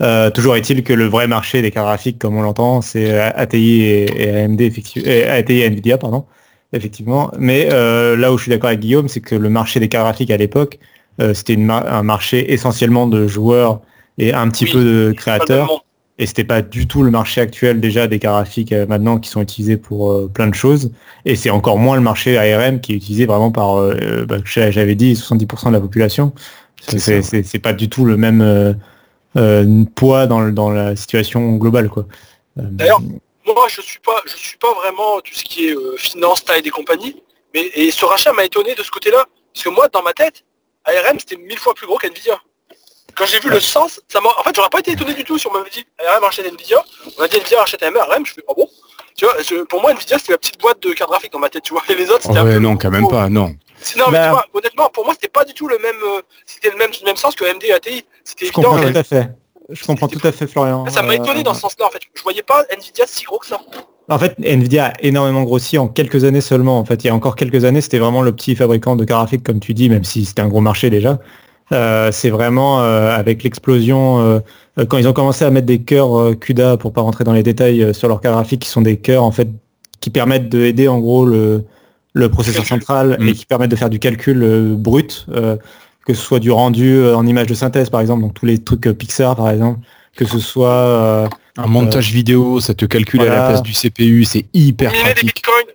[0.00, 3.82] Euh, toujours est-il que le vrai marché des cartes graphiques, comme on l'entend, c'est ATI
[3.82, 6.24] et, et AMD effectivement, et ATI et Nvidia pardon,
[6.72, 7.30] effectivement.
[7.38, 10.04] Mais euh, là où je suis d'accord avec Guillaume, c'est que le marché des cartes
[10.06, 10.78] graphiques à l'époque,
[11.20, 13.80] euh, c'était mar- un marché essentiellement de joueurs
[14.18, 15.84] et un petit Oui, peu de créateurs.
[16.18, 19.40] Et c'était pas du tout le marché actuel déjà des graphiques euh, maintenant qui sont
[19.40, 20.92] utilisés pour euh, plein de choses.
[21.24, 24.70] Et c'est encore moins le marché ARM qui est utilisé vraiment par, euh, bah, j'a-
[24.70, 26.32] j'avais dit, 70% de la population.
[26.98, 28.76] C'est c'est pas du tout le même
[29.94, 31.88] poids dans, dans la situation globale.
[31.88, 32.06] quoi.
[32.56, 33.00] D'ailleurs,
[33.46, 36.70] Moi, je suis pas, je suis pas vraiment tout ce qui est finance, taille des
[36.70, 37.22] compagnies.
[37.54, 40.44] Mais et ce rachat m'a étonné de ce côté-là, parce que moi, dans ma tête,
[40.84, 42.38] ARM c'était mille fois plus gros qu'Nvidia.
[43.22, 44.30] Quand j'ai vu le sens, ça m'a.
[44.36, 46.82] En fait, j'aurais pas été étonné du tout si on m'avait dit ARM rachète Nvidia.
[47.16, 48.68] On a dit Nvidia rachète ARM, je fais pas bon?
[49.16, 51.48] Tu vois, je- pour moi, Nvidia c'était la petite boîte de carte graphique dans ma
[51.48, 51.84] tête, tu vois.
[51.88, 53.54] Et les autres, c'était un Ouais, peu non, quand même pas, non.
[53.96, 56.20] Non, mais Bah- tu vois, honnêtement, pour moi, c'était pas du tout le même, euh,
[56.46, 58.04] c'était le même, le même sens que AMD et ATI.
[58.24, 58.70] C'était évident.
[58.72, 59.28] comprends tout à fait.
[59.70, 60.84] Je comprends tout à fait, Florian.
[60.88, 62.00] Ça m'a étonné Euh, dans ce sens-là, en fait.
[62.14, 63.60] Je voyais pas Nvidia si gros que ça.
[64.08, 66.80] En fait, Nvidia a énormément grossi en quelques années seulement.
[66.80, 69.20] En fait, il y a encore quelques années, c'était vraiment le petit fabricant de cartes
[69.22, 71.20] graphiques, comme tu dis, même si c'était un gros marché déjà.
[71.72, 74.38] Euh, c'est vraiment euh, avec l'explosion, euh,
[74.78, 77.32] euh, quand ils ont commencé à mettre des cœurs euh, CUDA, pour pas rentrer dans
[77.32, 79.48] les détails, euh, sur leurs cartes graphiques, qui sont des cœurs en fait
[80.00, 81.64] qui permettent d'aider en gros le,
[82.12, 83.28] le processeur central Mm.
[83.28, 85.56] et qui permettent de faire du calcul euh, brut, euh,
[86.06, 88.58] que ce soit du rendu euh, en image de synthèse par exemple, donc tous les
[88.58, 89.80] trucs euh, Pixar par exemple,
[90.16, 94.24] que ce soit euh, Un montage vidéo, ça te calcule à la place du CPU,
[94.24, 95.26] c'est hyper des pratique.
[95.26, 95.71] bitcoins.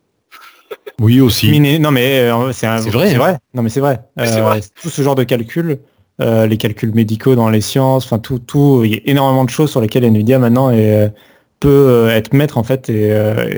[1.01, 1.59] Oui aussi.
[1.79, 3.37] Non mais euh, c'est un- vrai, c'est vrai.
[3.53, 3.99] Non mais c'est vrai.
[4.19, 4.61] Euh, vrai.
[4.81, 5.79] Tout ce genre de calcul,
[6.21, 9.49] euh, les calculs médicaux dans les sciences, enfin tout, tout, il y a énormément de
[9.49, 11.13] choses sur lesquelles Nvidia maintenant est,
[11.59, 13.09] peut être maître en fait et,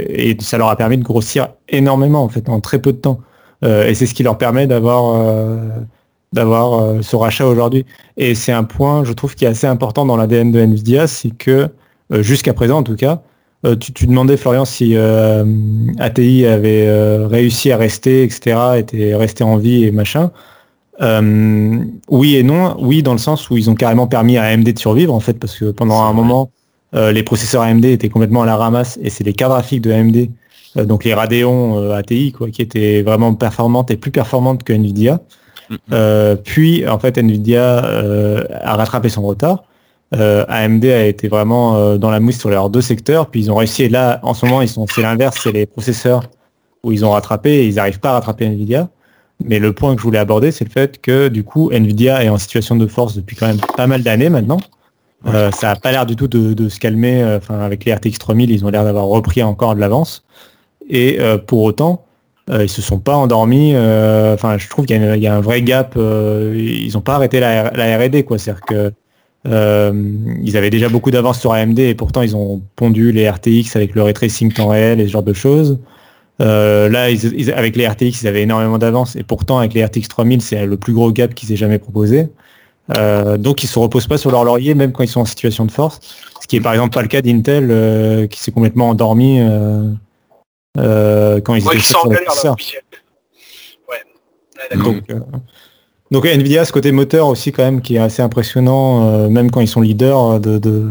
[0.10, 3.20] et ça leur a permis de grossir énormément en fait en très peu de temps.
[3.64, 5.58] Euh, et c'est ce qui leur permet d'avoir euh,
[6.34, 7.86] d'avoir ce rachat aujourd'hui.
[8.18, 11.32] Et c'est un point, je trouve, qui est assez important dans l'ADN de Nvidia, c'est
[11.32, 11.70] que
[12.14, 13.22] euh, jusqu'à présent en tout cas,
[13.66, 15.44] euh, tu, tu demandais Florian si euh,
[16.00, 20.32] ATI avait euh, réussi à rester, etc., était resté en vie et machin.
[21.02, 22.76] Euh, oui et non.
[22.80, 25.34] Oui, dans le sens où ils ont carrément permis à AMD de survivre en fait,
[25.34, 26.52] parce que pendant un moment,
[26.96, 29.92] euh, les processeurs AMD étaient complètement à la ramasse et c'est les cartes graphiques de
[29.92, 30.30] AMD,
[30.78, 34.74] euh, donc les Radeon euh, ATI, quoi, qui étaient vraiment performantes et plus performantes que
[34.74, 35.22] Nvidia.
[35.70, 35.78] Mhm.
[35.92, 39.64] Euh, puis en fait Nvidia euh, a rattrapé son retard.
[40.16, 43.52] Euh, AMD a été vraiment euh, dans la mousse sur leurs deux secteurs, puis ils
[43.52, 43.84] ont réussi.
[43.84, 46.24] Et là, en ce moment, ils sont c'est l'inverse, c'est les processeurs
[46.84, 48.90] où ils ont rattrapé et ils n'arrivent pas à rattraper Nvidia.
[49.44, 52.30] Mais le point que je voulais aborder, c'est le fait que du coup, Nvidia est
[52.30, 54.60] en situation de force depuis quand même pas mal d'années maintenant.
[55.28, 57.24] Euh, ça n'a pas l'air du tout de, de se calmer.
[57.38, 60.24] Enfin, avec les RTX 3000, ils ont l'air d'avoir repris encore de l'avance.
[60.90, 62.06] Et euh, pour autant,
[62.50, 63.74] euh, ils se sont pas endormis.
[63.76, 65.94] euh, Enfin, je trouve qu'il y, a y un vrai gap.
[65.98, 68.38] euh, ils n'ont pas arrêté la, la R&D, quoi.
[68.40, 68.92] C'est-à-dire que
[69.46, 73.96] ils avaient déjà beaucoup d'avance sur AMD et pourtant ils ont pondu les RTX avec
[73.96, 75.80] le ray tracing temps réel et ce genre de choses.
[76.42, 79.84] Euh, là, ils- ils- avec les RTX, ils avaient énormément d'avance et pourtant avec les
[79.84, 82.28] RTX 3000, c'est le plus gros gap qui s'est jamais proposé.
[82.98, 85.66] Euh, donc ils se reposent pas sur leur laurier même quand ils sont en situation
[85.66, 86.00] de force.
[86.42, 89.84] Ce qui est par exemple pas le cas d'Intel euh, qui s'est complètement endormi euh,
[90.78, 92.54] euh, quand ils Moi, étaient sur les là.
[93.88, 93.98] Ouais.
[94.72, 94.78] Ouais.
[94.84, 95.20] Donc, euh,
[96.12, 99.62] donc Nvidia, ce côté moteur aussi quand même qui est assez impressionnant, euh, même quand
[99.62, 100.84] ils sont leaders de de,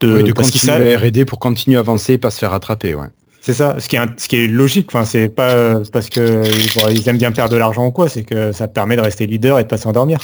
[0.00, 2.50] de, Oui, de continuer savent- à R&D pour continuer à avancer et pas se faire
[2.52, 3.06] rattraper, ouais.
[3.40, 4.86] C'est ça, ce qui est, un- ce qui est logique.
[4.92, 8.08] Enfin, c'est pas euh, parce que ils, ils aiment bien perdre de l'argent ou quoi,
[8.08, 10.20] c'est que ça permet de rester leader et de pas s'endormir.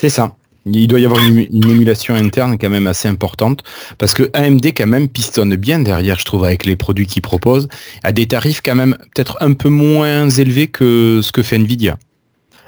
[0.00, 0.32] C'est ça.
[0.66, 3.62] Il doit y avoir une, une émulation interne quand même assez importante
[3.96, 7.68] parce que AMD quand même pistonne bien derrière, je trouve, avec les produits qu'ils proposent,
[8.02, 11.96] à des tarifs quand même peut-être un peu moins élevés que ce que fait Nvidia.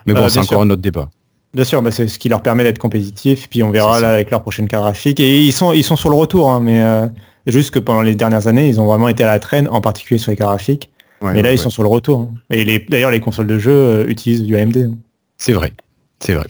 [0.07, 0.61] Mais bon, Euh, c'est encore sûr.
[0.61, 1.09] un autre débat.
[1.53, 3.49] Bien sûr, bah, c'est ce qui leur permet d'être compétitifs.
[3.51, 5.19] Puis on verra là avec leur prochaine carte graphique.
[5.21, 7.07] Et ils sont ils sont sur le retour, hein, mais euh,
[7.47, 10.19] juste que pendant les dernières années, ils ont vraiment été à la traîne, en particulier
[10.19, 10.91] sur les cartes graphiques.
[11.23, 12.21] Mais là, ils sont sur le retour.
[12.21, 12.35] hein.
[12.51, 14.77] Et d'ailleurs, les consoles de jeu euh, utilisent du AMD.
[14.79, 14.95] hein.
[15.37, 15.73] C'est vrai,
[16.21, 16.47] c'est vrai.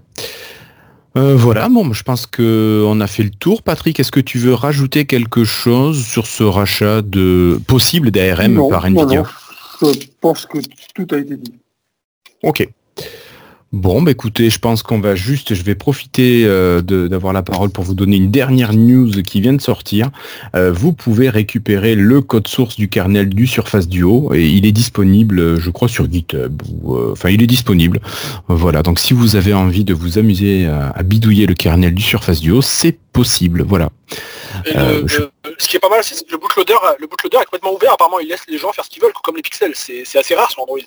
[1.16, 3.62] Euh, voilà, bon, je pense que on a fait le tour.
[3.62, 8.88] Patrick, est-ce que tu veux rajouter quelque chose sur ce rachat de possible d'ARM par
[8.90, 9.22] non, Nvidia?
[9.82, 9.92] non.
[9.92, 10.58] Je pense que
[10.94, 11.52] tout a été dit.
[12.44, 12.68] Ok.
[13.72, 17.70] Bon, bah écoutez, je pense qu'on va juste, je vais profiter euh, d'avoir la parole
[17.70, 20.10] pour vous donner une dernière news qui vient de sortir.
[20.56, 24.72] Euh, vous pouvez récupérer le code source du kernel du Surface Duo et il est
[24.72, 26.60] disponible, euh, je crois, sur GitHub.
[26.82, 28.00] ou, euh, Enfin, il est disponible.
[28.48, 28.82] Voilà.
[28.82, 32.40] Donc, si vous avez envie de vous amuser à, à bidouiller le kernel du Surface
[32.40, 33.62] Duo, c'est possible.
[33.62, 33.90] Voilà.
[34.66, 37.06] Et Euh, le- je- le- ce qui est pas mal, c'est que le bootloader, le
[37.06, 37.92] bootloader est complètement ouvert.
[37.92, 39.74] Apparemment, il laisse les gens faire ce qu'ils veulent, comme les pixels.
[39.76, 40.78] C'est assez rare sur Android.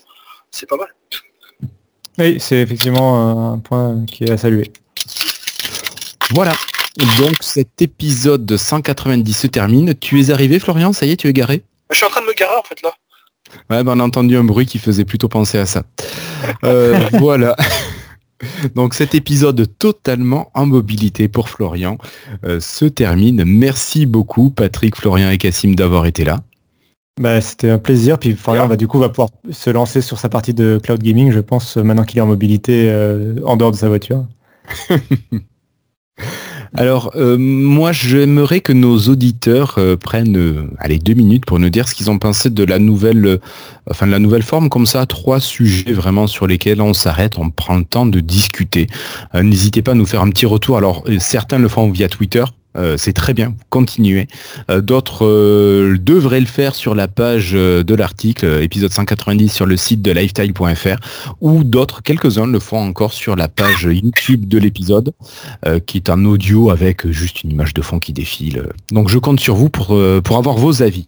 [0.51, 0.87] C'est pas mal.
[2.17, 4.71] Oui, c'est effectivement euh, un point qui est à saluer.
[6.31, 6.53] Voilà.
[7.19, 9.95] Donc, cet épisode de 190 se termine.
[9.95, 10.93] Tu es arrivé, Florian?
[10.93, 11.63] Ça y est, tu es garé?
[11.89, 12.91] Je suis en train de me garer en fait là.
[13.69, 15.83] Ouais, ben, on a entendu un bruit qui faisait plutôt penser à ça.
[16.63, 17.55] Euh, voilà.
[18.75, 21.97] Donc cet épisode totalement en mobilité pour Florian
[22.45, 23.43] euh, se termine.
[23.45, 26.39] Merci beaucoup Patrick, Florian et Cassim d'avoir été là.
[27.19, 28.17] Bah, c'était un plaisir.
[28.17, 31.31] Puis Florian va du coup va pouvoir se lancer sur sa partie de cloud gaming,
[31.31, 34.25] je pense, maintenant qu'il est en mobilité euh, en dehors de sa voiture.
[36.75, 41.87] Alors euh, moi j'aimerais que nos auditeurs euh, prennent allez deux minutes pour nous dire
[41.87, 43.39] ce qu'ils ont pensé de la nouvelle
[43.87, 47.51] enfin de la nouvelle forme comme ça, trois sujets vraiment sur lesquels on s'arrête, on
[47.51, 48.87] prend le temps de discuter.
[49.35, 50.77] N'hésitez pas à nous faire un petit retour.
[50.77, 52.43] Alors certains le font via Twitter.
[52.75, 54.27] Euh, c'est très bien, continuez.
[54.69, 59.65] Euh, D'autres euh, devraient le faire sur la page de l'article, euh, épisode 190 sur
[59.65, 60.97] le site de lifetime.fr,
[61.41, 65.13] ou d'autres, quelques-uns le font encore sur la page YouTube de l'épisode
[65.65, 68.69] euh, qui est un audio avec juste une image de fond qui défile.
[68.91, 71.07] Donc je compte sur vous pour, euh, pour avoir vos avis.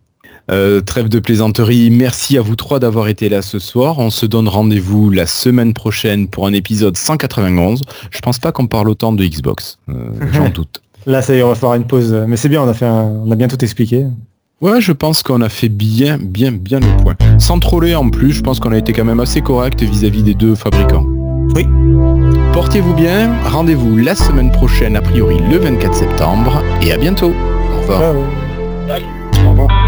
[0.52, 3.98] Euh, trêve de plaisanterie, merci à vous trois d'avoir été là ce soir.
[3.98, 7.82] On se donne rendez-vous la semaine prochaine pour un épisode 191.
[8.12, 9.94] Je pense pas qu'on parle autant de Xbox, euh,
[10.34, 10.82] j'en doute.
[11.06, 12.14] Là, ça y est, on va faire une pause.
[12.28, 14.06] Mais c'est bien, on a fait, un- on a bien tout expliqué.
[14.62, 17.16] Ouais, je pense qu'on a fait bien, bien, bien le point.
[17.38, 20.34] Sans troller en plus, je pense qu'on a été quand même assez correct vis-à-vis des
[20.34, 21.06] deux fabricants.
[21.56, 21.68] Oui.
[22.54, 27.34] Portez-vous bien, rendez-vous la semaine prochaine, a priori le 24 septembre, et à bientôt.
[27.78, 28.16] Au revoir.
[29.46, 29.85] Au revoir.